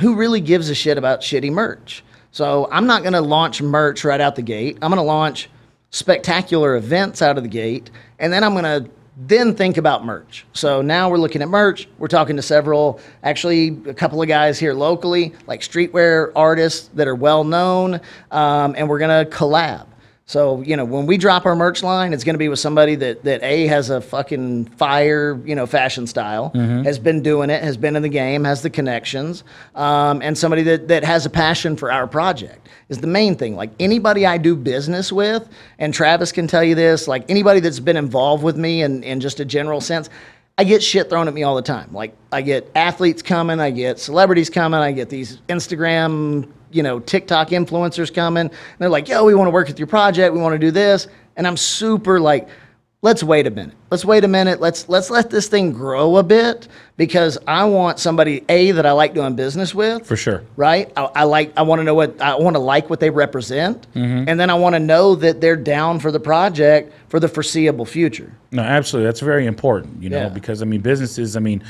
who 0.00 0.16
really 0.16 0.40
gives 0.40 0.68
a 0.68 0.74
shit 0.74 0.98
about 0.98 1.20
shitty 1.20 1.50
merch? 1.50 2.04
So 2.32 2.68
I'm 2.70 2.86
not 2.86 3.02
going 3.02 3.12
to 3.12 3.20
launch 3.20 3.62
merch 3.62 4.04
right 4.04 4.20
out 4.20 4.36
the 4.36 4.42
gate. 4.42 4.78
I'm 4.82 4.90
going 4.90 4.98
to 4.98 5.02
launch 5.02 5.48
spectacular 5.90 6.76
events 6.76 7.22
out 7.22 7.36
of 7.36 7.44
the 7.44 7.48
gate, 7.48 7.90
and 8.18 8.32
then 8.32 8.42
I'm 8.42 8.54
going 8.54 8.64
to 8.64 8.90
then 9.16 9.54
think 9.54 9.76
about 9.76 10.04
merch. 10.04 10.46
So 10.52 10.80
now 10.80 11.10
we're 11.10 11.18
looking 11.18 11.42
at 11.42 11.48
merch. 11.48 11.88
We're 11.98 12.08
talking 12.08 12.36
to 12.36 12.42
several, 12.42 13.00
actually, 13.22 13.78
a 13.86 13.94
couple 13.94 14.22
of 14.22 14.28
guys 14.28 14.58
here 14.58 14.72
locally, 14.72 15.34
like 15.46 15.60
streetwear 15.60 16.32
artists 16.34 16.88
that 16.94 17.06
are 17.06 17.14
well 17.14 17.44
known, 17.44 18.00
um, 18.30 18.74
and 18.76 18.88
we're 18.88 18.98
to 19.24 19.30
collab. 19.30 19.86
So, 20.24 20.62
you 20.62 20.76
know, 20.76 20.84
when 20.84 21.06
we 21.06 21.18
drop 21.18 21.44
our 21.46 21.56
merch 21.56 21.82
line, 21.82 22.12
it's 22.12 22.22
going 22.22 22.34
to 22.34 22.38
be 22.38 22.48
with 22.48 22.60
somebody 22.60 22.94
that, 22.94 23.24
that 23.24 23.42
A, 23.42 23.66
has 23.66 23.90
a 23.90 24.00
fucking 24.00 24.66
fire, 24.66 25.38
you 25.44 25.54
know, 25.54 25.66
fashion 25.66 26.06
style, 26.06 26.50
has 26.84 26.98
been 26.98 27.22
doing 27.22 27.50
it, 27.50 27.62
has 27.62 27.76
been 27.76 27.96
in 27.96 28.02
the 28.02 28.08
game, 28.08 28.44
has 28.44 28.62
the 28.62 28.70
connections, 28.70 29.42
um, 29.74 30.22
and 30.22 30.38
somebody 30.38 30.62
that, 30.62 30.88
that 30.88 31.02
has 31.04 31.26
a 31.26 31.30
passion 31.30 31.76
for 31.76 31.90
our 31.90 32.06
project 32.06 32.68
is 32.88 32.98
the 32.98 33.06
main 33.06 33.34
thing. 33.34 33.56
Like 33.56 33.70
anybody 33.80 34.24
I 34.24 34.38
do 34.38 34.54
business 34.54 35.10
with, 35.10 35.48
and 35.78 35.92
Travis 35.92 36.30
can 36.30 36.46
tell 36.46 36.62
you 36.62 36.76
this, 36.76 37.08
like 37.08 37.28
anybody 37.28 37.58
that's 37.60 37.80
been 37.80 37.96
involved 37.96 38.44
with 38.44 38.56
me 38.56 38.82
in, 38.82 39.02
in 39.02 39.20
just 39.20 39.40
a 39.40 39.44
general 39.44 39.80
sense, 39.80 40.08
I 40.56 40.64
get 40.64 40.82
shit 40.82 41.10
thrown 41.10 41.26
at 41.28 41.34
me 41.34 41.42
all 41.42 41.56
the 41.56 41.62
time. 41.62 41.92
Like 41.92 42.14
I 42.30 42.42
get 42.42 42.70
athletes 42.74 43.22
coming, 43.22 43.58
I 43.58 43.70
get 43.70 43.98
celebrities 43.98 44.50
coming, 44.50 44.78
I 44.78 44.92
get 44.92 45.08
these 45.08 45.38
Instagram, 45.48 46.48
you 46.72 46.82
know, 46.82 46.98
TikTok 47.00 47.48
influencers 47.50 48.12
coming. 48.12 48.46
And 48.48 48.50
they're 48.78 48.88
like, 48.88 49.08
"Yo, 49.08 49.24
we 49.24 49.34
want 49.34 49.46
to 49.46 49.52
work 49.52 49.68
with 49.68 49.78
your 49.78 49.88
project. 49.88 50.34
We 50.34 50.40
want 50.40 50.54
to 50.54 50.58
do 50.58 50.70
this." 50.70 51.06
And 51.36 51.46
I'm 51.46 51.56
super 51.56 52.20
like, 52.20 52.48
let's 53.00 53.22
wait 53.22 53.46
a 53.46 53.50
minute. 53.50 53.74
Let's 53.90 54.04
wait 54.04 54.22
a 54.24 54.28
minute. 54.28 54.60
Let's 54.60 54.88
let's 54.88 55.10
let 55.10 55.30
this 55.30 55.48
thing 55.48 55.72
grow 55.72 56.16
a 56.18 56.22
bit 56.22 56.68
because 56.96 57.36
I 57.48 57.64
want 57.64 57.98
somebody 57.98 58.44
a 58.48 58.70
that 58.72 58.86
I 58.86 58.92
like 58.92 59.12
doing 59.14 59.34
business 59.34 59.74
with. 59.74 60.06
For 60.06 60.14
sure. 60.16 60.42
Right. 60.56 60.92
I, 60.96 61.08
I 61.16 61.24
like. 61.24 61.52
I 61.56 61.62
want 61.62 61.80
to 61.80 61.84
know 61.84 61.94
what 61.94 62.20
I 62.20 62.36
want 62.36 62.54
to 62.54 62.60
like 62.60 62.90
what 62.90 63.00
they 63.00 63.10
represent, 63.10 63.86
Mm-hmm. 63.94 64.28
and 64.28 64.38
then 64.38 64.50
I 64.50 64.54
want 64.54 64.74
to 64.74 64.78
know 64.80 65.14
that 65.16 65.40
they're 65.40 65.56
down 65.56 65.98
for 66.00 66.10
the 66.12 66.20
project 66.20 66.92
for 67.08 67.18
the 67.18 67.28
foreseeable 67.28 67.84
future. 67.86 68.32
No, 68.50 68.62
absolutely. 68.62 69.06
That's 69.08 69.20
very 69.20 69.46
important, 69.46 70.02
you 70.02 70.10
know, 70.10 70.18
Yeah. 70.24 70.28
because 70.28 70.62
I 70.62 70.66
mean, 70.66 70.80
businesses, 70.82 71.36
I 71.36 71.40
mean, 71.40 71.62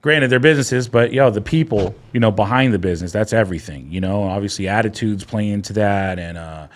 granted, 0.00 0.28
they're 0.28 0.40
businesses, 0.40 0.88
but 0.88 1.12
yo, 1.12 1.30
the 1.30 1.40
people, 1.40 1.94
you 2.12 2.20
know, 2.20 2.30
behind 2.30 2.72
the 2.72 2.78
business, 2.78 3.12
that's 3.12 3.32
everything, 3.32 3.90
you 3.90 4.00
know, 4.00 4.22
obviously 4.24 4.68
attitudes 4.68 5.24
play 5.24 5.48
into 5.48 5.72
that 5.74 6.18
and, 6.18 6.38
uh, 6.38 6.68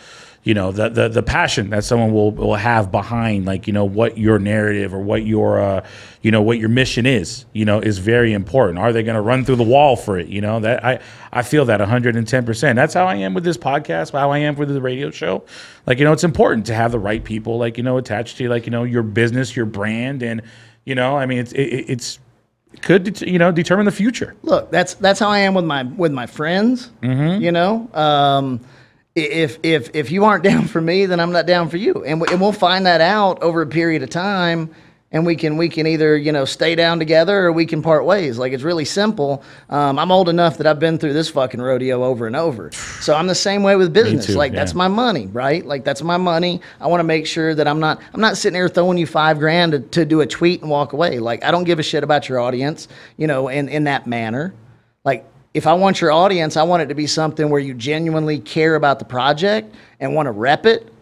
you 0.45 0.53
know, 0.53 0.73
the, 0.73 0.91
the, 0.91 1.09
the 1.09 1.23
passion 1.23 1.71
that 1.71 1.85
someone 1.85 2.13
will, 2.13 2.31
will 2.31 2.55
have 2.55 2.93
behind, 2.93 3.47
like, 3.47 3.67
you 3.67 3.73
know, 3.73 3.87
what 3.87 4.19
your 4.19 4.39
narrative 4.39 4.93
or 4.93 4.99
what 4.99 5.25
your, 5.25 5.59
uh, 5.59 5.87
you 6.21 6.31
know, 6.31 6.43
what 6.43 6.59
your 6.59 6.69
mission 6.69 7.07
is, 7.07 7.47
you 7.55 7.65
know, 7.65 7.81
is 7.81 7.97
very 7.97 8.35
important. 8.35 8.79
Are 8.79 8.93
they 8.93 9.03
going 9.03 9.15
to 9.15 9.23
run 9.23 9.47
through 9.47 9.57
the 9.57 9.63
wall 9.63 9.97
for 9.97 10.19
it? 10.19 10.29
You 10.29 10.43
know, 10.43 10.61
that 10.61 10.85
I, 10.85 11.01
I 11.33 11.43
feel 11.43 11.65
that 11.65 11.81
110%. 11.81 12.75
That's 12.75 12.93
how 12.93 13.07
I 13.07 13.15
am 13.15 13.33
with 13.33 13.45
this 13.45 13.57
podcast, 13.57 14.13
how 14.13 14.31
I 14.31 14.39
am 14.39 14.55
with 14.57 14.69
the 14.69 14.83
radio 14.83 15.11
show. 15.11 15.45
Like, 15.87 15.99
you 15.99 16.05
know, 16.05 16.13
it's 16.13 16.25
important 16.25 16.67
to 16.67 16.75
have 16.75 16.93
the 16.93 16.99
right 16.99 17.25
people, 17.25 17.57
like, 17.57 17.79
you 17.79 17.83
know, 17.83 17.97
attached 17.97 18.37
to, 18.37 18.49
like, 18.51 18.67
you 18.67 18.71
know, 18.71 18.85
your 18.85 19.03
business, 19.03 19.57
your 19.57 19.67
brand. 19.67 20.23
And, 20.23 20.43
you 20.85 20.95
know, 20.95 21.17
I 21.17 21.25
mean, 21.25 21.39
it's, 21.39 21.53
it, 21.53 21.63
it's, 21.63 22.19
it 22.19 22.21
could, 22.83 23.21
you 23.21 23.39
know, 23.39 23.53
determine 23.53 23.87
the 23.87 23.93
future. 23.93 24.35
Look, 24.43 24.71
that's 24.71 24.95
that's 24.95 25.21
how 25.21 25.29
I 25.29 25.41
am 25.41 25.55
with 25.55 25.65
my 25.65 25.83
with 25.83 26.13
my 26.13 26.27
friends. 26.27 26.91
Mm-hmm. 27.03 27.43
You 27.43 27.53
know, 27.53 27.89
um, 27.95 28.61
if 29.15 29.59
if 29.63 29.95
if 29.95 30.11
you 30.11 30.25
aren't 30.25 30.45
down 30.51 30.67
for 30.67 30.81
me, 30.81 31.07
then 31.07 31.21
I'm 31.21 31.33
not 31.33 31.47
down 31.47 31.69
for 31.69 31.77
you, 31.77 32.05
and, 32.05 32.21
we, 32.21 32.29
and 32.31 32.41
we'll 32.41 32.53
find 32.53 32.87
that 32.87 33.01
out 33.01 33.43
over 33.43 33.63
a 33.63 33.67
period 33.67 34.03
of 34.03 34.11
time, 34.11 34.75
and 35.14 35.24
we 35.24 35.37
can 35.37 35.57
we 35.57 35.68
can 35.68 35.87
either 35.87 36.16
you 36.16 36.33
know 36.33 36.44
stay 36.44 36.74
down 36.74 36.98
together 36.98 37.46
or 37.46 37.53
we 37.53 37.64
can 37.64 37.81
part 37.81 38.05
ways. 38.05 38.37
Like 38.37 38.53
it's 38.53 38.64
really 38.64 38.85
simple. 38.85 39.42
Um, 39.70 39.98
I'm 39.98 40.11
old 40.11 40.29
enough 40.29 40.59
that 40.59 40.66
I've 40.66 40.81
been 40.81 40.98
through 40.98 41.14
this 41.14 41.31
fucking 41.31 41.62
rodeo 41.62 42.05
over 42.05 42.27
and 42.27 42.37
over, 42.37 42.72
so 42.72 43.14
I'm 43.14 43.29
the 43.29 43.35
same 43.35 43.62
way 43.62 43.77
with 43.77 43.92
business. 43.94 44.27
too, 44.27 44.33
like 44.35 44.53
that's 44.53 44.74
my 44.74 44.88
money, 44.88 45.29
right? 45.29 45.64
Like 45.64 45.85
that's 45.85 46.03
my 46.03 46.16
money. 46.16 46.61
I 46.81 46.88
want 46.88 46.98
to 47.00 47.05
make 47.05 47.27
sure 47.27 47.55
that 47.55 47.66
I'm 47.66 47.81
not 47.81 48.03
I'm 48.12 48.20
not 48.20 48.37
sitting 48.37 48.57
here 48.57 48.68
throwing 48.68 48.98
you 48.98 49.07
five 49.07 49.38
grand 49.38 49.72
to, 49.72 49.81
to 49.81 50.05
do 50.05 50.20
a 50.20 50.27
tweet 50.27 50.61
and 50.61 50.70
walk 50.70 50.92
away. 50.92 51.20
Like 51.20 51.44
I 51.44 51.53
don't 51.53 51.64
give 51.64 51.79
a 51.79 51.85
shit 51.85 52.03
about 52.03 52.29
your 52.29 52.40
audience, 52.40 52.88
you 53.16 53.29
know, 53.29 53.48
in 53.48 53.68
in 53.68 53.85
that 53.85 54.09
manner. 54.09 54.53
Like 55.05 55.24
if 55.55 55.68
I 55.68 55.74
want 55.74 56.00
your 56.00 56.11
audience, 56.11 56.57
I 56.57 56.64
want 56.64 56.83
it 56.83 56.87
to 56.87 56.94
be 56.96 57.07
something 57.07 57.48
where 57.48 57.61
you 57.61 57.74
genuinely 57.74 58.40
care 58.40 58.74
about 58.74 58.98
the 58.98 59.05
project 59.05 59.72
and 60.00 60.12
want 60.12 60.27
to 60.27 60.33
rep 60.33 60.66
it, 60.66 60.92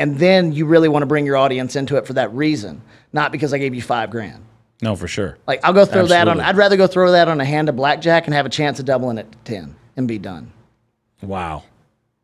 and 0.00 0.16
then 0.18 0.52
you 0.52 0.64
really 0.64 0.88
want 0.88 1.02
to 1.02 1.06
bring 1.06 1.26
your 1.26 1.36
audience 1.36 1.76
into 1.76 1.96
it 1.96 2.06
for 2.06 2.14
that 2.14 2.32
reason, 2.32 2.80
not 3.12 3.32
because 3.32 3.52
I 3.52 3.58
gave 3.58 3.74
you 3.74 3.82
five 3.82 4.10
grand. 4.10 4.42
No, 4.80 4.96
for 4.96 5.06
sure. 5.06 5.36
Like 5.46 5.60
I'll 5.62 5.74
go 5.74 5.84
throw 5.84 6.06
that 6.06 6.26
on. 6.26 6.40
I'd 6.40 6.56
rather 6.56 6.78
go 6.78 6.86
throw 6.86 7.12
that 7.12 7.28
on 7.28 7.38
a 7.38 7.44
hand 7.44 7.68
of 7.68 7.76
blackjack 7.76 8.24
and 8.24 8.32
have 8.32 8.46
a 8.46 8.48
chance 8.48 8.80
of 8.80 8.86
doubling 8.86 9.18
it 9.18 9.30
to 9.30 9.38
ten 9.44 9.76
and 9.98 10.08
be 10.08 10.18
done. 10.18 10.52
Wow. 11.22 11.64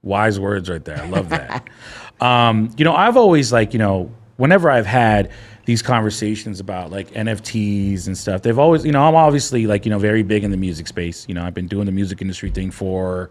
Wise 0.03 0.41
words 0.41 0.71
right 0.71 0.83
there. 0.83 0.99
I 1.03 1.07
love 1.07 1.29
that. 1.29 1.69
um, 2.21 2.71
you 2.79 2.85
know, 2.87 2.95
I've 2.95 3.19
always 3.19 3.53
like, 3.53 3.75
you 3.75 3.79
know, 3.79 4.11
whenever 4.39 4.71
I've 4.71 4.87
had 4.87 5.31
these 5.67 5.83
conversations 5.83 6.61
about 6.61 6.91
like 6.91 7.11
NFTs 7.11 8.07
and 8.07 8.17
stuff, 8.17 8.41
they've 8.41 8.59
always, 8.59 8.87
you 8.87 8.93
know, 8.93 9.03
I'm 9.03 9.17
obviously 9.17 9.67
like, 9.67 9.85
you 9.85 9.91
know, 9.91 9.99
very 9.99 10.23
big 10.23 10.45
in 10.45 10.51
the 10.51 10.57
music 10.57 10.87
space. 10.87 11.29
You 11.29 11.35
know, 11.35 11.43
I've 11.45 11.55
been 11.55 11.69
doing 11.69 11.85
the 11.85 11.93
music 11.93 12.23
industry 12.23 12.51
thing 12.51 12.71
for 12.71 13.29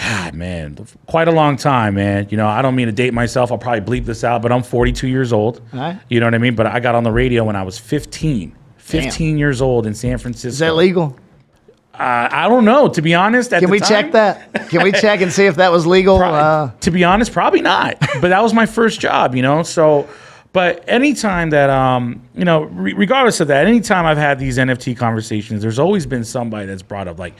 God, 0.00 0.34
man, 0.34 0.78
quite 1.06 1.26
a 1.28 1.32
long 1.32 1.56
time, 1.56 1.94
man. 1.94 2.28
You 2.30 2.36
know, 2.36 2.46
I 2.46 2.62
don't 2.62 2.76
mean 2.76 2.86
to 2.86 2.92
date 2.92 3.12
myself. 3.12 3.50
I'll 3.50 3.58
probably 3.58 4.00
bleep 4.00 4.06
this 4.06 4.22
out, 4.22 4.42
but 4.42 4.52
I'm 4.52 4.62
42 4.62 5.08
years 5.08 5.32
old. 5.32 5.60
right. 5.72 5.98
You 6.08 6.20
know 6.20 6.26
what 6.26 6.34
I 6.34 6.38
mean? 6.38 6.54
But 6.54 6.66
I 6.66 6.78
got 6.80 6.94
on 6.94 7.02
the 7.02 7.10
radio 7.10 7.44
when 7.44 7.56
I 7.56 7.62
was 7.62 7.78
15. 7.78 8.54
15 8.76 9.38
years 9.38 9.60
old 9.60 9.86
in 9.86 9.94
San 9.94 10.16
Francisco. 10.18 10.48
Is 10.48 10.58
that 10.60 10.74
legal? 10.76 11.16
Uh, 11.92 12.28
I 12.30 12.48
don't 12.48 12.64
know, 12.64 12.88
to 12.88 13.02
be 13.02 13.14
honest. 13.14 13.52
At 13.52 13.60
Can 13.60 13.70
we 13.70 13.80
time, 13.80 13.88
check 13.88 14.12
that? 14.12 14.68
Can 14.70 14.84
we 14.84 14.92
check 14.92 15.20
and 15.20 15.32
see 15.32 15.46
if 15.46 15.56
that 15.56 15.72
was 15.72 15.84
legal? 15.84 16.22
Uh, 16.22 16.70
to 16.80 16.90
be 16.92 17.02
honest, 17.02 17.32
probably 17.32 17.60
not. 17.60 17.98
but 18.20 18.28
that 18.28 18.40
was 18.42 18.54
my 18.54 18.66
first 18.66 19.00
job, 19.00 19.34
you 19.34 19.42
know. 19.42 19.64
So, 19.64 20.08
but 20.52 20.84
anytime 20.88 21.50
that, 21.50 21.70
um, 21.70 22.22
you 22.36 22.44
know, 22.44 22.62
re- 22.62 22.92
regardless 22.92 23.40
of 23.40 23.48
that, 23.48 23.66
anytime 23.66 24.06
I've 24.06 24.16
had 24.16 24.38
these 24.38 24.58
NFT 24.58 24.96
conversations, 24.96 25.60
there's 25.60 25.80
always 25.80 26.06
been 26.06 26.24
somebody 26.24 26.66
that's 26.66 26.82
brought 26.82 27.08
up 27.08 27.18
like, 27.18 27.34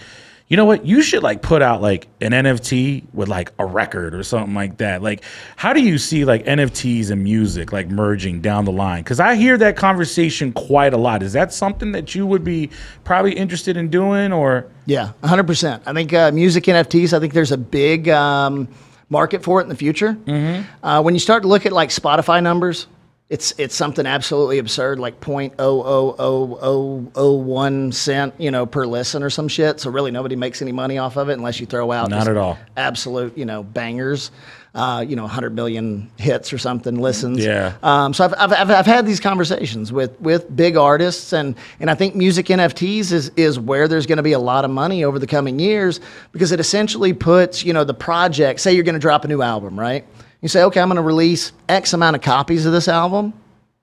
you 0.49 0.57
know 0.57 0.65
what, 0.65 0.87
you 0.87 1.03
should 1.03 1.23
like 1.23 1.43
put 1.43 1.61
out 1.61 1.83
like 1.83 2.09
an 2.23 2.33
NFT 2.33 3.05
with 3.13 3.29
like 3.29 3.53
a 3.59 3.67
record 3.67 4.15
or 4.15 4.23
something 4.23 4.55
like 4.55 4.79
that. 4.79 5.03
Like, 5.03 5.23
how 5.57 5.75
do 5.75 5.83
you 5.83 5.99
see 5.99 6.25
like 6.25 6.47
NFTs 6.47 7.11
and 7.11 7.23
music 7.23 7.71
like 7.71 7.89
merging 7.89 8.41
down 8.41 8.65
the 8.65 8.73
line? 8.73 9.03
Because 9.03 9.21
I 9.21 9.35
hear 9.35 9.59
that 9.59 9.77
conversation 9.77 10.53
quite 10.53 10.95
a 10.95 10.97
lot. 10.97 11.23
Is 11.23 11.35
that 11.35 11.53
something 11.53 11.93
that 11.93 12.15
you 12.15 12.27
would 12.27 12.45
be 12.45 12.71
probably 13.05 13.35
interested 13.35 13.77
in 13.77 13.91
doing, 13.91 14.33
or? 14.33 14.67
Yeah, 14.87 15.13
100%. 15.23 15.83
I 15.85 15.93
think 15.93 16.15
uh, 16.15 16.33
music 16.33 16.65
NFTs, 16.65 17.13
I 17.13 17.21
think 17.21 17.35
there's 17.35 17.53
a 17.53 17.59
big 17.59 18.09
um, 18.09 18.69
market 19.11 19.43
for 19.43 19.61
it 19.61 19.65
in 19.65 19.69
the 19.69 19.77
future. 19.77 20.15
Mm-hmm. 20.15 20.85
Uh, 20.85 21.03
when 21.03 21.13
you 21.15 21.21
start 21.21 21.43
to 21.43 21.49
look 21.49 21.67
at 21.67 21.73
like 21.73 21.91
Spotify 21.91 22.43
numbers, 22.43 22.87
it's 23.31 23.53
it's 23.59 23.75
something 23.75 24.07
absolutely 24.07 24.59
absurd, 24.59 24.99
like 24.99 25.21
.0000001 25.21 27.95
cent, 27.95 28.35
you 28.39 28.51
know, 28.51 28.65
per 28.67 28.87
listen 28.87 29.23
or 29.23 29.29
some 29.31 29.49
shit. 29.49 29.81
So 29.81 29.91
really, 29.91 30.11
nobody 30.11 30.37
makes 30.37 30.63
any 30.63 30.73
money 30.73 30.97
off 30.99 31.17
of 31.17 31.29
it 31.29 31.35
unless 31.35 31.61
you 31.61 31.67
throw 31.67 31.93
out 31.93 32.09
Not 32.11 32.27
at 32.27 32.37
all. 32.39 32.57
absolute, 32.77 33.37
you 33.37 33.45
know, 33.45 33.63
bangers. 33.63 34.31
Uh, 34.75 35.01
you 35.01 35.17
know, 35.17 35.23
100 35.23 35.55
million 35.57 36.09
hits 36.19 36.53
or 36.53 36.59
something 36.59 37.01
listens. 37.01 37.43
Yeah. 37.45 37.73
Um, 37.83 38.13
so 38.15 38.27
I've, 38.27 38.35
I've, 38.35 38.53
I've, 38.53 38.71
I've 38.71 38.87
had 38.87 39.07
these 39.07 39.19
conversations 39.19 39.93
with, 39.93 40.21
with 40.21 40.55
big 40.55 40.77
artists, 40.77 41.33
and, 41.33 41.57
and 41.81 41.91
I 41.91 41.97
think 41.97 42.15
music 42.15 42.47
NFTs 42.47 43.11
is, 43.11 43.33
is 43.35 43.59
where 43.59 43.89
there's 43.89 44.07
going 44.07 44.19
to 44.19 44.23
be 44.23 44.31
a 44.33 44.39
lot 44.39 44.65
of 44.65 44.71
money 44.71 45.03
over 45.03 45.19
the 45.19 45.27
coming 45.27 45.59
years 45.59 45.99
because 46.31 46.53
it 46.53 46.61
essentially 46.61 47.13
puts, 47.13 47.65
you 47.65 47.73
know, 47.73 47.83
the 47.83 47.95
project, 47.95 48.61
say 48.61 48.73
you're 48.75 48.85
going 48.85 48.95
to 48.95 49.01
drop 49.01 49.25
a 49.25 49.29
new 49.29 49.43
album, 49.43 49.77
right? 49.81 50.05
You 50.41 50.49
say, 50.49 50.63
okay, 50.65 50.81
I'm 50.81 50.89
going 50.89 50.97
to 50.97 51.03
release 51.03 51.53
X 51.69 51.93
amount 51.93 52.17
of 52.17 52.23
copies 52.23 52.65
of 52.65 52.73
this 52.73 52.89
album, 52.89 53.33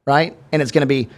right? 0.05 0.35
And 0.51 0.61
it's 0.61 0.71
going 0.71 0.81
to 0.81 0.87
be 0.87 1.09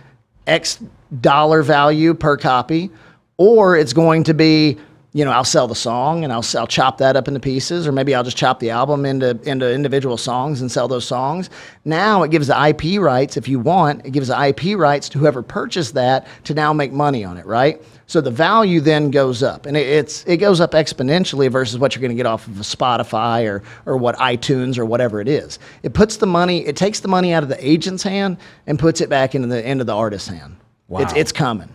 X 0.47 0.80
dollar 1.21 1.62
value 1.62 2.13
per 2.13 2.38
copy, 2.38 2.89
or 3.38 3.78
it's 3.78 3.93
going 3.93 4.23
to 4.26 4.34
be, 4.34 4.78
you 5.17 5.25
know, 5.25 5.32
I'll 5.32 5.43
sell 5.43 5.67
the 5.67 5.73
song 5.75 6.23
and 6.23 6.32
I'll, 6.32 6.45
I'll 6.56 6.67
chop 6.67 6.99
that 6.99 7.15
up 7.15 7.27
into 7.27 7.39
pieces, 7.39 7.88
or 7.88 7.91
maybe 7.91 8.13
I'll 8.13 8.23
just 8.23 8.38
chop 8.38 8.60
the 8.60 8.69
album 8.69 9.03
into, 9.03 9.32
into 9.49 9.73
individual 9.73 10.15
songs 10.15 10.62
and 10.62 10.71
sell 10.71 10.88
those 10.88 11.06
songs. 11.06 11.49
Now 11.86 12.21
it 12.21 12.30
gives 12.30 12.45
the 12.47 12.67
IP 12.67 13.01
rights, 13.01 13.36
if 13.36 13.47
you 13.47 13.60
want, 13.60 14.06
it 14.06 14.12
gives 14.12 14.27
the 14.27 14.39
IP 14.49 14.77
rights 14.77 15.10
to 15.10 15.17
whoever 15.17 15.41
purchased 15.41 15.95
that 15.95 16.27
to 16.43 16.53
now 16.53 16.71
make 16.71 16.91
money 16.91 17.25
on 17.25 17.38
it, 17.38 17.47
right? 17.47 17.82
So 18.06 18.21
the 18.21 18.30
value 18.30 18.80
then 18.80 19.10
goes 19.10 19.41
up, 19.41 19.65
and 19.65 19.75
it, 19.75 19.88
it's 19.88 20.23
it 20.25 20.38
goes 20.38 20.62
up 20.62 20.71
exponentially 20.73 21.49
versus 21.51 21.77
what 21.80 21.95
you're 21.95 22.01
going 22.01 22.12
to 22.12 22.15
get 22.15 22.27
off 22.27 22.47
of 22.47 22.58
a 22.60 22.63
Spotify 22.63 23.45
or 23.49 23.63
or 23.86 23.97
what 23.97 24.15
iTunes 24.17 24.77
or 24.77 24.86
whatever 24.86 25.19
it 25.19 25.27
is. 25.27 25.58
It 25.84 25.93
puts 25.93 26.17
the 26.17 26.27
money, 26.27 26.65
it 26.65 26.77
takes 26.77 26.99
the 27.01 27.10
money 27.10 27.34
out 27.34 27.43
of 27.43 27.49
the 27.49 27.58
agent's 27.67 28.03
hand 28.03 28.38
and 28.67 28.80
puts 28.80 29.01
it 29.01 29.10
back 29.10 29.36
into 29.36 29.47
the 29.49 29.67
into 29.69 29.84
the 29.84 29.95
artist's 29.95 30.30
hand. 30.30 30.56
It's 30.89 31.12
Wow. 31.12 31.17
it's 31.17 31.32
coming. 31.34 31.69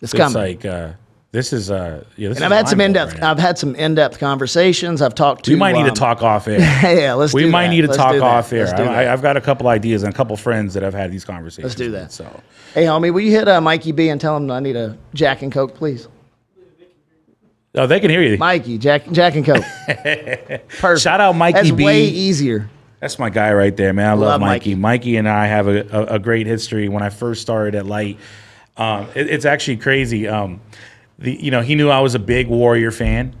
It's 0.00 0.12
It's 0.14 0.22
coming. 0.22 0.36
like 0.36 0.64
uh, 0.64 0.92
this 1.30 1.52
is 1.52 1.70
uh, 1.70 2.04
yeah. 2.16 2.30
This 2.30 2.38
and 2.38 2.46
I've 2.46 2.52
had 2.52 2.68
some 2.68 2.80
in 2.80 2.92
depth. 2.94 3.14
right. 3.14 3.22
I've 3.22 3.38
had 3.38 3.58
some 3.58 3.74
in 3.74 3.94
depth 3.94 4.18
conversations. 4.18 5.02
I've 5.02 5.14
talked 5.14 5.44
to. 5.44 5.50
We 5.52 5.58
might 5.58 5.72
need 5.72 5.82
um, 5.88 5.94
to 5.94 5.94
talk 5.94 6.22
off 6.22 6.48
air. 6.48 6.58
Yeah, 6.98 7.14
let's. 7.14 7.34
we 7.34 7.44
might 7.48 7.64
that. 7.66 7.70
need 7.70 7.80
to 7.82 7.86
Let's 7.88 7.98
talk 7.98 8.20
off 8.22 8.52
air. 8.52 8.66
I, 8.74 9.12
I've 9.12 9.20
got 9.22 9.36
a 9.36 9.40
couple 9.40 9.68
ideas 9.68 10.02
and 10.04 10.12
a 10.12 10.16
couple 10.16 10.36
friends 10.36 10.74
that 10.74 10.82
I've 10.84 10.94
had 10.94 11.12
these 11.12 11.24
conversations. 11.26 11.64
Let's 11.64 11.74
do 11.74 11.90
with, 11.90 12.00
that. 12.00 12.12
So 12.12 12.42
Hey, 12.74 12.84
homie, 12.84 13.12
will 13.12 13.20
you 13.20 13.30
hit 13.32 13.46
uh, 13.48 13.60
Mikey 13.60 13.92
B 13.92 14.08
and 14.08 14.20
tell 14.20 14.36
him 14.36 14.50
I 14.50 14.60
need 14.60 14.76
a 14.76 14.96
Jack 15.14 15.42
and 15.42 15.52
Coke, 15.52 15.74
please? 15.74 16.08
oh, 17.74 17.86
they 17.86 18.00
can 18.00 18.10
hear 18.10 18.22
you. 18.22 18.38
Mikey, 18.38 18.78
Jack, 18.78 19.10
Jack 19.12 19.34
and 19.36 19.44
Coke. 19.44 19.64
Perfect. 19.86 21.00
Shout 21.02 21.20
out 21.20 21.34
Mikey 21.36 21.52
That's 21.58 21.70
B. 21.72 21.84
way 21.84 22.04
easier. 22.04 22.68
That's 23.00 23.18
my 23.18 23.30
guy 23.30 23.52
right 23.52 23.76
there, 23.76 23.92
man. 23.92 24.06
I 24.08 24.12
love, 24.12 24.20
Love 24.20 24.40
Mikey. 24.40 24.74
Mikey. 24.74 24.74
Mikey 24.74 25.16
and 25.18 25.28
I 25.28 25.46
have 25.46 25.68
a, 25.68 25.86
a, 25.90 26.14
a 26.14 26.18
great 26.18 26.46
history. 26.46 26.88
When 26.88 27.02
I 27.02 27.10
first 27.10 27.42
started 27.42 27.74
at 27.76 27.86
Light, 27.86 28.18
um, 28.76 29.06
it- 29.14 29.28
it's 29.28 29.44
actually 29.44 29.76
crazy. 29.76 30.26
Um, 30.26 30.60
the 31.18 31.32
you 31.42 31.50
know 31.50 31.60
he 31.62 31.74
knew 31.74 31.90
I 31.90 32.00
was 32.00 32.14
a 32.14 32.18
big 32.18 32.48
Warrior 32.48 32.90
fan. 32.90 33.34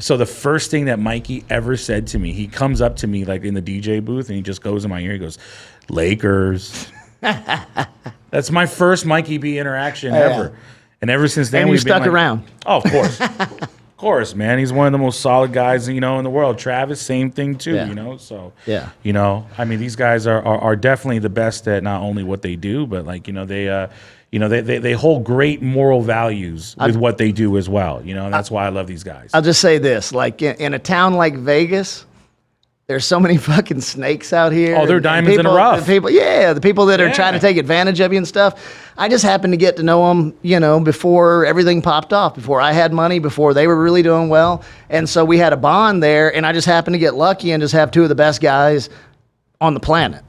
So 0.00 0.16
the 0.16 0.26
first 0.26 0.70
thing 0.70 0.84
that 0.84 1.00
Mikey 1.00 1.44
ever 1.50 1.76
said 1.76 2.06
to 2.08 2.18
me, 2.20 2.32
he 2.32 2.46
comes 2.46 2.80
up 2.80 2.96
to 2.96 3.06
me 3.08 3.24
like 3.24 3.42
in 3.42 3.54
the 3.54 3.62
DJ 3.62 4.04
booth 4.04 4.28
and 4.28 4.36
he 4.36 4.42
just 4.42 4.62
goes 4.62 4.84
in 4.84 4.90
my 4.90 5.00
ear. 5.00 5.12
He 5.14 5.18
goes, 5.18 5.38
"Lakers." 5.88 6.90
That's 8.30 8.50
my 8.50 8.66
first 8.66 9.06
Mikey 9.06 9.38
B 9.38 9.58
interaction 9.58 10.12
yeah. 10.14 10.20
ever, 10.20 10.56
and 11.00 11.10
ever 11.10 11.28
since 11.28 11.50
then 11.50 11.62
And 11.62 11.70
we've 11.70 11.78
been 11.84 11.90
stuck 11.92 12.00
like- 12.02 12.10
around. 12.10 12.44
Oh, 12.66 12.76
of 12.78 12.84
course. 12.84 13.20
of 13.20 13.96
course, 13.96 14.34
man. 14.34 14.58
He's 14.58 14.72
one 14.72 14.86
of 14.86 14.92
the 14.92 14.98
most 14.98 15.20
solid 15.20 15.52
guys, 15.52 15.88
you 15.88 16.00
know, 16.00 16.18
in 16.18 16.24
the 16.24 16.30
world. 16.30 16.58
Travis, 16.58 17.00
same 17.00 17.30
thing 17.32 17.56
too, 17.56 17.74
Yeah. 17.74 17.86
you 17.88 17.94
know. 17.94 18.18
So 18.18 18.52
Yeah. 18.66 18.90
you 19.02 19.12
know, 19.12 19.46
I 19.56 19.64
mean, 19.64 19.80
these 19.80 19.96
guys 19.96 20.26
are, 20.26 20.40
are 20.42 20.58
are 20.58 20.76
definitely 20.76 21.18
the 21.20 21.30
best 21.30 21.66
at 21.66 21.82
not 21.82 22.02
only 22.02 22.22
what 22.22 22.42
they 22.42 22.54
do, 22.54 22.86
but 22.86 23.04
like 23.06 23.26
you 23.26 23.32
know, 23.32 23.44
they 23.46 23.68
uh, 23.68 23.88
you 24.30 24.38
know, 24.38 24.48
they 24.48 24.60
they, 24.60 24.78
they 24.78 24.92
hold 24.92 25.24
great 25.24 25.62
moral 25.62 26.02
values 26.02 26.76
with 26.78 26.96
what 26.96 27.18
they 27.18 27.32
do 27.32 27.56
as 27.56 27.68
well. 27.68 28.02
You 28.04 28.14
know, 28.14 28.24
and 28.26 28.34
that's 28.34 28.50
why 28.50 28.66
I 28.66 28.68
love 28.68 28.86
these 28.86 29.04
guys. 29.04 29.30
I'll 29.32 29.42
just 29.42 29.60
say 29.60 29.78
this: 29.78 30.12
like 30.12 30.42
in, 30.42 30.56
in 30.56 30.74
a 30.74 30.78
town 30.78 31.14
like 31.14 31.34
Vegas, 31.34 32.04
There's 32.88 33.04
so 33.06 33.18
many 33.20 33.36
fucking 33.52 33.80
snakes 33.82 34.32
out 34.32 34.52
here. 34.52 34.76
Oh, 34.78 34.86
they're 34.86 35.00
diamonds 35.00 35.30
in 35.30 35.36
the 35.36 35.42
people- 35.44 35.56
rough. 35.56 35.80
The 35.80 35.86
people, 35.94 36.10
yeah, 36.10 36.52
the 36.52 36.60
people 36.60 36.86
that 36.86 37.00
are 37.00 37.06
Yeah. 37.08 37.12
trying 37.12 37.32
to 37.34 37.38
take 37.38 37.56
advantage 37.56 38.00
of 38.00 38.12
you 38.12 38.18
and 38.18 38.26
stuff. 38.28 38.84
I 38.98 39.08
just 39.08 39.24
happened 39.24 39.52
to 39.52 39.56
get 39.58 39.76
to 39.76 39.82
know 39.82 40.08
them, 40.08 40.34
you 40.42 40.58
know, 40.58 40.80
before 40.80 41.44
everything 41.46 41.80
popped 41.82 42.12
off, 42.12 42.34
before 42.34 42.60
I 42.60 42.72
had 42.72 42.92
money, 42.92 43.18
before 43.20 43.54
they 43.54 43.66
were 43.66 43.80
really 43.80 44.02
doing 44.02 44.28
well, 44.28 44.62
and 44.90 45.08
so 45.08 45.24
we 45.24 45.38
had 45.38 45.52
a 45.52 45.56
bond 45.56 46.02
there. 46.02 46.34
And 46.34 46.44
I 46.46 46.52
just 46.52 46.66
happened 46.66 46.94
to 46.94 46.98
get 46.98 47.14
lucky 47.14 47.52
and 47.52 47.60
just 47.62 47.74
have 47.74 47.90
two 47.90 48.02
of 48.02 48.08
the 48.08 48.14
best 48.14 48.40
guys 48.40 48.88
on 49.60 49.74
the 49.74 49.80
planet. 49.80 50.22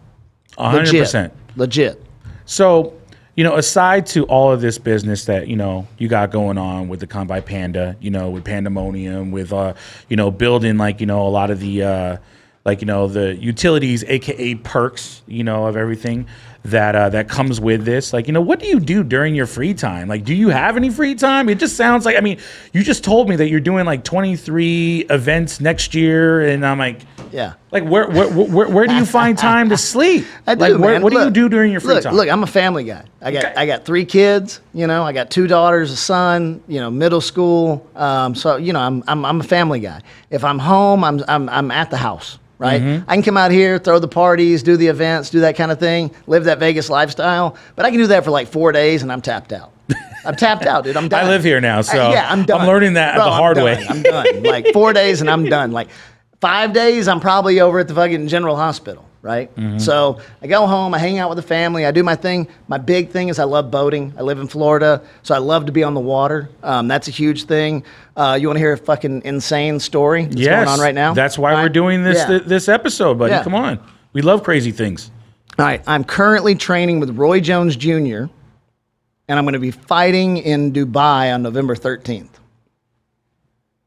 A 0.58 0.70
hundred 0.70 0.88
Legit. 0.88 1.02
percent. 1.02 1.34
Legit. 1.56 2.04
So, 2.46 2.94
you 3.40 3.46
know, 3.46 3.56
aside 3.56 4.06
to 4.08 4.26
all 4.26 4.52
of 4.52 4.60
this 4.60 4.78
business 4.78 5.24
that 5.24 5.48
you 5.48 5.56
know 5.56 5.88
you 5.98 6.10
got 6.10 6.30
going 6.30 6.58
on 6.58 6.90
with 6.90 7.00
the 7.00 7.08
Kanpai 7.08 7.46
Panda, 7.46 7.96
you 8.02 8.10
know, 8.10 8.30
with 8.30 8.44
Pandemonium, 8.44 9.32
with 9.32 9.54
uh, 9.54 9.76
you 10.10 10.18
know, 10.18 10.30
building 10.30 10.78
like 10.78 11.00
you 11.00 11.06
know 11.06 11.26
a 11.26 11.30
lot 11.30 11.50
of 11.50 11.62
the 11.62 11.84
uh, 11.84 12.18
like 12.66 12.82
you 12.82 12.86
know 12.86 13.08
the 13.08 13.34
utilities, 13.38 14.04
aka 14.04 14.56
perks, 14.56 15.22
you 15.26 15.46
know, 15.46 15.68
of 15.68 15.78
everything 15.78 16.28
that 16.66 16.98
uh, 16.98 17.08
that 17.12 17.30
comes 17.30 17.62
with 17.62 17.86
this. 17.86 18.12
Like, 18.12 18.28
you 18.28 18.34
know, 18.34 18.42
what 18.42 18.60
do 18.60 18.68
you 18.68 18.78
do 18.78 19.06
during 19.06 19.36
your 19.36 19.48
free 19.48 19.74
time? 19.74 20.10
Like, 20.10 20.26
do 20.26 20.36
you 20.36 20.50
have 20.50 20.76
any 20.76 20.90
free 20.90 21.16
time? 21.16 21.48
It 21.48 21.60
just 21.60 21.78
sounds 21.78 22.06
like 22.06 22.18
I 22.18 22.20
mean, 22.20 22.40
you 22.74 22.84
just 22.84 23.06
told 23.06 23.30
me 23.30 23.38
that 23.38 23.48
you're 23.48 23.62
doing 23.62 23.86
like 23.86 24.04
23 24.04 25.06
events 25.10 25.62
next 25.62 25.96
year, 25.96 26.42
and 26.42 26.66
I'm 26.66 26.78
like. 26.78 27.04
Yeah. 27.32 27.54
Like 27.72 27.84
where 27.84 28.08
where, 28.08 28.30
where 28.30 28.68
where 28.70 28.88
do 28.88 28.96
you 28.96 29.06
find 29.06 29.38
time 29.38 29.70
to 29.70 29.78
sleep? 29.78 30.26
I 30.48 30.56
do, 30.56 30.62
like, 30.62 30.72
where- 30.80 30.94
man. 30.94 31.02
What 31.04 31.14
do 31.14 31.20
you 31.20 31.30
do 31.30 31.50
during 31.50 31.72
your 31.72 31.82
free 31.82 31.96
look, 31.96 32.04
time? 32.04 32.16
Look, 32.16 32.30
I'm 32.30 32.44
a 32.44 32.48
family 32.48 32.84
guy. 32.84 33.04
I 33.22 33.32
got 33.32 33.46
Okay. 33.46 33.54
I 33.56 33.66
got 33.66 33.86
three 33.86 34.06
kids. 34.06 34.62
You 34.74 34.88
know, 34.88 35.04
I 35.04 35.14
got 35.14 35.30
two 35.30 35.48
daughters, 35.48 35.92
a 35.92 35.98
son. 35.98 36.62
You 36.68 36.80
know, 36.80 36.90
middle 36.92 37.22
school. 37.22 37.88
Um, 37.96 38.36
so 38.36 38.58
you 38.58 38.74
know, 38.74 38.80
I'm 38.80 39.04
I'm 39.08 39.26
I'm 39.26 39.40
a 39.40 39.44
family 39.44 39.80
guy. 39.80 40.02
If 40.30 40.44
I'm 40.44 40.60
home, 40.60 41.04
I'm 41.04 41.24
I'm 41.28 41.50
I'm 41.50 41.72
at 41.72 41.90
the 41.92 41.98
house. 41.98 42.40
Right, 42.58 42.82
Mm-hmm. 42.82 43.10
I 43.10 43.14
can 43.16 43.24
come 43.24 43.38
out 43.38 43.52
here, 43.52 43.80
throw 43.80 44.00
the 44.00 44.10
parties, 44.10 44.64
do 44.64 44.76
the 44.76 44.88
events, 44.88 45.30
do 45.30 45.40
that 45.40 45.56
kind 45.56 45.72
of 45.72 45.80
thing, 45.80 46.12
live 46.28 46.44
that 46.44 46.60
Vegas 46.60 46.90
lifestyle. 46.90 47.56
But 47.78 47.86
I 47.86 47.90
can 47.90 48.00
do 48.00 48.08
that 48.08 48.26
for 48.26 48.32
like 48.32 48.50
four 48.50 48.74
days, 48.74 49.02
and 49.02 49.14
I'm 49.14 49.22
tapped 49.22 49.54
out. 49.54 49.72
I'm 50.26 50.36
tapped 50.36 50.66
out, 50.66 50.84
dude. 50.84 50.98
I'm 50.98 51.08
done. 51.08 51.24
I 51.24 51.30
live 51.30 51.42
here 51.42 51.62
now, 51.62 51.80
so 51.80 51.98
I- 51.98 52.12
yeah, 52.12 52.30
I'm 52.30 52.44
done. 52.44 52.60
I'm 52.60 52.68
learning 52.68 52.96
that 52.96 53.16
Bro, 53.16 53.24
the 53.24 53.30
I'm 53.32 53.38
hard 53.38 53.56
done. 53.56 53.64
way. 53.64 53.86
I'm 53.88 54.02
done. 54.04 54.44
Like 54.44 54.74
four 54.74 54.92
days 54.92 55.22
and 55.22 55.30
I'm 55.30 55.46
done. 55.46 55.72
Like 55.72 55.88
five 56.42 56.74
days, 56.74 57.08
I'm 57.08 57.20
probably 57.20 57.60
over 57.60 57.80
at 57.80 57.88
the 57.88 57.96
fucking 57.96 58.28
general 58.28 58.56
hospital, 58.56 59.06
right? 59.22 59.54
Mm-hmm. 59.56 59.80
So 59.80 60.20
I 60.42 60.48
go 60.48 60.66
home, 60.68 60.94
I 60.94 61.00
hang 61.00 61.20
out 61.20 61.30
with 61.30 61.38
the 61.38 61.44
family, 61.44 61.86
I 61.86 61.92
do 61.92 62.04
my 62.04 62.16
thing. 62.16 62.48
My 62.68 62.78
big 62.78 63.10
thing 63.10 63.30
is 63.30 63.40
I 63.40 63.44
love 63.44 63.72
boating. 63.72 64.14
I 64.18 64.22
live 64.22 64.40
in 64.40 64.48
Florida, 64.48 65.04
so 65.24 65.36
I 65.36 65.40
love 65.40 65.66
to 65.66 65.72
be 65.72 65.84
on 65.84 65.94
the 65.94 66.00
water. 66.00 66.50
Um, 66.64 66.88
that's 66.88 67.08
a 67.08 67.12
huge 67.12 67.46
thing. 67.46 67.84
Uh, 68.16 68.38
you 68.40 68.48
want 68.48 68.58
to 68.58 68.62
hear 68.62 68.74
a 68.74 68.78
fucking 68.78 69.24
insane 69.26 69.80
story 69.80 70.26
that's 70.26 70.38
yes, 70.38 70.66
going 70.66 70.68
on 70.68 70.80
right 70.80 70.96
now? 70.96 71.14
That's 71.14 71.38
why 71.38 71.54
All 71.54 71.64
we're 71.64 71.70
doing 71.70 72.04
this 72.04 72.18
Yeah. 72.18 72.28
th- 72.28 72.44
this 72.44 72.68
episode, 72.70 73.20
buddy. 73.20 73.32
Yeah. 73.32 73.44
Come 73.44 73.56
on, 73.56 73.80
we 74.14 74.22
love 74.22 74.44
crazy 74.44 74.72
things. 74.72 75.12
All 75.58 75.66
right, 75.66 75.84
I'm 75.88 76.06
currently 76.06 76.56
training 76.56 77.02
with 77.02 77.18
Roy 77.18 77.42
Jones 77.42 77.76
Jr., 77.76 78.28
and 79.28 79.38
I'm 79.38 79.44
going 79.44 79.54
to 79.54 79.60
be 79.60 79.72
fighting 79.72 80.38
in 80.38 80.72
Dubai 80.72 81.34
on 81.34 81.44
November 81.44 81.76
13th. 81.76 82.30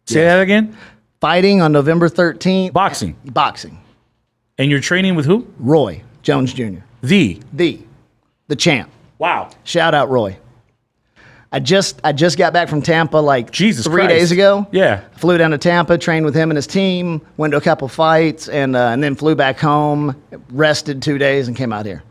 Say 0.07 0.23
that 0.25 0.41
again. 0.41 0.77
Fighting 1.23 1.63
on 1.63 1.71
November 1.71 2.09
13th. 2.09 2.73
Boxing, 2.73 3.15
Boxing. 3.27 3.79
and 4.59 4.69
you're 4.69 4.81
training 4.81 5.15
with 5.15 5.25
who? 5.25 5.47
Roy 5.61 6.03
Jones 6.23 6.53
Jr., 6.53 6.81
The 7.01 7.41
the, 7.53 7.81
the 8.49 8.57
champ. 8.57 8.91
wow. 9.19 9.49
Shout 9.63 9.95
out 9.95 10.11
Roy. 10.11 10.37
I 11.53 11.61
just 11.61 12.01
I 12.03 12.11
just 12.11 12.39
got 12.39 12.53
back 12.53 12.69
from 12.69 12.83
Tampa 12.83 13.19
like 13.19 13.53
Jesus 13.53 13.85
three 13.87 14.03
Christ. 14.03 14.09
days 14.09 14.33
ago. 14.33 14.67
Yeah. 14.73 15.05
Flew 15.17 15.39
down 15.39 15.53
to 15.53 15.59
Tampa, 15.59 15.97
trained 15.97 16.25
with 16.27 16.35
him 16.35 16.51
and 16.51 16.57
his 16.57 16.67
team, 16.67 17.21
went 17.37 17.53
to 17.53 17.57
a 17.57 17.61
couple 17.61 17.87
fights, 17.87 18.49
and 18.49 18.75
uh, 18.75 18.89
and 18.89 19.01
then 19.01 19.15
flew 19.15 19.37
back 19.37 19.61
home, 19.61 20.21
rested 20.51 21.03
two 21.03 21.19
days, 21.19 21.47
and 21.47 21.57
came 21.57 21.73
out 21.73 21.87
here. 21.87 22.03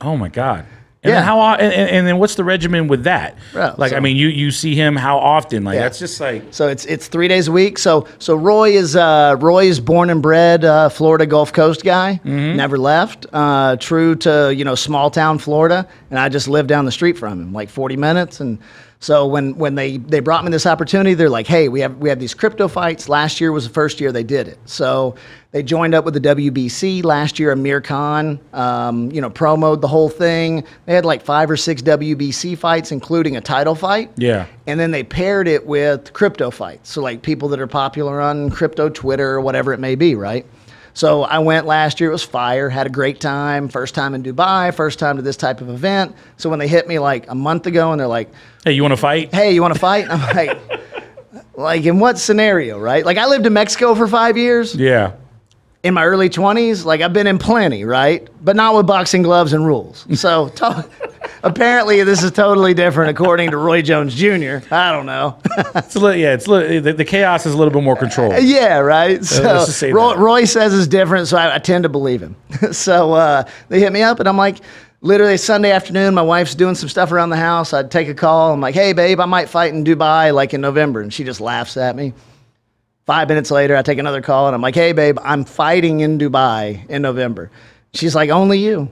Oh 0.00 0.16
my 0.16 0.30
god. 0.30 0.64
And 1.06 1.14
Yeah. 1.14 1.20
then 1.20 1.24
how? 1.24 1.40
And, 1.54 1.72
and, 1.72 1.90
and 1.90 2.06
then 2.06 2.18
what's 2.18 2.34
the 2.34 2.42
regimen 2.44 2.88
with 2.88 3.04
that? 3.04 3.36
Bro, 3.52 3.74
like, 3.78 3.92
I 3.92 4.00
mean, 4.00 4.16
you 4.16 4.28
you 4.28 4.50
see 4.50 4.74
him 4.74 4.96
how 4.96 5.18
often? 5.18 5.62
Like, 5.64 5.76
Yeah. 5.76 5.82
that's 5.82 5.98
just 5.98 6.20
like 6.20 6.42
So 6.50 6.68
it's 6.68 6.84
it's 6.86 7.06
three 7.08 7.28
days 7.28 7.48
a 7.48 7.52
week. 7.52 7.78
So 7.78 8.06
so 8.18 8.34
Roy 8.34 8.70
is 8.72 8.96
uh, 8.96 9.36
Roy 9.38 9.66
is 9.66 9.78
born 9.80 10.10
and 10.10 10.20
bred 10.20 10.64
uh, 10.64 10.88
Florida 10.88 11.26
Gulf 11.26 11.52
Coast 11.52 11.84
guy. 11.84 12.20
Mm-hmm. 12.24 12.56
Never 12.56 12.76
left. 12.78 13.26
Uh, 13.32 13.76
true 13.76 14.14
to 14.16 14.52
you 14.54 14.64
know 14.64 14.74
small 14.74 15.10
town 15.10 15.38
Florida, 15.38 15.86
and 16.10 16.18
I 16.18 16.28
just 16.28 16.48
live 16.48 16.66
down 16.66 16.84
the 16.84 16.92
street 16.92 17.16
from 17.16 17.40
him, 17.40 17.52
like 17.52 17.68
40 17.68 17.96
minutes. 17.96 18.40
And 18.40 18.58
so 18.98 19.26
when 19.26 19.56
when 19.56 19.74
they 19.74 19.98
they 19.98 20.20
brought 20.20 20.44
me 20.44 20.50
this 20.50 20.66
opportunity, 20.66 21.14
they're 21.14 21.30
like, 21.30 21.46
hey, 21.46 21.68
we 21.68 21.80
have 21.80 21.98
we 21.98 22.08
have 22.08 22.18
these 22.18 22.34
crypto 22.34 22.66
fights. 22.66 23.08
Last 23.08 23.40
year 23.40 23.52
was 23.52 23.68
the 23.68 23.72
first 23.72 24.00
year 24.00 24.10
they 24.10 24.22
did 24.22 24.48
it. 24.48 24.58
So 24.64 25.16
they 25.52 25.62
joined 25.62 25.94
up 25.94 26.04
with 26.04 26.14
the 26.14 26.20
WBC 26.20 27.04
last 27.04 27.38
year. 27.38 27.52
Amir 27.52 27.80
Khan, 27.80 28.40
um, 28.52 29.10
you 29.12 29.20
know, 29.20 29.30
promoted 29.30 29.82
the 29.82 29.88
whole 29.88 30.08
thing. 30.08 30.64
They 30.86 30.94
had 30.94 31.04
like 31.04 31.22
five 31.22 31.50
or 31.50 31.56
six 31.56 31.82
WBC 31.82 32.56
fights, 32.56 32.90
including 32.90 33.36
a 33.36 33.40
title 33.40 33.74
fight. 33.74 34.10
Yeah. 34.16 34.46
And 34.66 34.80
then 34.80 34.90
they 34.90 35.02
paired 35.02 35.46
it 35.46 35.66
with 35.66 36.12
crypto 36.12 36.50
fights. 36.50 36.90
So, 36.90 37.02
like 37.02 37.22
people 37.22 37.48
that 37.50 37.60
are 37.60 37.66
popular 37.66 38.20
on 38.20 38.50
crypto 38.50 38.88
Twitter 38.88 39.30
or 39.30 39.40
whatever 39.40 39.72
it 39.72 39.78
may 39.78 39.94
be, 39.94 40.14
right? 40.14 40.46
So, 40.96 41.24
I 41.24 41.40
went 41.40 41.66
last 41.66 42.00
year. 42.00 42.08
It 42.08 42.12
was 42.14 42.22
fire. 42.22 42.70
Had 42.70 42.86
a 42.86 42.90
great 42.90 43.20
time. 43.20 43.68
First 43.68 43.94
time 43.94 44.14
in 44.14 44.22
Dubai, 44.22 44.72
first 44.74 44.98
time 44.98 45.16
to 45.16 45.22
this 45.22 45.36
type 45.36 45.60
of 45.60 45.68
event. 45.68 46.16
So, 46.38 46.48
when 46.48 46.58
they 46.58 46.68
hit 46.68 46.88
me 46.88 46.98
like 46.98 47.28
a 47.30 47.34
month 47.34 47.66
ago 47.66 47.92
and 47.92 48.00
they're 48.00 48.06
like, 48.08 48.30
hey, 48.64 48.72
you 48.72 48.80
want 48.80 48.92
to 48.92 48.96
fight? 48.96 49.32
hey, 49.34 49.52
you 49.52 49.60
want 49.60 49.74
to 49.74 49.78
fight? 49.80 50.06
I'm 50.08 50.20
like, 50.34 50.58
like, 51.54 51.84
in 51.84 51.98
what 51.98 52.18
scenario, 52.18 52.78
right? 52.78 53.04
Like, 53.04 53.18
I 53.18 53.26
lived 53.26 53.44
in 53.44 53.52
Mexico 53.52 53.94
for 53.94 54.08
five 54.08 54.38
years 54.38 54.74
Yeah. 54.74 55.12
in 55.82 55.92
my 55.92 56.02
early 56.06 56.30
20s, 56.30 56.86
like 56.86 57.02
I've 57.02 57.12
been 57.12 57.26
in 57.26 57.36
plenty, 57.36 57.84
right? 57.84 58.26
But 58.42 58.56
not 58.56 58.74
with 58.74 58.86
boxing 58.86 59.20
gloves 59.20 59.52
and 59.52 59.66
rules. 59.66 60.06
So 60.18 60.48
to- 60.60 60.88
apparently 61.42 62.02
this 62.04 62.22
is 62.22 62.30
totally 62.30 62.74
different 62.74 63.10
according 63.10 63.50
to 63.50 63.56
Roy 63.56 63.82
Jones 63.82 64.14
Jr. 64.14 64.58
I 64.70 64.92
don't 64.92 65.06
know. 65.06 65.38
It's 65.74 65.94
a 65.94 66.00
little, 66.00 66.16
yeah. 66.16 66.34
It's 66.34 66.46
a 66.46 66.50
little, 66.50 66.80
the, 66.80 66.92
the 66.92 67.04
chaos 67.04 67.46
is 67.46 67.54
a 67.54 67.56
little 67.56 67.72
bit 67.72 67.82
more 67.82 67.96
controlled. 67.96 68.34
yeah, 68.42 68.78
right. 68.78 69.24
So 69.24 69.42
just 69.42 69.78
say 69.78 69.92
Roy. 69.92 70.14
Roy 70.16 70.44
says 70.44 70.72
it's 70.74 70.86
different, 70.86 71.28
so 71.28 71.36
I, 71.36 71.56
I 71.56 71.58
tend 71.58 71.82
to 71.84 71.88
believe 71.88 72.22
him. 72.22 72.36
so 72.72 73.12
uh, 73.12 73.48
they 73.68 73.80
hit 73.80 73.92
me 73.92 74.02
up, 74.02 74.20
and 74.20 74.28
I'm 74.28 74.36
like, 74.36 74.58
literally 75.00 75.36
Sunday 75.36 75.70
afternoon, 75.70 76.14
my 76.14 76.22
wife's 76.22 76.54
doing 76.54 76.74
some 76.74 76.88
stuff 76.88 77.12
around 77.12 77.30
the 77.30 77.36
house. 77.36 77.72
I'd 77.72 77.90
take 77.90 78.08
a 78.08 78.14
call. 78.14 78.52
I'm 78.52 78.60
like, 78.60 78.74
hey, 78.74 78.92
babe, 78.92 79.20
I 79.20 79.26
might 79.26 79.48
fight 79.48 79.72
in 79.72 79.84
Dubai 79.84 80.34
like 80.34 80.54
in 80.54 80.60
November, 80.60 81.00
and 81.00 81.12
she 81.12 81.24
just 81.24 81.40
laughs 81.40 81.76
at 81.76 81.96
me. 81.96 82.12
Five 83.06 83.28
minutes 83.28 83.50
later, 83.50 83.76
I 83.76 83.82
take 83.82 83.98
another 83.98 84.20
call, 84.20 84.48
and 84.48 84.54
I'm 84.54 84.62
like, 84.62 84.74
hey, 84.74 84.92
babe, 84.92 85.18
I'm 85.22 85.44
fighting 85.44 86.00
in 86.00 86.18
Dubai 86.18 86.88
in 86.90 87.02
November. 87.02 87.50
She's 87.94 88.14
like, 88.14 88.30
only 88.30 88.58
you. 88.58 88.90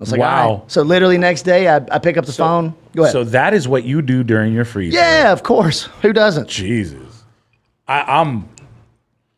I 0.00 0.02
was 0.02 0.12
like, 0.12 0.20
Wow. 0.20 0.48
"All 0.48 0.56
right." 0.60 0.70
So 0.72 0.82
literally 0.82 1.18
next 1.18 1.42
day, 1.42 1.68
I, 1.68 1.76
I 1.90 1.98
pick 1.98 2.16
up 2.16 2.24
the 2.24 2.32
phone. 2.32 2.74
Go 2.96 3.02
ahead. 3.02 3.12
So 3.12 3.22
that 3.24 3.52
is 3.52 3.68
what 3.68 3.84
you 3.84 4.00
do 4.00 4.24
during 4.24 4.54
your 4.54 4.64
free 4.64 4.90
time. 4.90 4.94
yeah, 4.96 5.30
of 5.32 5.42
course. 5.42 5.82
Who 6.02 6.12
doesn't? 6.12 6.48
Jesus. 6.48 7.24
I, 7.86 8.02
I'm. 8.20 8.48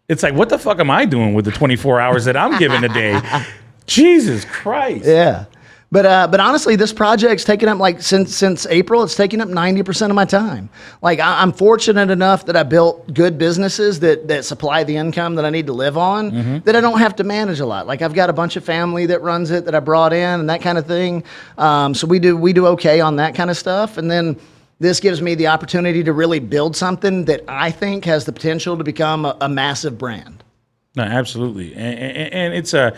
It's 0.08 0.22
like, 0.22 0.34
what 0.34 0.48
the 0.50 0.58
fuck 0.58 0.78
am 0.78 0.90
I 0.90 1.04
doing 1.04 1.34
with 1.34 1.46
the 1.46 1.50
24 1.52 2.00
hours 2.00 2.24
that 2.26 2.36
I'm 2.36 2.58
given 2.58 2.84
a 2.84 2.88
day? 2.88 3.20
Jesus 3.86 4.44
Christ. 4.44 5.04
Yeah. 5.06 5.46
But 5.92 6.06
uh, 6.06 6.26
but 6.26 6.40
honestly, 6.40 6.74
this 6.74 6.90
project's 6.90 7.44
taken 7.44 7.68
up 7.68 7.78
like 7.78 8.00
since 8.00 8.34
since 8.34 8.66
April. 8.66 9.02
It's 9.02 9.14
taken 9.14 9.42
up 9.42 9.48
ninety 9.48 9.82
percent 9.82 10.10
of 10.10 10.16
my 10.16 10.24
time. 10.24 10.70
Like 11.02 11.20
I, 11.20 11.42
I'm 11.42 11.52
fortunate 11.52 12.08
enough 12.08 12.46
that 12.46 12.56
I 12.56 12.62
built 12.62 13.12
good 13.12 13.36
businesses 13.36 14.00
that 14.00 14.26
that 14.28 14.46
supply 14.46 14.84
the 14.84 14.96
income 14.96 15.34
that 15.34 15.44
I 15.44 15.50
need 15.50 15.66
to 15.66 15.74
live 15.74 15.98
on. 15.98 16.30
Mm-hmm. 16.30 16.58
That 16.60 16.76
I 16.76 16.80
don't 16.80 16.98
have 16.98 17.14
to 17.16 17.24
manage 17.24 17.60
a 17.60 17.66
lot. 17.66 17.86
Like 17.86 18.00
I've 18.00 18.14
got 18.14 18.30
a 18.30 18.32
bunch 18.32 18.56
of 18.56 18.64
family 18.64 19.04
that 19.04 19.20
runs 19.20 19.50
it 19.50 19.66
that 19.66 19.74
I 19.74 19.80
brought 19.80 20.14
in 20.14 20.40
and 20.40 20.48
that 20.48 20.62
kind 20.62 20.78
of 20.78 20.86
thing. 20.86 21.24
Um, 21.58 21.92
so 21.94 22.06
we 22.06 22.18
do 22.18 22.38
we 22.38 22.54
do 22.54 22.68
okay 22.68 23.00
on 23.00 23.16
that 23.16 23.34
kind 23.34 23.50
of 23.50 23.58
stuff. 23.58 23.98
And 23.98 24.10
then 24.10 24.40
this 24.80 24.98
gives 24.98 25.20
me 25.20 25.34
the 25.34 25.48
opportunity 25.48 26.02
to 26.04 26.14
really 26.14 26.40
build 26.40 26.74
something 26.74 27.26
that 27.26 27.44
I 27.48 27.70
think 27.70 28.06
has 28.06 28.24
the 28.24 28.32
potential 28.32 28.78
to 28.78 28.84
become 28.84 29.26
a, 29.26 29.36
a 29.42 29.48
massive 29.48 29.98
brand. 29.98 30.42
No, 30.96 31.02
absolutely, 31.02 31.74
and, 31.74 31.98
and, 31.98 32.34
and 32.34 32.54
it's 32.54 32.74
a, 32.74 32.96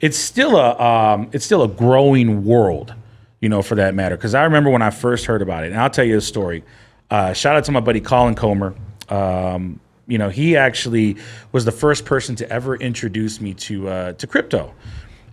it's 0.00 0.16
still 0.16 0.56
a, 0.56 0.78
um, 0.80 1.28
it's 1.32 1.44
still 1.44 1.62
a 1.62 1.68
growing 1.68 2.44
world, 2.44 2.94
you 3.40 3.48
know, 3.48 3.62
for 3.62 3.74
that 3.76 3.94
matter. 3.94 4.16
Because 4.16 4.34
I 4.34 4.44
remember 4.44 4.70
when 4.70 4.82
I 4.82 4.90
first 4.90 5.26
heard 5.26 5.42
about 5.42 5.64
it, 5.64 5.72
and 5.72 5.80
I'll 5.80 5.90
tell 5.90 6.04
you 6.04 6.16
a 6.16 6.22
story. 6.22 6.64
Uh, 7.10 7.32
shout 7.32 7.56
out 7.56 7.64
to 7.64 7.72
my 7.72 7.80
buddy 7.80 8.00
Colin 8.00 8.34
Comer. 8.34 8.74
Um, 9.08 9.80
you 10.06 10.18
know, 10.18 10.28
he 10.28 10.56
actually 10.56 11.16
was 11.52 11.64
the 11.64 11.72
first 11.72 12.04
person 12.04 12.34
to 12.36 12.50
ever 12.50 12.76
introduce 12.76 13.40
me 13.40 13.54
to 13.54 13.88
uh, 13.88 14.12
to 14.14 14.26
crypto. 14.26 14.74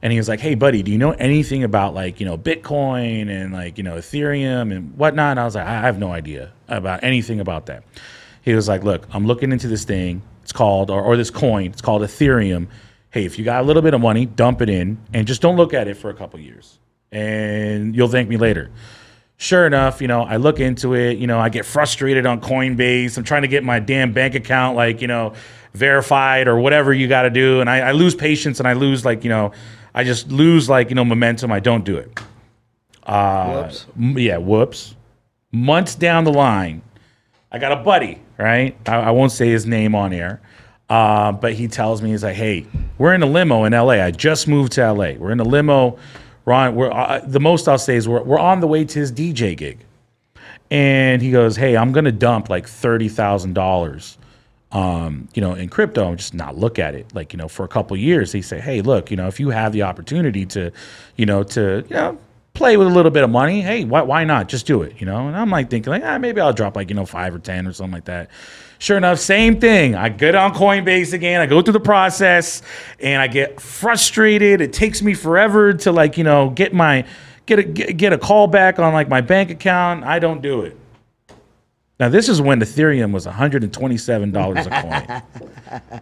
And 0.01 0.11
he 0.13 0.19
was 0.19 0.29
like, 0.29 0.39
"Hey, 0.39 0.53
buddy, 0.53 0.83
do 0.83 0.91
you 0.91 0.97
know 0.97 1.11
anything 1.11 1.63
about 1.63 1.95
like 1.95 2.19
you 2.19 2.25
know 2.25 2.37
Bitcoin 2.37 3.29
and 3.29 3.53
like 3.53 3.77
you 3.77 3.83
know 3.83 3.95
Ethereum 3.95 4.75
and 4.75 4.95
whatnot?" 4.95 5.31
And 5.31 5.39
I 5.39 5.45
was 5.45 5.55
like, 5.55 5.65
"I 5.65 5.81
have 5.81 5.97
no 5.97 6.11
idea 6.11 6.51
about 6.67 7.03
anything 7.03 7.39
about 7.39 7.65
that." 7.67 7.83
He 8.43 8.53
was 8.53 8.67
like, 8.67 8.83
"Look, 8.83 9.07
I'm 9.11 9.25
looking 9.25 9.51
into 9.51 9.67
this 9.67 9.83
thing. 9.83 10.21
It's 10.43 10.53
called 10.53 10.91
or, 10.91 11.01
or 11.01 11.17
this 11.17 11.31
coin. 11.31 11.71
It's 11.71 11.81
called 11.81 12.03
Ethereum. 12.03 12.67
Hey, 13.11 13.25
if 13.25 13.39
you 13.39 13.45
got 13.45 13.61
a 13.61 13.65
little 13.65 13.81
bit 13.81 13.93
of 13.93 14.01
money, 14.01 14.25
dump 14.25 14.61
it 14.61 14.69
in 14.69 14.97
and 15.13 15.25
just 15.25 15.41
don't 15.41 15.55
look 15.55 15.73
at 15.73 15.87
it 15.87 15.95
for 15.97 16.09
a 16.09 16.13
couple 16.13 16.39
years, 16.39 16.79
and 17.11 17.95
you'll 17.95 18.07
thank 18.09 18.29
me 18.29 18.37
later." 18.37 18.69
Sure 19.39 19.67
enough, 19.67 20.01
you 20.01 20.07
know, 20.07 20.23
I 20.23 20.37
look 20.37 20.59
into 20.59 20.95
it. 20.95 21.19
You 21.19 21.27
know, 21.27 21.37
I 21.39 21.49
get 21.49 21.63
frustrated 21.63 22.25
on 22.25 22.41
Coinbase. 22.41 23.19
I'm 23.19 23.23
trying 23.23 23.43
to 23.43 23.47
get 23.47 23.63
my 23.63 23.79
damn 23.79 24.11
bank 24.11 24.33
account, 24.33 24.75
like 24.75 24.99
you 24.99 25.07
know, 25.07 25.33
verified 25.73 26.47
or 26.47 26.57
whatever 26.59 26.91
you 26.91 27.07
got 27.07 27.21
to 27.21 27.29
do, 27.29 27.61
and 27.61 27.69
I, 27.69 27.79
I 27.79 27.91
lose 27.91 28.15
patience 28.15 28.57
and 28.59 28.67
I 28.67 28.73
lose 28.73 29.05
like 29.05 29.23
you 29.23 29.29
know, 29.29 29.51
I 29.93 30.03
just 30.03 30.29
lose 30.31 30.67
like 30.69 30.89
you 30.89 30.95
know 30.95 31.05
momentum. 31.05 31.51
I 31.51 31.59
don't 31.59 31.85
do 31.85 31.97
it. 31.97 32.19
Uh, 33.03 33.63
Whoops. 33.63 33.85
yeah, 33.97 34.37
whoops. 34.37 34.95
Months 35.51 35.95
down 35.95 36.23
the 36.23 36.33
line, 36.33 36.81
I 37.51 37.59
got 37.59 37.71
a 37.71 37.77
buddy, 37.77 38.19
right? 38.37 38.75
I, 38.87 38.95
I 38.95 39.11
won't 39.11 39.31
say 39.31 39.49
his 39.49 39.65
name 39.67 39.93
on 39.95 40.13
air, 40.13 40.41
uh, 40.89 41.31
but 41.31 41.53
he 41.53 41.67
tells 41.67 42.01
me 42.01 42.11
he's 42.11 42.23
like, 42.23 42.35
"Hey, 42.35 42.65
we're 42.97 43.13
in 43.13 43.23
a 43.23 43.27
limo 43.27 43.65
in 43.65 43.73
LA. 43.73 44.03
I 44.03 44.11
just 44.11 44.47
moved 44.47 44.73
to 44.73 44.91
LA. 44.91 45.13
We're 45.13 45.31
in 45.31 45.39
a 45.39 45.45
limo. 45.45 45.97
We're. 46.45 46.71
We're 46.71 46.91
uh, 46.91 47.21
the 47.25 47.39
most 47.39 47.67
I'll 47.67 47.77
say 47.77 47.95
is 47.95 48.07
we're 48.07 48.23
we're 48.23 48.39
on 48.39 48.59
the 48.59 48.67
way 48.67 48.85
to 48.85 48.99
his 48.99 49.11
DJ 49.11 49.55
gig." 49.55 49.79
And 50.69 51.21
he 51.21 51.31
goes, 51.31 51.55
"Hey, 51.55 51.77
I'm 51.77 51.91
gonna 51.91 52.11
dump 52.11 52.49
like 52.49 52.67
thirty 52.67 53.09
thousand 53.09 53.53
dollars, 53.53 54.17
um, 54.71 55.29
you 55.33 55.41
know, 55.41 55.53
in 55.53 55.69
crypto 55.69 56.15
just 56.15 56.33
not 56.33 56.57
look 56.57 56.77
at 56.77 56.93
it. 56.93 57.13
Like, 57.15 57.33
you 57.33 57.37
know, 57.37 57.47
for 57.47 57.63
a 57.63 57.67
couple 57.67 57.95
years, 57.95 58.31
he 58.31 58.41
say, 58.41 58.59
hey, 58.59 58.81
look, 58.81 59.09
you 59.09 59.17
know, 59.17 59.27
if 59.27 59.39
you 59.39 59.49
have 59.49 59.71
the 59.71 59.83
opportunity 59.83 60.45
to, 60.47 60.71
you 61.15 61.25
know, 61.25 61.43
to, 61.43 61.85
you 61.87 61.95
know, 61.95 62.17
play 62.53 62.75
with 62.75 62.87
a 62.87 62.91
little 62.91 63.11
bit 63.11 63.23
of 63.23 63.29
money, 63.29 63.61
hey, 63.61 63.85
why, 63.85 64.01
why 64.01 64.23
not? 64.25 64.49
Just 64.49 64.65
do 64.65 64.81
it, 64.81 64.99
you 64.99 65.05
know? 65.05 65.27
And 65.27 65.37
I'm 65.37 65.49
like 65.49 65.69
thinking, 65.69 65.91
like, 65.91 66.03
ah, 66.03 66.17
maybe 66.17 66.41
I'll 66.41 66.53
drop 66.53 66.75
like, 66.75 66.89
you 66.89 66.95
know, 66.95 67.05
five 67.05 67.33
or 67.33 67.39
10 67.39 67.65
or 67.65 67.73
something 67.73 67.93
like 67.93 68.05
that. 68.05 68.29
Sure 68.79 68.97
enough, 68.97 69.19
same 69.19 69.59
thing. 69.59 69.95
I 69.95 70.09
get 70.09 70.35
on 70.35 70.53
Coinbase 70.53 71.13
again. 71.13 71.41
I 71.41 71.47
go 71.47 71.61
through 71.61 71.73
the 71.73 71.79
process 71.79 72.61
and 72.99 73.21
I 73.21 73.27
get 73.27 73.59
frustrated. 73.59 74.61
It 74.61 74.71
takes 74.71 75.01
me 75.01 75.15
forever 75.15 75.73
to 75.73 75.91
like, 75.91 76.17
you 76.17 76.23
know, 76.23 76.51
get 76.51 76.73
my, 76.73 77.05
get 77.47 77.59
a, 77.59 77.63
get, 77.63 78.13
a 78.13 78.17
call 78.17 78.47
back 78.47 78.77
on 78.77 78.93
like 78.93 79.09
my 79.09 79.21
bank 79.21 79.49
account. 79.49 80.03
I 80.03 80.19
don't 80.19 80.41
do 80.41 80.61
it. 80.61 80.77
Now 81.99 82.09
this 82.09 82.29
is 82.29 82.39
when 82.39 82.59
Ethereum 82.59 83.11
was 83.11 83.25
$127 83.25 84.65
a 84.65 85.81
coin. 85.81 86.01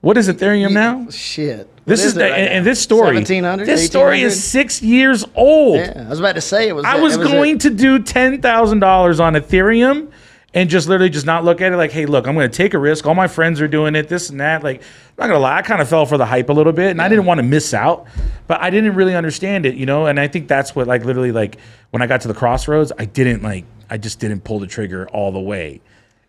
what 0.00 0.16
is 0.16 0.28
Ethereum 0.28 0.72
now? 0.72 1.10
Shit. 1.10 1.68
This 1.84 2.04
is, 2.04 2.12
it 2.12 2.18
the, 2.18 2.24
right 2.24 2.32
and, 2.32 2.48
and 2.48 2.66
this 2.66 2.80
story. 2.80 3.16
1700 3.16 3.64
This 3.64 3.86
story 3.86 4.20
is 4.20 4.42
six 4.42 4.82
years 4.82 5.24
old. 5.34 5.78
Yeah, 5.78 6.04
I 6.06 6.08
was 6.08 6.20
about 6.20 6.36
to 6.36 6.40
say 6.40 6.68
it 6.68 6.72
was. 6.74 6.84
I 6.84 6.98
it 6.98 7.00
was 7.00 7.16
was 7.16 7.26
going 7.28 7.58
to 7.58 7.70
do 7.70 8.00
ten 8.00 8.42
thousand 8.42 8.80
dollars 8.80 9.20
on 9.20 9.34
Ethereum 9.34 10.10
and 10.54 10.70
just 10.70 10.88
literally 10.88 11.10
just 11.10 11.26
not 11.26 11.44
look 11.44 11.60
at 11.60 11.72
it 11.72 11.76
like, 11.76 11.90
hey, 11.92 12.06
look, 12.06 12.26
I'm 12.26 12.34
going 12.34 12.50
to 12.50 12.56
take 12.56 12.72
a 12.72 12.78
risk. 12.78 13.06
All 13.06 13.14
my 13.14 13.28
friends 13.28 13.60
are 13.60 13.68
doing 13.68 13.94
it, 13.94 14.08
this 14.08 14.30
and 14.30 14.40
that. 14.40 14.62
Like, 14.62 14.80
I'm 14.80 14.84
not 15.18 15.26
gonna 15.28 15.38
lie, 15.40 15.58
I 15.58 15.62
kind 15.62 15.80
of 15.82 15.88
fell 15.88 16.06
for 16.06 16.16
the 16.18 16.24
hype 16.26 16.48
a 16.48 16.52
little 16.52 16.72
bit, 16.72 16.90
and 16.90 17.00
I 17.02 17.08
didn't 17.08 17.24
want 17.26 17.38
to 17.38 17.42
miss 17.42 17.72
out, 17.74 18.06
but 18.46 18.60
I 18.62 18.70
didn't 18.70 18.94
really 18.94 19.14
understand 19.14 19.66
it, 19.66 19.74
you 19.74 19.84
know. 19.86 20.06
And 20.06 20.18
I 20.20 20.28
think 20.28 20.46
that's 20.48 20.74
what, 20.74 20.86
like, 20.86 21.04
literally, 21.04 21.32
like, 21.32 21.58
when 21.90 22.00
I 22.02 22.06
got 22.06 22.20
to 22.22 22.28
the 22.28 22.34
crossroads, 22.34 22.92
I 22.98 23.04
didn't 23.06 23.42
like, 23.42 23.64
I 23.90 23.98
just 23.98 24.18
didn't 24.20 24.44
pull 24.44 24.58
the 24.58 24.66
trigger 24.66 25.08
all 25.08 25.32
the 25.32 25.40
way. 25.40 25.80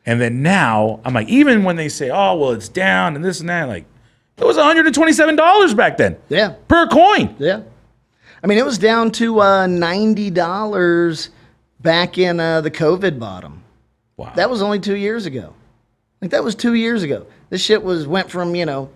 And 0.05 0.21
then 0.21 0.41
now 0.41 1.01
I'm 1.03 1.13
like, 1.13 1.27
even 1.27 1.63
when 1.63 1.75
they 1.75 1.89
say, 1.89 2.09
oh, 2.09 2.35
well, 2.35 2.51
it's 2.51 2.69
down 2.69 3.15
and 3.17 3.23
this 3.25 3.39
and 3.41 3.49
that, 3.49 3.67
like, 3.67 3.85
it 4.37 4.45
was 4.45 4.55
127 4.57 5.35
dollars 5.35 5.73
back 5.73 5.97
then 5.97 6.15
Yeah. 6.29 6.55
per 6.67 6.87
coin. 6.87 7.35
Yeah. 7.39 7.61
I 8.43 8.47
mean, 8.47 8.57
it 8.59 8.65
was 8.65 8.77
down 8.77 9.11
to 9.13 9.41
uh, 9.41 9.65
ninety 9.67 10.29
dollars 10.29 11.31
back 11.81 12.17
in 12.19 12.39
uh, 12.39 12.61
the 12.61 12.69
COVID 12.71 13.19
bottom. 13.19 13.63
Wow. 14.17 14.33
That 14.35 14.49
was 14.49 14.61
only 14.61 14.79
two 14.79 14.95
years 14.95 15.25
ago. 15.25 15.53
Like 16.21 16.31
that 16.31 16.43
was 16.43 16.55
two 16.55 16.73
years 16.73 17.03
ago. 17.03 17.27
This 17.49 17.63
shit 17.63 17.83
was 17.83 18.07
went 18.07 18.31
from 18.31 18.55
you 18.55 18.65
know 18.65 18.89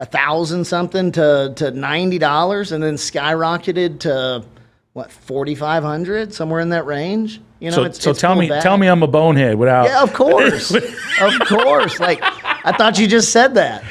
a 0.00 0.06
thousand 0.06 0.64
something 0.64 1.12
to 1.12 1.52
to 1.56 1.70
ninety 1.70 2.18
dollars, 2.18 2.72
and 2.72 2.82
then 2.82 2.94
skyrocketed 2.94 4.00
to 4.00 4.44
what 4.94 5.12
forty 5.12 5.54
five 5.54 5.82
hundred 5.82 6.32
somewhere 6.32 6.60
in 6.60 6.70
that 6.70 6.86
range. 6.86 7.40
You 7.60 7.70
know, 7.70 7.76
so, 7.76 7.84
it's, 7.84 8.02
so 8.02 8.10
it's 8.10 8.20
tell 8.20 8.34
me, 8.34 8.48
back. 8.48 8.62
tell 8.62 8.76
me, 8.76 8.88
I'm 8.88 9.02
a 9.02 9.06
bonehead 9.06 9.56
without. 9.56 9.86
Yeah, 9.86 10.02
of 10.02 10.12
course, 10.12 10.70
of 11.20 11.40
course. 11.46 12.00
Like 12.00 12.20
I 12.22 12.74
thought 12.76 12.98
you 12.98 13.06
just 13.06 13.32
said 13.32 13.54
that. 13.54 13.84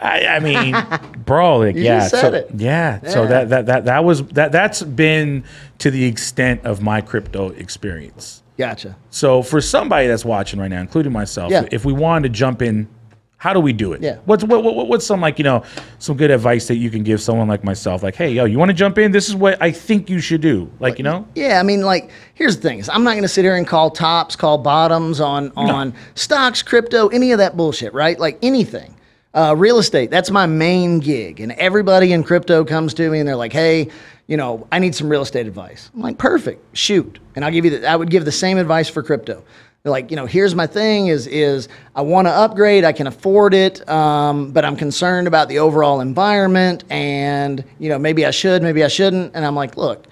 I, 0.00 0.26
I 0.26 0.38
mean, 0.38 0.76
bro, 1.24 1.58
like 1.58 1.74
You 1.74 1.82
yeah, 1.82 1.98
just 1.98 2.10
said 2.10 2.30
so, 2.30 2.36
it. 2.36 2.50
yeah. 2.56 3.00
So 3.08 3.26
that, 3.26 3.48
that 3.48 3.66
that 3.66 3.84
that 3.86 4.04
was 4.04 4.22
that 4.28 4.52
that's 4.52 4.82
been 4.82 5.44
to 5.78 5.90
the 5.90 6.04
extent 6.04 6.64
of 6.64 6.80
my 6.82 7.00
crypto 7.00 7.48
experience. 7.50 8.42
Gotcha. 8.58 8.96
So 9.10 9.42
for 9.42 9.60
somebody 9.60 10.08
that's 10.08 10.24
watching 10.24 10.58
right 10.60 10.68
now, 10.68 10.80
including 10.80 11.12
myself, 11.12 11.50
Yeah. 11.52 11.66
if 11.70 11.84
we 11.84 11.92
wanted 11.92 12.24
to 12.32 12.34
jump 12.36 12.60
in, 12.60 12.88
how 13.36 13.52
do 13.52 13.60
we 13.60 13.72
do 13.72 13.92
it? 13.92 14.02
Yeah. 14.02 14.16
What's 14.24 14.42
what, 14.42 14.64
what 14.64 14.88
what's 14.88 15.06
some 15.06 15.20
like 15.20 15.38
you 15.38 15.44
know 15.44 15.62
some 16.00 16.16
good 16.16 16.32
advice 16.32 16.66
that 16.66 16.74
you 16.74 16.90
can 16.90 17.04
give 17.04 17.20
someone 17.22 17.46
like 17.46 17.62
myself? 17.62 18.02
Like, 18.02 18.16
hey, 18.16 18.32
yo, 18.32 18.46
you 18.46 18.58
want 18.58 18.70
to 18.70 18.74
jump 18.74 18.98
in? 18.98 19.12
This 19.12 19.28
is 19.28 19.36
what 19.36 19.62
I 19.62 19.70
think 19.70 20.10
you 20.10 20.18
should 20.18 20.40
do. 20.40 20.68
Like, 20.80 20.98
you 20.98 21.04
know, 21.04 21.24
Yeah, 21.36 21.60
I 21.60 21.62
mean, 21.62 21.82
like, 21.82 22.10
here's 22.34 22.56
the 22.56 22.62
thing: 22.62 22.80
is 22.80 22.88
I'm 22.88 23.04
not 23.04 23.12
going 23.12 23.22
to 23.22 23.28
sit 23.28 23.44
here 23.44 23.54
and 23.54 23.64
call 23.64 23.90
tops, 23.92 24.34
call 24.34 24.58
bottoms 24.58 25.20
on 25.20 25.52
on 25.54 25.94
stocks, 26.16 26.62
crypto, 26.62 27.06
any 27.08 27.30
of 27.30 27.38
that 27.38 27.56
bullshit, 27.56 27.94
right? 27.94 28.18
Like 28.18 28.38
anything. 28.42 28.96
Uh, 29.34 29.54
real 29.56 29.78
estate, 29.78 30.10
that's 30.10 30.32
my 30.32 30.46
main 30.46 30.98
gig, 30.98 31.38
and 31.38 31.52
everybody 31.52 32.12
in 32.12 32.24
crypto 32.24 32.64
comes 32.64 32.92
to 32.94 33.08
me 33.08 33.20
and 33.20 33.28
they're 33.28 33.36
like, 33.36 33.52
"Hey, 33.52 33.88
you 34.28 34.36
know, 34.36 34.68
I 34.70 34.78
need 34.78 34.94
some 34.94 35.08
real 35.08 35.22
estate 35.22 35.46
advice." 35.46 35.90
I'm 35.92 36.02
like, 36.02 36.18
"Perfect, 36.18 36.76
shoot," 36.76 37.18
and 37.34 37.44
I'll 37.44 37.50
give 37.50 37.64
you. 37.64 37.84
I 37.84 37.96
would 37.96 38.10
give 38.10 38.24
the 38.24 38.32
same 38.32 38.58
advice 38.58 38.88
for 38.88 39.02
crypto. 39.02 39.42
They're 39.82 39.92
like, 39.92 40.10
you 40.10 40.16
know, 40.16 40.26
here's 40.26 40.54
my 40.54 40.68
thing: 40.68 41.08
is 41.08 41.26
is 41.26 41.68
I 41.96 42.02
want 42.02 42.28
to 42.28 42.32
upgrade, 42.32 42.84
I 42.84 42.92
can 42.92 43.08
afford 43.08 43.54
it, 43.54 43.88
um, 43.88 44.52
but 44.52 44.64
I'm 44.64 44.76
concerned 44.76 45.26
about 45.26 45.48
the 45.48 45.58
overall 45.58 46.00
environment, 46.00 46.84
and 46.90 47.64
you 47.80 47.88
know, 47.88 47.98
maybe 47.98 48.24
I 48.24 48.30
should, 48.30 48.62
maybe 48.62 48.84
I 48.84 48.88
shouldn't, 48.88 49.32
and 49.34 49.44
I'm 49.44 49.56
like, 49.56 49.76
look 49.76 50.06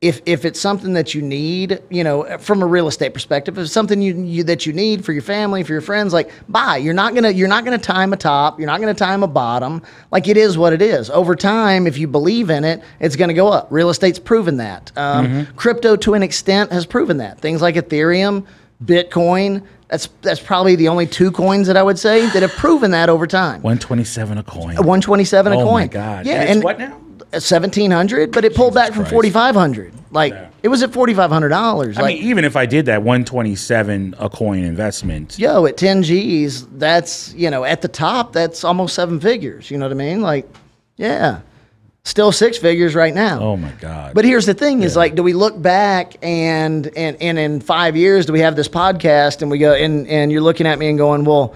if 0.00 0.20
if 0.26 0.44
it's 0.44 0.60
something 0.60 0.92
that 0.92 1.12
you 1.12 1.22
need, 1.22 1.82
you 1.90 2.04
know, 2.04 2.38
from 2.38 2.62
a 2.62 2.66
real 2.66 2.86
estate 2.86 3.12
perspective, 3.12 3.58
if 3.58 3.64
it's 3.64 3.72
something 3.72 4.00
you, 4.00 4.14
you 4.14 4.44
that 4.44 4.64
you 4.64 4.72
need 4.72 5.04
for 5.04 5.12
your 5.12 5.22
family, 5.22 5.64
for 5.64 5.72
your 5.72 5.80
friends, 5.80 6.12
like 6.12 6.30
buy. 6.48 6.76
You're 6.76 6.94
not 6.94 7.14
gonna 7.14 7.30
you're 7.30 7.48
not 7.48 7.64
gonna 7.64 7.78
time 7.78 8.12
a 8.12 8.16
top. 8.16 8.60
You're 8.60 8.68
not 8.68 8.78
gonna 8.78 8.94
time 8.94 9.24
a 9.24 9.26
bottom. 9.26 9.82
Like 10.12 10.28
it 10.28 10.36
is 10.36 10.56
what 10.56 10.72
it 10.72 10.82
is. 10.82 11.10
Over 11.10 11.34
time, 11.34 11.88
if 11.88 11.98
you 11.98 12.06
believe 12.06 12.48
in 12.48 12.62
it, 12.62 12.80
it's 13.00 13.16
gonna 13.16 13.34
go 13.34 13.48
up. 13.48 13.66
Real 13.70 13.90
estate's 13.90 14.20
proven 14.20 14.58
that. 14.58 14.92
Um, 14.96 15.46
Crypto, 15.56 15.96
to 15.96 16.14
an 16.14 16.22
extent, 16.22 16.70
has 16.70 16.86
proven 16.86 17.16
that. 17.16 17.40
Things 17.40 17.60
like 17.60 17.74
Ethereum, 17.74 18.46
Bitcoin. 18.84 19.66
That's 19.88 20.08
that's 20.22 20.40
probably 20.40 20.76
the 20.76 20.86
only 20.86 21.06
two 21.06 21.32
coins 21.32 21.66
that 21.66 21.76
I 21.76 21.82
would 21.82 21.98
say 21.98 22.20
that 22.28 22.42
have 22.42 22.52
proven 22.52 22.92
that 22.92 23.08
over 23.08 23.26
time. 23.26 23.62
one 23.62 23.78
twenty 23.80 24.04
seven 24.04 24.38
a 24.38 24.44
coin. 24.44 24.76
127 24.76 25.52
a 25.52 25.56
coin. 25.56 25.66
Oh 25.66 25.72
my. 25.72 25.86
God. 25.88 26.24
Yeah, 26.24 26.42
And 26.42 26.58
it's 26.58 26.64
what 26.64 26.78
now? 26.78 27.00
Seventeen 27.36 27.90
hundred, 27.90 28.32
but 28.32 28.44
it 28.44 28.54
pulled 28.54 28.74
back 28.74 28.88
from 28.88 29.02
Christ. 29.02 29.10
forty 29.12 29.30
five 29.30 29.54
hundred. 29.54 29.92
Like 30.10 30.32
Yeah. 30.32 30.48
it 30.62 30.68
was 30.68 30.82
at 30.82 30.92
forty 30.92 31.12
five 31.12 31.30
hundred 31.30 31.50
dollars. 31.50 31.98
I 31.98 32.02
Like 32.02 32.14
mean, 32.16 32.24
even 32.24 32.44
if 32.46 32.56
I 32.56 32.64
did 32.64 32.86
that 32.86 33.02
one 33.02 33.24
twenty 33.24 33.54
seven 33.54 34.14
a 34.18 34.30
coin 34.30 34.60
investment, 34.64 35.38
yo, 35.38 35.66
at 35.66 35.76
ten 35.76 36.02
G's, 36.02 36.66
that's 36.78 37.34
you 37.34 37.50
know 37.50 37.64
at 37.64 37.82
the 37.82 37.88
top, 37.88 38.32
that's 38.32 38.64
almost 38.64 38.94
seven 38.94 39.20
figures. 39.20 39.70
You 39.70 39.76
know 39.76 39.84
what 39.84 39.92
I 39.92 39.96
mean? 39.96 40.22
Like, 40.22 40.48
yeah, 40.96 41.40
still 42.04 42.32
six 42.32 42.56
figures 42.56 42.94
right 42.94 43.12
now. 43.14 43.40
oh 43.40 43.56
my 43.58 43.72
god. 43.72 44.14
But 44.14 44.24
here's 44.24 44.46
the 44.46 44.54
thing: 44.54 44.82
is 44.82 44.96
like, 44.96 45.14
do 45.14 45.22
we 45.22 45.34
look 45.34 45.60
back 45.60 46.16
and 46.22 46.86
and 46.96 47.18
and 47.20 47.38
in 47.38 47.60
five 47.60 47.94
years, 47.94 48.24
do 48.24 48.32
we 48.32 48.40
have 48.40 48.56
this 48.56 48.68
podcast 48.68 49.42
and 49.42 49.50
we 49.50 49.58
go 49.58 49.74
and 49.74 50.08
and 50.08 50.32
you're 50.32 50.40
looking 50.40 50.66
at 50.66 50.78
me 50.78 50.88
and 50.88 50.96
going, 50.96 51.24
well, 51.24 51.54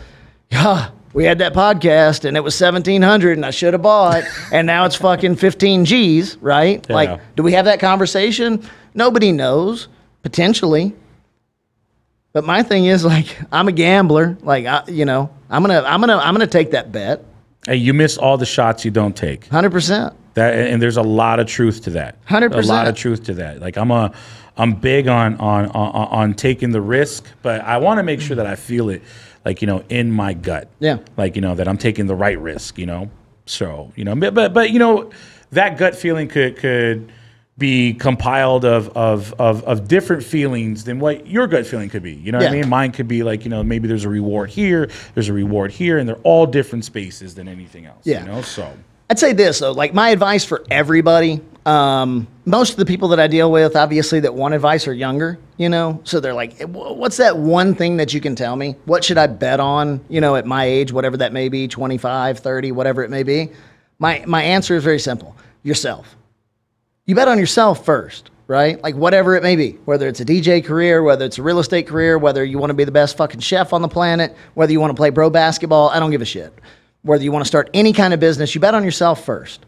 yeah, 0.50 0.90
we 1.12 1.24
had 1.24 1.38
that 1.38 1.52
podcast 1.52 2.24
and 2.24 2.36
it 2.36 2.40
was 2.40 2.54
seventeen 2.54 3.02
hundred 3.02 3.38
and 3.38 3.46
I 3.46 3.50
should 3.50 3.74
have 3.74 3.82
bought, 3.82 4.24
and 4.52 4.66
now 4.66 4.84
it's 4.84 4.96
fucking 4.96 5.36
fifteen 5.36 5.84
G's, 5.84 6.36
right? 6.38 6.84
Yeah. 6.88 6.94
Like, 6.94 7.20
do 7.36 7.42
we 7.42 7.52
have 7.52 7.66
that 7.66 7.80
conversation? 7.80 8.68
Nobody 8.94 9.32
knows. 9.32 9.88
Potentially. 10.22 10.94
But 12.32 12.44
my 12.44 12.62
thing 12.62 12.86
is 12.86 13.04
like 13.04 13.36
I'm 13.50 13.68
a 13.68 13.72
gambler. 13.72 14.38
Like 14.42 14.66
I, 14.66 14.84
you 14.88 15.04
know, 15.04 15.30
I'm 15.50 15.62
gonna 15.62 15.82
I'm 15.86 16.00
gonna 16.00 16.16
I'm 16.16 16.32
gonna 16.34 16.46
take 16.46 16.70
that 16.70 16.92
bet. 16.92 17.24
hey, 17.66 17.76
you 17.76 17.92
miss 17.92 18.16
all 18.16 18.38
the 18.38 18.46
shots 18.46 18.84
you 18.84 18.90
don't 18.90 19.16
take. 19.16 19.46
Hundred 19.48 19.70
percent. 19.70 20.14
That 20.34 20.54
and 20.54 20.80
there's 20.80 20.96
a 20.96 21.02
lot 21.02 21.40
of 21.40 21.46
truth 21.46 21.82
to 21.82 21.90
that. 21.90 22.24
100%. 22.26 22.64
A 22.64 22.66
lot 22.66 22.88
of 22.88 22.96
truth 22.96 23.24
to 23.24 23.34
that. 23.34 23.60
Like 23.60 23.76
I'm 23.76 23.90
a 23.90 24.12
I'm 24.56 24.74
big 24.74 25.08
on 25.08 25.36
on 25.36 25.66
on, 25.66 26.08
on 26.08 26.34
taking 26.34 26.70
the 26.70 26.80
risk, 26.80 27.26
but 27.42 27.60
I 27.60 27.76
want 27.76 27.98
to 27.98 28.02
make 28.02 28.20
sure 28.20 28.36
that 28.36 28.46
I 28.46 28.56
feel 28.56 28.88
it 28.88 29.02
like, 29.44 29.60
you 29.60 29.66
know, 29.66 29.84
in 29.88 30.10
my 30.10 30.34
gut. 30.34 30.68
Yeah. 30.78 30.98
Like, 31.16 31.36
you 31.36 31.42
know, 31.42 31.54
that 31.54 31.68
I'm 31.68 31.78
taking 31.78 32.06
the 32.06 32.14
right 32.14 32.38
risk, 32.38 32.78
you 32.78 32.86
know. 32.86 33.10
So, 33.46 33.92
you 33.96 34.04
know, 34.04 34.14
but 34.14 34.34
but, 34.34 34.54
but 34.54 34.70
you 34.70 34.78
know, 34.78 35.10
that 35.50 35.76
gut 35.78 35.96
feeling 35.96 36.28
could 36.28 36.56
could 36.56 37.10
be 37.58 37.94
compiled 37.94 38.64
of, 38.64 38.88
of 38.96 39.34
of 39.38 39.62
of 39.64 39.86
different 39.86 40.24
feelings 40.24 40.84
than 40.84 40.98
what 40.98 41.26
your 41.26 41.46
gut 41.46 41.66
feeling 41.66 41.90
could 41.90 42.02
be. 42.02 42.14
You 42.14 42.32
know 42.32 42.38
what 42.38 42.48
I 42.48 42.52
mean? 42.52 42.68
Mine 42.68 42.92
could 42.92 43.08
be 43.08 43.22
like, 43.22 43.44
you 43.44 43.50
know, 43.50 43.62
maybe 43.62 43.88
there's 43.88 44.04
a 44.04 44.08
reward 44.08 44.50
here, 44.50 44.88
there's 45.14 45.28
a 45.28 45.32
reward 45.32 45.70
here, 45.70 45.98
and 45.98 46.08
they're 46.08 46.16
all 46.22 46.46
different 46.46 46.84
spaces 46.84 47.34
than 47.34 47.48
anything 47.48 47.86
else. 47.86 48.04
Yeah. 48.04 48.20
You 48.20 48.26
know, 48.32 48.42
so 48.42 48.72
I'd 49.10 49.18
say 49.18 49.32
this 49.32 49.58
though, 49.58 49.72
like 49.72 49.92
my 49.92 50.10
advice 50.10 50.44
for 50.44 50.64
everybody. 50.70 51.40
Um, 51.64 52.26
most 52.44 52.72
of 52.72 52.76
the 52.76 52.84
people 52.84 53.08
that 53.08 53.20
I 53.20 53.28
deal 53.28 53.52
with, 53.52 53.76
obviously, 53.76 54.20
that 54.20 54.34
want 54.34 54.54
advice 54.54 54.88
are 54.88 54.92
younger. 54.92 55.38
You 55.58 55.68
know, 55.68 56.00
so 56.04 56.18
they're 56.18 56.34
like, 56.34 56.60
"Eh, 56.60 56.64
"What's 56.64 57.18
that 57.18 57.38
one 57.38 57.74
thing 57.74 57.98
that 57.98 58.12
you 58.12 58.20
can 58.20 58.34
tell 58.34 58.56
me? 58.56 58.76
What 58.84 59.04
should 59.04 59.18
I 59.18 59.28
bet 59.28 59.60
on? 59.60 60.00
You 60.08 60.20
know, 60.20 60.34
at 60.34 60.44
my 60.44 60.64
age, 60.64 60.92
whatever 60.92 61.16
that 61.18 61.32
may 61.32 61.48
be, 61.48 61.68
25, 61.68 62.40
30, 62.40 62.72
whatever 62.72 63.04
it 63.04 63.10
may 63.10 63.22
be." 63.22 63.50
My 63.98 64.24
my 64.26 64.42
answer 64.42 64.74
is 64.74 64.82
very 64.82 64.98
simple: 64.98 65.36
yourself. 65.62 66.16
You 67.06 67.14
bet 67.14 67.28
on 67.28 67.38
yourself 67.38 67.84
first, 67.84 68.30
right? 68.48 68.82
Like 68.82 68.96
whatever 68.96 69.36
it 69.36 69.42
may 69.42 69.54
be, 69.54 69.78
whether 69.84 70.08
it's 70.08 70.20
a 70.20 70.24
DJ 70.24 70.60
career, 70.64 71.02
whether 71.02 71.24
it's 71.24 71.38
a 71.38 71.42
real 71.42 71.58
estate 71.60 71.86
career, 71.86 72.18
whether 72.18 72.44
you 72.44 72.58
want 72.58 72.70
to 72.70 72.74
be 72.74 72.84
the 72.84 72.92
best 72.92 73.16
fucking 73.16 73.40
chef 73.40 73.72
on 73.72 73.82
the 73.82 73.88
planet, 73.88 74.36
whether 74.54 74.72
you 74.72 74.80
want 74.80 74.90
to 74.90 74.96
play 74.96 75.10
pro 75.10 75.30
basketball, 75.30 75.90
I 75.90 76.00
don't 76.00 76.10
give 76.10 76.22
a 76.22 76.26
shit. 76.26 76.52
Whether 77.02 77.24
you 77.24 77.32
want 77.32 77.44
to 77.44 77.48
start 77.48 77.70
any 77.74 77.92
kind 77.92 78.14
of 78.14 78.20
business, 78.20 78.54
you 78.54 78.60
bet 78.60 78.74
on 78.74 78.84
yourself 78.84 79.24
first. 79.24 79.64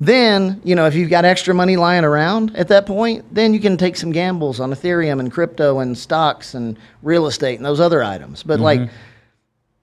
Then, 0.00 0.60
you 0.64 0.76
know, 0.76 0.86
if 0.86 0.94
you've 0.94 1.10
got 1.10 1.24
extra 1.24 1.52
money 1.54 1.76
lying 1.76 2.04
around 2.04 2.54
at 2.56 2.68
that 2.68 2.86
point, 2.86 3.24
then 3.34 3.52
you 3.52 3.58
can 3.58 3.76
take 3.76 3.96
some 3.96 4.12
gambles 4.12 4.60
on 4.60 4.70
Ethereum 4.70 5.18
and 5.18 5.30
crypto 5.32 5.80
and 5.80 5.98
stocks 5.98 6.54
and 6.54 6.78
real 7.02 7.26
estate 7.26 7.56
and 7.56 7.64
those 7.66 7.80
other 7.80 8.02
items. 8.02 8.44
But 8.44 8.60
like, 8.60 8.88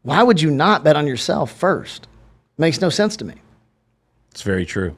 why 0.03 0.24
would 0.24 0.41
you 0.41 0.51
not 0.51 0.86
bet 0.86 0.95
on 0.95 1.05
yourself 1.05 1.51
first? 1.51 2.07
Makes 2.57 2.80
no 2.80 2.89
sense 2.89 3.18
to 3.18 3.26
me. 3.26 3.34
It's 4.32 4.41
very 4.41 4.66
true. 4.66 4.95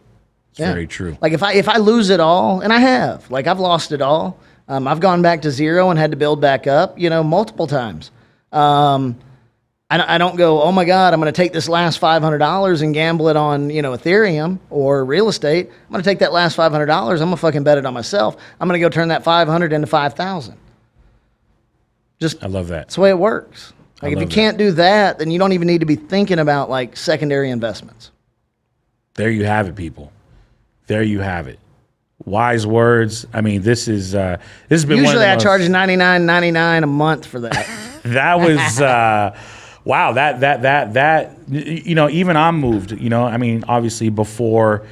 It's 0.51 0.59
Yeah. 0.59 0.71
very 0.73 0.85
true. 0.85 1.17
Like 1.19 1.33
if 1.33 1.41
I 1.41 1.53
if 1.53 1.67
I 1.67 1.77
lose 1.77 2.09
it 2.11 2.19
all, 2.19 2.61
and 2.61 2.71
I 2.71 2.79
have, 2.79 3.29
like 3.31 3.47
I've 3.47 3.59
lost 3.59 3.91
it 3.91 4.01
all. 4.01 4.37
Um, 4.67 4.87
I've 4.87 4.99
gone 4.99 5.21
back 5.23 5.41
to 5.43 5.51
zero 5.51 5.89
and 5.89 5.97
had 5.97 6.11
to 6.11 6.17
build 6.17 6.41
back 6.41 6.67
up, 6.67 6.99
you 6.99 7.09
know, 7.09 7.23
multiple 7.23 7.65
times. 7.67 8.11
Um, 8.51 9.17
I, 9.89 9.97
don't- 9.97 10.09
I 10.09 10.17
don't 10.17 10.35
go, 10.35 10.61
oh 10.61 10.71
my 10.71 10.83
God, 10.83 11.13
I'm 11.13 11.19
going 11.21 11.31
to 11.31 11.35
take 11.35 11.53
this 11.53 11.69
last 11.69 12.01
$500 12.01 12.81
and 12.81 12.93
gamble 12.93 13.29
it 13.29 13.37
on, 13.37 13.69
you 13.69 13.81
know, 13.81 13.93
Ethereum 13.93 14.59
or 14.69 15.05
real 15.05 15.29
estate. 15.29 15.69
I'm 15.69 15.91
going 15.91 16.03
to 16.03 16.09
take 16.09 16.19
that 16.19 16.33
last 16.33 16.57
$500. 16.57 16.89
I'm 16.89 17.17
going 17.17 17.29
to 17.31 17.37
fucking 17.37 17.63
bet 17.63 17.77
it 17.77 17.85
on 17.85 17.93
myself. 17.93 18.35
I'm 18.59 18.67
going 18.67 18.79
to 18.79 18.85
go 18.85 18.89
turn 18.89 19.07
that 19.09 19.23
500 19.23 19.71
into 19.71 19.87
5,000. 19.87 20.57
Just 22.19 22.43
I 22.43 22.47
love 22.47 22.67
that. 22.67 22.75
that's 22.87 22.95
the 22.95 23.01
way 23.01 23.11
it 23.11 23.17
works. 23.19 23.73
Like 24.01 24.11
if 24.13 24.19
you 24.19 24.25
that. 24.25 24.33
can't 24.33 24.57
do 24.57 24.71
that, 24.73 25.19
then 25.19 25.31
you 25.31 25.39
don't 25.39 25.53
even 25.53 25.67
need 25.67 25.79
to 25.79 25.85
be 25.85 25.95
thinking 25.95 26.39
about 26.39 26.69
like 26.69 26.97
secondary 26.97 27.49
investments. 27.49 28.11
There 29.15 29.29
you 29.29 29.45
have 29.45 29.67
it, 29.67 29.75
people. 29.75 30.11
There 30.87 31.03
you 31.03 31.19
have 31.21 31.47
it. 31.47 31.59
Wise 32.25 32.65
words. 32.67 33.25
I 33.33 33.41
mean, 33.41 33.61
this 33.61 33.87
is 33.87 34.13
uh 34.15 34.37
this 34.67 34.81
has 34.81 34.85
been 34.85 34.97
Usually 34.97 35.23
I 35.23 35.35
most- 35.35 35.43
charge 35.43 35.67
ninety 35.69 35.95
nine 35.95 36.25
ninety 36.25 36.51
nine 36.51 36.83
a 36.83 36.87
month 36.87 37.25
for 37.25 37.39
that. 37.41 37.99
that 38.03 38.39
was 38.39 38.81
uh 38.81 39.37
wow 39.87 40.11
that 40.11 40.41
that 40.41 40.63
that 40.63 40.93
that 40.93 41.37
you 41.47 41.95
know 41.95 42.09
even 42.09 42.35
i'm 42.35 42.59
moved 42.59 42.91
you 42.91 43.09
know 43.09 43.23
i 43.23 43.37
mean 43.37 43.63
obviously 43.69 44.09
before 44.09 44.85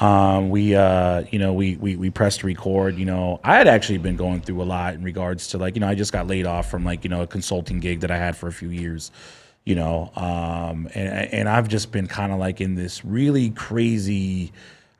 um 0.00 0.48
we 0.48 0.74
uh 0.74 1.22
you 1.30 1.38
know 1.38 1.52
we 1.52 1.76
we 1.76 1.96
we 1.96 2.08
pressed 2.08 2.42
record 2.42 2.96
you 2.96 3.04
know 3.04 3.38
i 3.44 3.56
had 3.56 3.68
actually 3.68 3.98
been 3.98 4.16
going 4.16 4.40
through 4.40 4.62
a 4.62 4.64
lot 4.64 4.94
in 4.94 5.02
regards 5.02 5.48
to 5.48 5.58
like 5.58 5.74
you 5.74 5.80
know 5.80 5.88
i 5.88 5.94
just 5.94 6.12
got 6.12 6.26
laid 6.26 6.46
off 6.46 6.70
from 6.70 6.82
like 6.82 7.04
you 7.04 7.10
know 7.10 7.20
a 7.20 7.26
consulting 7.26 7.78
gig 7.78 8.00
that 8.00 8.10
i 8.10 8.16
had 8.16 8.34
for 8.34 8.48
a 8.48 8.52
few 8.52 8.70
years 8.70 9.10
you 9.66 9.74
know 9.74 10.10
um 10.16 10.88
and 10.94 11.30
and 11.34 11.48
i've 11.48 11.68
just 11.68 11.92
been 11.92 12.06
kind 12.06 12.32
of 12.32 12.38
like 12.38 12.58
in 12.58 12.74
this 12.74 13.04
really 13.04 13.50
crazy 13.50 14.50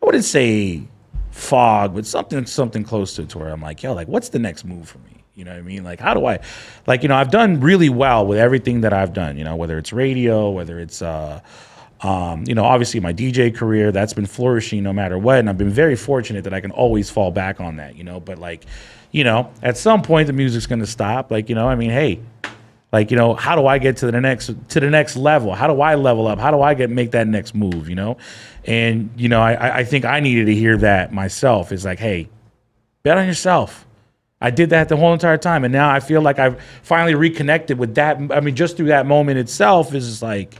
i 0.02 0.04
wouldn't 0.04 0.24
say 0.24 0.82
fog 1.30 1.94
but 1.94 2.04
something 2.04 2.44
something 2.44 2.84
close 2.84 3.14
to 3.14 3.22
it 3.22 3.30
to 3.30 3.38
where 3.38 3.48
i'm 3.48 3.62
like 3.62 3.82
yo 3.82 3.94
like 3.94 4.08
what's 4.08 4.28
the 4.28 4.38
next 4.38 4.66
move 4.66 4.86
for 4.86 4.98
me 4.98 5.24
you 5.38 5.44
know 5.44 5.52
what 5.52 5.58
I 5.58 5.62
mean? 5.62 5.84
Like, 5.84 6.00
how 6.00 6.14
do 6.14 6.26
I, 6.26 6.40
like, 6.88 7.02
you 7.04 7.08
know, 7.08 7.14
I've 7.14 7.30
done 7.30 7.60
really 7.60 7.88
well 7.88 8.26
with 8.26 8.38
everything 8.38 8.80
that 8.80 8.92
I've 8.92 9.12
done, 9.12 9.38
you 9.38 9.44
know, 9.44 9.54
whether 9.54 9.78
it's 9.78 9.92
radio, 9.92 10.50
whether 10.50 10.80
it's, 10.80 11.00
uh, 11.00 11.40
um, 12.00 12.42
you 12.48 12.56
know, 12.56 12.64
obviously 12.64 12.98
my 12.98 13.12
DJ 13.12 13.54
career, 13.54 13.92
that's 13.92 14.12
been 14.12 14.26
flourishing 14.26 14.82
no 14.82 14.92
matter 14.92 15.16
what. 15.16 15.38
And 15.38 15.48
I've 15.48 15.56
been 15.56 15.70
very 15.70 15.94
fortunate 15.94 16.42
that 16.44 16.52
I 16.52 16.60
can 16.60 16.72
always 16.72 17.08
fall 17.08 17.30
back 17.30 17.60
on 17.60 17.76
that, 17.76 17.94
you 17.94 18.02
know, 18.02 18.18
but 18.18 18.38
like, 18.38 18.64
you 19.12 19.22
know, 19.22 19.52
at 19.62 19.76
some 19.76 20.02
point 20.02 20.26
the 20.26 20.32
music's 20.32 20.66
to 20.66 20.86
stop. 20.86 21.30
Like, 21.30 21.48
you 21.48 21.54
know, 21.54 21.68
I 21.68 21.76
mean, 21.76 21.90
hey, 21.90 22.18
like, 22.92 23.12
you 23.12 23.16
know, 23.16 23.34
how 23.34 23.54
do 23.54 23.64
I 23.66 23.78
get 23.78 23.98
to 23.98 24.10
the 24.10 24.20
next, 24.20 24.50
to 24.70 24.80
the 24.80 24.90
next 24.90 25.16
level? 25.16 25.54
How 25.54 25.68
do 25.68 25.80
I 25.80 25.94
level 25.94 26.26
up? 26.26 26.40
How 26.40 26.50
do 26.50 26.60
I 26.62 26.74
get, 26.74 26.90
make 26.90 27.12
that 27.12 27.28
next 27.28 27.54
move, 27.54 27.88
you 27.88 27.94
know? 27.94 28.16
And, 28.64 29.10
you 29.16 29.28
know, 29.28 29.40
I- 29.40 29.78
I 29.78 29.84
think 29.84 30.04
I 30.04 30.18
needed 30.18 30.46
to 30.46 30.54
hear 30.54 30.76
that 30.78 31.12
myself 31.12 31.70
is 31.70 31.84
like, 31.84 32.00
hey, 32.00 32.28
bet 33.04 33.18
on 33.18 33.26
yourself. 33.26 33.84
I 34.40 34.50
did 34.50 34.70
that 34.70 34.88
the 34.88 34.96
whole 34.96 35.12
entire 35.12 35.36
time, 35.38 35.64
and 35.64 35.72
now 35.72 35.90
I 35.90 35.98
feel 36.00 36.20
like 36.22 36.38
I've 36.38 36.62
finally 36.82 37.14
reconnected 37.16 37.78
with 37.78 37.96
that. 37.96 38.18
I 38.30 38.40
mean, 38.40 38.54
just 38.54 38.76
through 38.76 38.86
that 38.86 39.04
moment 39.06 39.38
itself 39.38 39.92
is 39.94 40.06
just 40.08 40.22
like, 40.22 40.54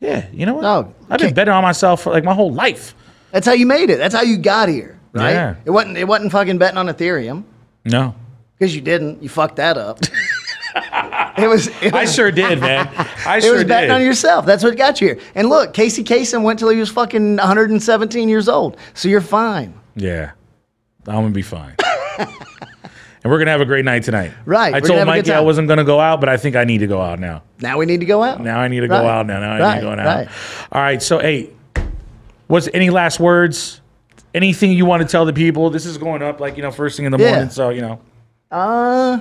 yeah, 0.00 0.26
you 0.32 0.46
know 0.46 0.54
what? 0.54 0.62
No, 0.62 0.94
I've 1.10 1.20
been 1.20 1.34
betting 1.34 1.52
on 1.52 1.62
myself 1.62 2.02
for 2.02 2.10
like 2.10 2.24
my 2.24 2.32
whole 2.34 2.52
life. 2.52 2.94
That's 3.30 3.46
how 3.46 3.52
you 3.52 3.66
made 3.66 3.90
it. 3.90 3.98
That's 3.98 4.14
how 4.14 4.22
you 4.22 4.38
got 4.38 4.68
here, 4.68 4.98
right? 5.12 5.30
Yeah. 5.32 5.54
It 5.64 5.70
wasn't 5.70 5.98
it 5.98 6.04
wasn't 6.08 6.32
fucking 6.32 6.58
betting 6.58 6.78
on 6.78 6.86
Ethereum 6.88 7.44
No, 7.84 8.14
because 8.58 8.74
you 8.74 8.80
didn't. 8.80 9.22
You 9.22 9.28
fucked 9.28 9.56
that 9.56 9.76
up. 9.76 10.00
it 11.38 11.48
was 11.48 11.68
it 11.82 11.92
I 11.94 12.06
sure 12.06 12.30
did, 12.30 12.60
man. 12.60 12.90
I 13.26 13.40
sure 13.40 13.40
did. 13.40 13.44
it 13.44 13.52
was 13.52 13.64
betting 13.64 13.90
did. 13.90 13.94
on 13.94 14.02
yourself. 14.02 14.46
That's 14.46 14.64
what 14.64 14.76
got 14.76 15.00
you 15.02 15.08
here. 15.08 15.20
And 15.34 15.48
look, 15.50 15.74
Casey 15.74 16.02
Kasem 16.02 16.42
went 16.42 16.58
till 16.58 16.70
he 16.70 16.78
was 16.78 16.88
fucking 16.90 17.36
117 17.36 18.28
years 18.30 18.48
old. 18.48 18.78
So 18.94 19.08
you're 19.08 19.20
fine. 19.20 19.74
yeah, 19.96 20.32
I'm 21.06 21.14
gonna 21.16 21.30
be 21.30 21.42
fine. 21.42 21.76
and 23.22 23.30
we're 23.30 23.38
gonna 23.38 23.50
have 23.50 23.60
a 23.60 23.64
great 23.64 23.84
night 23.84 24.02
tonight. 24.02 24.32
Right, 24.44 24.74
I 24.74 24.80
told 24.80 25.06
Mikey 25.06 25.32
I 25.32 25.40
wasn't 25.40 25.68
gonna 25.68 25.84
go 25.84 26.00
out, 26.00 26.20
but 26.20 26.28
I 26.28 26.36
think 26.36 26.56
I 26.56 26.64
need 26.64 26.78
to 26.78 26.86
go 26.86 27.00
out 27.00 27.18
now. 27.20 27.42
Now 27.60 27.78
we 27.78 27.86
need 27.86 28.00
to 28.00 28.06
go 28.06 28.22
out. 28.22 28.40
Now 28.40 28.58
I 28.60 28.68
need 28.68 28.80
to 28.80 28.88
go 28.88 28.94
out. 29.06 29.26
Now, 29.26 29.40
now 29.40 29.52
I 29.54 29.60
Right, 29.60 29.74
need 29.74 29.80
to 29.80 29.86
go 29.86 29.92
out. 29.92 29.98
right. 30.06 30.28
All 30.72 30.82
right. 30.82 31.02
So, 31.02 31.18
hey, 31.18 31.50
what's 32.48 32.68
any 32.74 32.90
last 32.90 33.20
words? 33.20 33.80
Anything 34.34 34.72
you 34.72 34.86
want 34.86 35.02
to 35.02 35.08
tell 35.08 35.24
the 35.26 35.32
people? 35.32 35.68
This 35.70 35.84
is 35.86 35.98
going 35.98 36.22
up 36.22 36.40
like 36.40 36.56
you 36.56 36.62
know 36.62 36.70
first 36.70 36.96
thing 36.96 37.06
in 37.06 37.12
the 37.12 37.18
Yeah. 37.18 37.30
morning. 37.30 37.50
So 37.50 37.68
you 37.68 37.82
know, 37.82 38.00
Uh, 38.50 39.18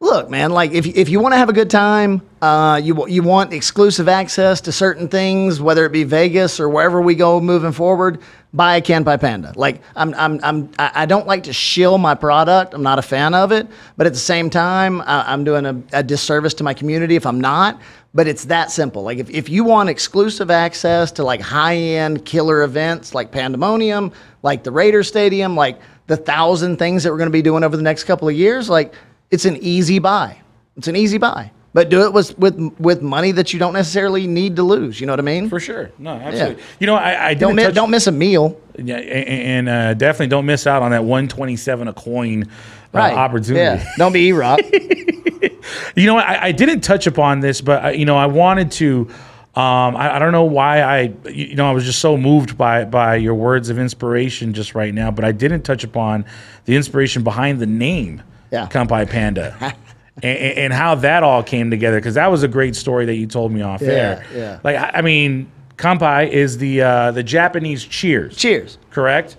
look, 0.00 0.30
man. 0.30 0.50
Like, 0.50 0.72
if 0.72 0.86
if 0.86 1.08
you 1.08 1.20
want 1.20 1.34
to 1.34 1.38
have 1.38 1.48
a 1.48 1.52
good 1.52 1.70
time, 1.70 2.22
uh, 2.42 2.80
you 2.82 3.06
you 3.06 3.22
want 3.22 3.52
exclusive 3.52 4.08
access 4.08 4.60
to 4.62 4.72
certain 4.72 5.08
things, 5.08 5.60
whether 5.60 5.84
it 5.84 5.92
be 5.92 6.04
Vegas 6.04 6.58
or 6.58 6.68
wherever 6.68 7.00
we 7.00 7.14
go 7.14 7.40
moving 7.40 7.72
forward. 7.72 8.20
Buy 8.52 8.76
a 8.76 8.82
Kanpai 8.82 9.20
Panda. 9.20 9.52
Like, 9.54 9.80
I'm 9.94 10.12
I'm 10.14 10.40
I'm 10.42 10.70
I 10.78 11.06
don't 11.06 11.26
like 11.26 11.44
to 11.44 11.52
shill 11.52 11.98
my 11.98 12.14
product. 12.14 12.74
I'm 12.74 12.82
not 12.82 12.98
a 12.98 13.02
fan 13.02 13.34
of 13.34 13.52
it, 13.52 13.68
but 13.96 14.06
at 14.06 14.12
the 14.12 14.18
same 14.18 14.50
time, 14.50 15.00
I, 15.02 15.32
I'm 15.32 15.44
doing 15.44 15.66
a, 15.66 15.80
a 15.92 16.02
disservice 16.02 16.54
to 16.54 16.64
my 16.64 16.74
community 16.74 17.14
if 17.14 17.26
I'm 17.26 17.40
not. 17.40 17.80
But 18.12 18.26
it's 18.26 18.46
that 18.46 18.72
simple. 18.72 19.04
Like, 19.04 19.18
if, 19.18 19.30
if 19.30 19.48
you 19.48 19.62
want 19.62 19.88
exclusive 19.88 20.50
access 20.50 21.12
to 21.12 21.22
like 21.22 21.40
high 21.40 21.76
end 21.76 22.24
killer 22.24 22.64
events 22.64 23.14
like 23.14 23.30
Pandemonium, 23.30 24.10
like 24.42 24.64
the 24.64 24.72
Raider 24.72 25.04
Stadium, 25.04 25.54
like 25.54 25.78
the 26.08 26.16
thousand 26.16 26.78
things 26.78 27.04
that 27.04 27.12
we're 27.12 27.18
going 27.18 27.28
to 27.28 27.32
be 27.32 27.42
doing 27.42 27.62
over 27.62 27.76
the 27.76 27.84
next 27.84 28.02
couple 28.02 28.28
of 28.28 28.34
years, 28.34 28.68
like 28.68 28.94
it's 29.30 29.44
an 29.44 29.56
easy 29.58 29.98
buy. 29.98 30.38
It's 30.76 30.88
an 30.88 30.96
easy 30.96 31.18
buy. 31.18 31.50
But 31.72 31.88
do 31.88 32.04
it 32.04 32.12
with 32.12 32.36
with 32.36 32.58
with 32.80 33.00
money 33.00 33.30
that 33.32 33.52
you 33.52 33.60
don't 33.60 33.72
necessarily 33.72 34.26
need 34.26 34.56
to 34.56 34.64
lose. 34.64 35.00
You 35.00 35.06
know 35.06 35.12
what 35.12 35.20
I 35.20 35.22
mean? 35.22 35.48
for 35.48 35.60
sure. 35.60 35.92
No, 35.98 36.10
absolutely. 36.10 36.62
You 36.80 36.88
know, 36.88 36.96
I, 36.96 37.28
I 37.28 37.34
don't 37.34 37.50
didn't 37.50 37.56
miss, 37.56 37.64
touch, 37.66 37.74
don't 37.76 37.90
miss 37.90 38.06
a 38.08 38.12
meal. 38.12 38.60
Yeah, 38.76 38.96
and, 38.96 39.68
and 39.68 39.68
uh, 39.68 39.94
definitely 39.94 40.28
don't 40.28 40.46
miss 40.46 40.66
out 40.66 40.82
on 40.82 40.90
that 40.90 41.04
127 41.04 41.86
a 41.86 41.92
coin 41.92 42.50
uh, 42.92 42.98
opportunity. 42.98 43.60
Yeah. 43.60 43.92
Don't 43.96 44.12
be 44.12 44.32
Rock. 44.32 44.58
You 45.96 46.06
know, 46.06 46.14
what? 46.14 46.26
I, 46.26 46.46
I 46.46 46.52
didn't 46.52 46.80
touch 46.80 47.06
upon 47.06 47.40
this, 47.40 47.60
but 47.60 47.84
I, 47.84 47.90
you 47.92 48.04
know, 48.04 48.16
I 48.16 48.26
wanted 48.26 48.72
to. 48.72 49.08
Um, 49.54 49.96
I, 49.96 50.16
I 50.16 50.18
don't 50.20 50.30
know 50.30 50.44
why 50.44 50.80
I, 50.80 51.12
you 51.28 51.56
know, 51.56 51.68
I 51.68 51.72
was 51.72 51.84
just 51.84 51.98
so 51.98 52.16
moved 52.16 52.56
by 52.56 52.84
by 52.84 53.16
your 53.16 53.34
words 53.34 53.68
of 53.68 53.78
inspiration 53.78 54.54
just 54.54 54.74
right 54.74 54.94
now, 54.94 55.10
but 55.10 55.24
I 55.24 55.32
didn't 55.32 55.62
touch 55.62 55.82
upon 55.82 56.24
the 56.66 56.76
inspiration 56.76 57.24
behind 57.24 57.58
the 57.58 57.66
name, 57.66 58.22
Yeah. 58.50 58.66
Kanpai 58.68 59.08
Panda, 59.08 59.54
and, 60.22 60.38
and 60.58 60.72
how 60.72 60.96
that 60.96 61.22
all 61.22 61.42
came 61.42 61.70
together. 61.70 61.98
Because 61.98 62.14
that 62.14 62.30
was 62.30 62.42
a 62.42 62.48
great 62.48 62.74
story 62.76 63.06
that 63.06 63.14
you 63.14 63.26
told 63.26 63.52
me 63.52 63.62
off 63.62 63.82
air. 63.82 64.24
yeah. 64.34 64.58
Like, 64.64 64.76
I 64.94 65.00
mean, 65.02 65.50
Kampai 65.76 66.30
is 66.30 66.58
the 66.58 66.82
uh, 66.82 67.10
the 67.12 67.22
Japanese 67.22 67.84
cheers. 67.84 68.36
Cheers. 68.36 68.78
Correct. 68.90 69.36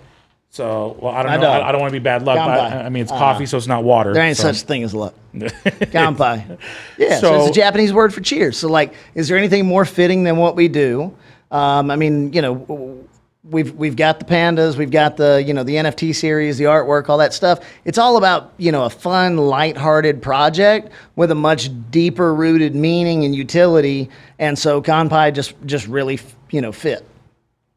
So, 0.50 0.98
well, 1.00 1.14
I 1.14 1.22
don't 1.22 1.32
I 1.32 1.36
know. 1.36 1.42
don't. 1.42 1.62
I, 1.64 1.72
don't 1.72 1.80
want 1.80 1.92
to 1.94 1.98
be 1.98 2.02
bad 2.04 2.24
luck, 2.24 2.36
but 2.36 2.60
I, 2.60 2.84
I 2.84 2.88
mean, 2.90 3.04
it's 3.04 3.12
Uh, 3.12 3.16
coffee, 3.16 3.46
so 3.46 3.56
it's 3.56 3.66
not 3.66 3.84
water. 3.84 4.12
There 4.12 4.22
ain't 4.22 4.36
so. 4.36 4.52
such 4.52 4.62
thing 4.66 4.82
as 4.82 4.94
luck. 4.94 5.14
Kanpai. 5.34 6.58
Yeah, 6.98 7.16
so, 7.16 7.20
So- 7.20 7.40
it's 7.46 7.56
a 7.56 7.60
Japanese 7.60 7.92
word 7.92 8.12
for 8.12 8.20
cheers. 8.20 8.58
So, 8.58 8.68
like, 8.68 8.92
is 9.14 9.28
there 9.28 9.38
anything 9.38 9.64
more 9.66 9.84
fitting 9.86 10.24
than 10.24 10.36
what 10.36 10.54
we 10.56 10.68
do? 10.68 11.14
Um, 11.50 11.90
I 11.90 11.96
mean, 11.96 12.32
you 12.34 12.42
know, 12.42 13.01
we've 13.44 13.74
we've 13.74 13.96
got 13.96 14.18
the 14.18 14.24
pandas, 14.24 14.76
we've 14.76 14.90
got 14.90 15.16
the 15.16 15.42
you 15.44 15.54
know 15.54 15.64
the 15.64 15.76
NFT 15.76 16.14
series, 16.14 16.58
the 16.58 16.64
artwork, 16.64 17.08
all 17.08 17.18
that 17.18 17.34
stuff. 17.34 17.60
It's 17.84 17.98
all 17.98 18.16
about 18.16 18.52
you 18.58 18.72
know 18.72 18.84
a 18.84 18.90
fun, 18.90 19.36
lighthearted 19.36 20.22
project 20.22 20.90
with 21.16 21.30
a 21.30 21.34
much 21.34 21.70
deeper 21.90 22.34
rooted 22.34 22.74
meaning 22.74 23.24
and 23.24 23.34
utility. 23.34 24.08
And 24.38 24.58
so, 24.58 24.82
Kanpai 24.82 25.34
just 25.34 25.54
just 25.66 25.86
really 25.86 26.20
you 26.50 26.60
know 26.60 26.72
fit. 26.72 27.06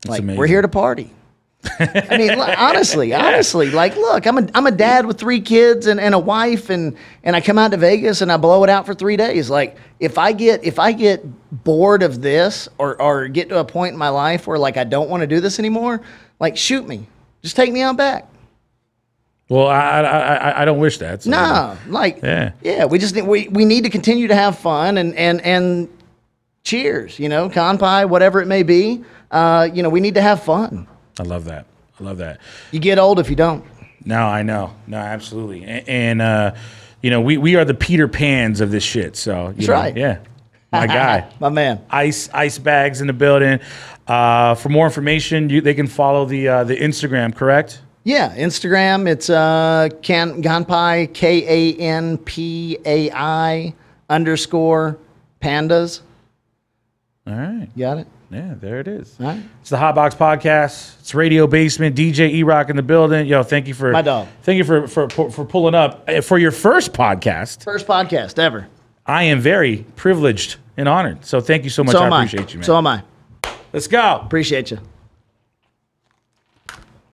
Like 0.07 0.23
we're 0.23 0.47
here 0.47 0.61
to 0.61 0.67
party. 0.67 1.11
I 1.79 2.17
mean, 2.17 2.31
honestly, 2.39 3.13
honestly, 3.13 3.71
like, 3.71 3.95
look, 3.95 4.25
I'm 4.27 4.37
a 4.37 4.47
I'm 4.53 4.67
a 4.67 4.71
dad 4.71 5.05
with 5.05 5.19
three 5.19 5.41
kids 5.41 5.87
and, 5.87 5.99
and 5.99 6.13
a 6.15 6.19
wife, 6.19 6.69
and 6.69 6.95
and 7.23 7.35
I 7.35 7.41
come 7.41 7.57
out 7.57 7.71
to 7.71 7.77
Vegas 7.77 8.21
and 8.21 8.31
I 8.31 8.37
blow 8.37 8.63
it 8.63 8.69
out 8.69 8.85
for 8.85 8.93
three 8.93 9.17
days. 9.17 9.49
Like, 9.49 9.77
if 9.99 10.17
I 10.17 10.31
get 10.31 10.63
if 10.63 10.79
I 10.79 10.91
get 10.91 11.23
bored 11.63 12.03
of 12.03 12.21
this 12.21 12.67
or 12.77 13.01
or 13.01 13.27
get 13.27 13.49
to 13.49 13.59
a 13.59 13.65
point 13.65 13.93
in 13.93 13.97
my 13.99 14.09
life 14.09 14.47
where 14.47 14.57
like 14.59 14.77
I 14.77 14.83
don't 14.83 15.09
want 15.09 15.21
to 15.21 15.27
do 15.27 15.39
this 15.39 15.59
anymore, 15.59 16.01
like, 16.39 16.57
shoot 16.57 16.87
me, 16.87 17.07
just 17.41 17.55
take 17.55 17.71
me 17.71 17.81
out 17.81 17.97
back. 17.97 18.29
Well, 19.47 19.67
I, 19.67 20.01
I, 20.01 20.35
I, 20.35 20.61
I 20.61 20.65
don't 20.65 20.79
wish 20.79 20.97
that. 20.97 21.21
so- 21.21 21.29
No, 21.29 21.77
like, 21.87 22.19
Yeah. 22.23 22.53
yeah, 22.63 22.85
we 22.85 22.97
just 22.97 23.13
need, 23.13 23.27
we 23.27 23.47
we 23.49 23.63
need 23.63 23.83
to 23.83 23.91
continue 23.91 24.27
to 24.27 24.35
have 24.35 24.57
fun 24.57 24.97
and 24.97 25.13
and 25.15 25.39
and 25.41 25.87
cheers, 26.63 27.19
you 27.19 27.29
know, 27.29 27.47
kanpai, 27.49 28.09
whatever 28.09 28.41
it 28.41 28.47
may 28.47 28.63
be. 28.63 29.03
Uh, 29.29 29.69
you 29.71 29.83
know, 29.83 29.89
we 29.89 29.99
need 29.99 30.15
to 30.15 30.21
have 30.21 30.41
fun. 30.41 30.87
I 31.19 31.23
love 31.23 31.45
that. 31.45 31.65
I 31.99 32.03
love 32.03 32.17
that. 32.17 32.39
You 32.71 32.79
get 32.79 32.99
old 32.99 33.19
if 33.19 33.29
you 33.29 33.35
don't. 33.35 33.63
No, 34.03 34.19
I 34.21 34.43
know. 34.43 34.73
No, 34.87 34.97
absolutely. 34.97 35.63
A- 35.63 35.83
And, 35.87 36.21
uh, 36.21 36.53
you 37.01 37.09
know, 37.09 37.21
we, 37.21 37.37
we 37.37 37.55
are 37.55 37.65
the 37.65 37.73
Peter 37.73 38.07
Pans 38.07 38.61
of 38.61 38.69
this 38.71 38.83
shit. 38.83 39.15
So, 39.15 39.47
you 39.47 39.53
That's 39.53 39.67
know, 39.67 39.73
right. 39.73 39.95
Yeah. 39.97 40.17
My 40.71 40.87
guy. 40.87 41.29
My 41.39 41.49
man. 41.49 41.81
Ice 41.89 42.29
Ice 42.33 42.59
Bagz 42.59 42.99
in 43.01 43.07
the 43.07 43.13
building. 43.13 43.59
Uh, 44.07 44.55
for 44.55 44.69
more 44.69 44.85
information, 44.85 45.49
you, 45.49 45.61
they 45.61 45.73
can 45.73 45.87
follow 45.87 46.25
the 46.25 46.47
uh, 46.49 46.63
the 46.65 46.75
Instagram, 46.75 47.33
correct? 47.33 47.81
Yeah, 48.03 48.35
Instagram. 48.35 49.07
It's 49.07 49.29
uh, 49.29 49.87
can 50.01 50.43
Kanpai 50.43 51.13
K 51.13 51.73
A 51.73 51.77
N 51.79 52.17
P 52.17 52.77
A 52.85 53.09
I 53.11 53.73
underscore 54.09 54.97
pandas. 55.41 56.01
All 57.25 57.33
right. 57.33 57.69
Got 57.77 57.99
it. 57.99 58.07
Yeah, 58.31 58.55
there 58.59 58.79
it 58.79 58.87
is. 58.87 59.15
Right. 59.19 59.39
It's 59.61 59.69
the 59.69 59.77
Hot 59.77 59.93
Box 59.95 60.15
Podcast. 60.15 60.99
It's 60.99 61.13
Radio 61.13 61.47
Basement. 61.47 61.95
DJ 61.95 62.31
E 62.33 62.43
Rock 62.43 62.69
in 62.69 62.75
the 62.75 62.81
building. 62.83 63.27
Yo, 63.27 63.43
thank 63.43 63.67
you 63.67 63.73
for 63.73 63.91
My 63.91 64.01
dog. 64.01 64.27
Thank 64.43 64.57
you 64.57 64.63
for 64.63 64.87
for 64.87 65.09
for 65.09 65.45
pulling 65.45 65.75
up 65.75 66.03
Uh, 66.07 66.21
for 66.21 66.37
your 66.37 66.51
first 66.51 66.91
podcast. 66.93 67.63
First 67.63 67.85
podcast 67.87 68.39
ever. 68.39 68.67
I 69.05 69.23
am 69.23 69.39
very 69.39 69.85
privileged 69.95 70.57
and 70.77 70.89
honored. 70.89 71.23
So 71.25 71.39
thank 71.39 71.63
you 71.63 71.69
so 71.69 71.83
much. 71.83 71.93
So 71.93 72.01
I 72.01 72.07
am 72.07 72.13
I. 72.13 72.23
appreciate 72.25 72.53
you, 72.53 72.59
man. 72.59 72.65
So 72.65 72.77
am 72.77 72.87
I. 72.87 73.03
Let's 73.71 73.87
go. 73.87 74.21
Appreciate 74.23 74.71
you. 74.71 74.79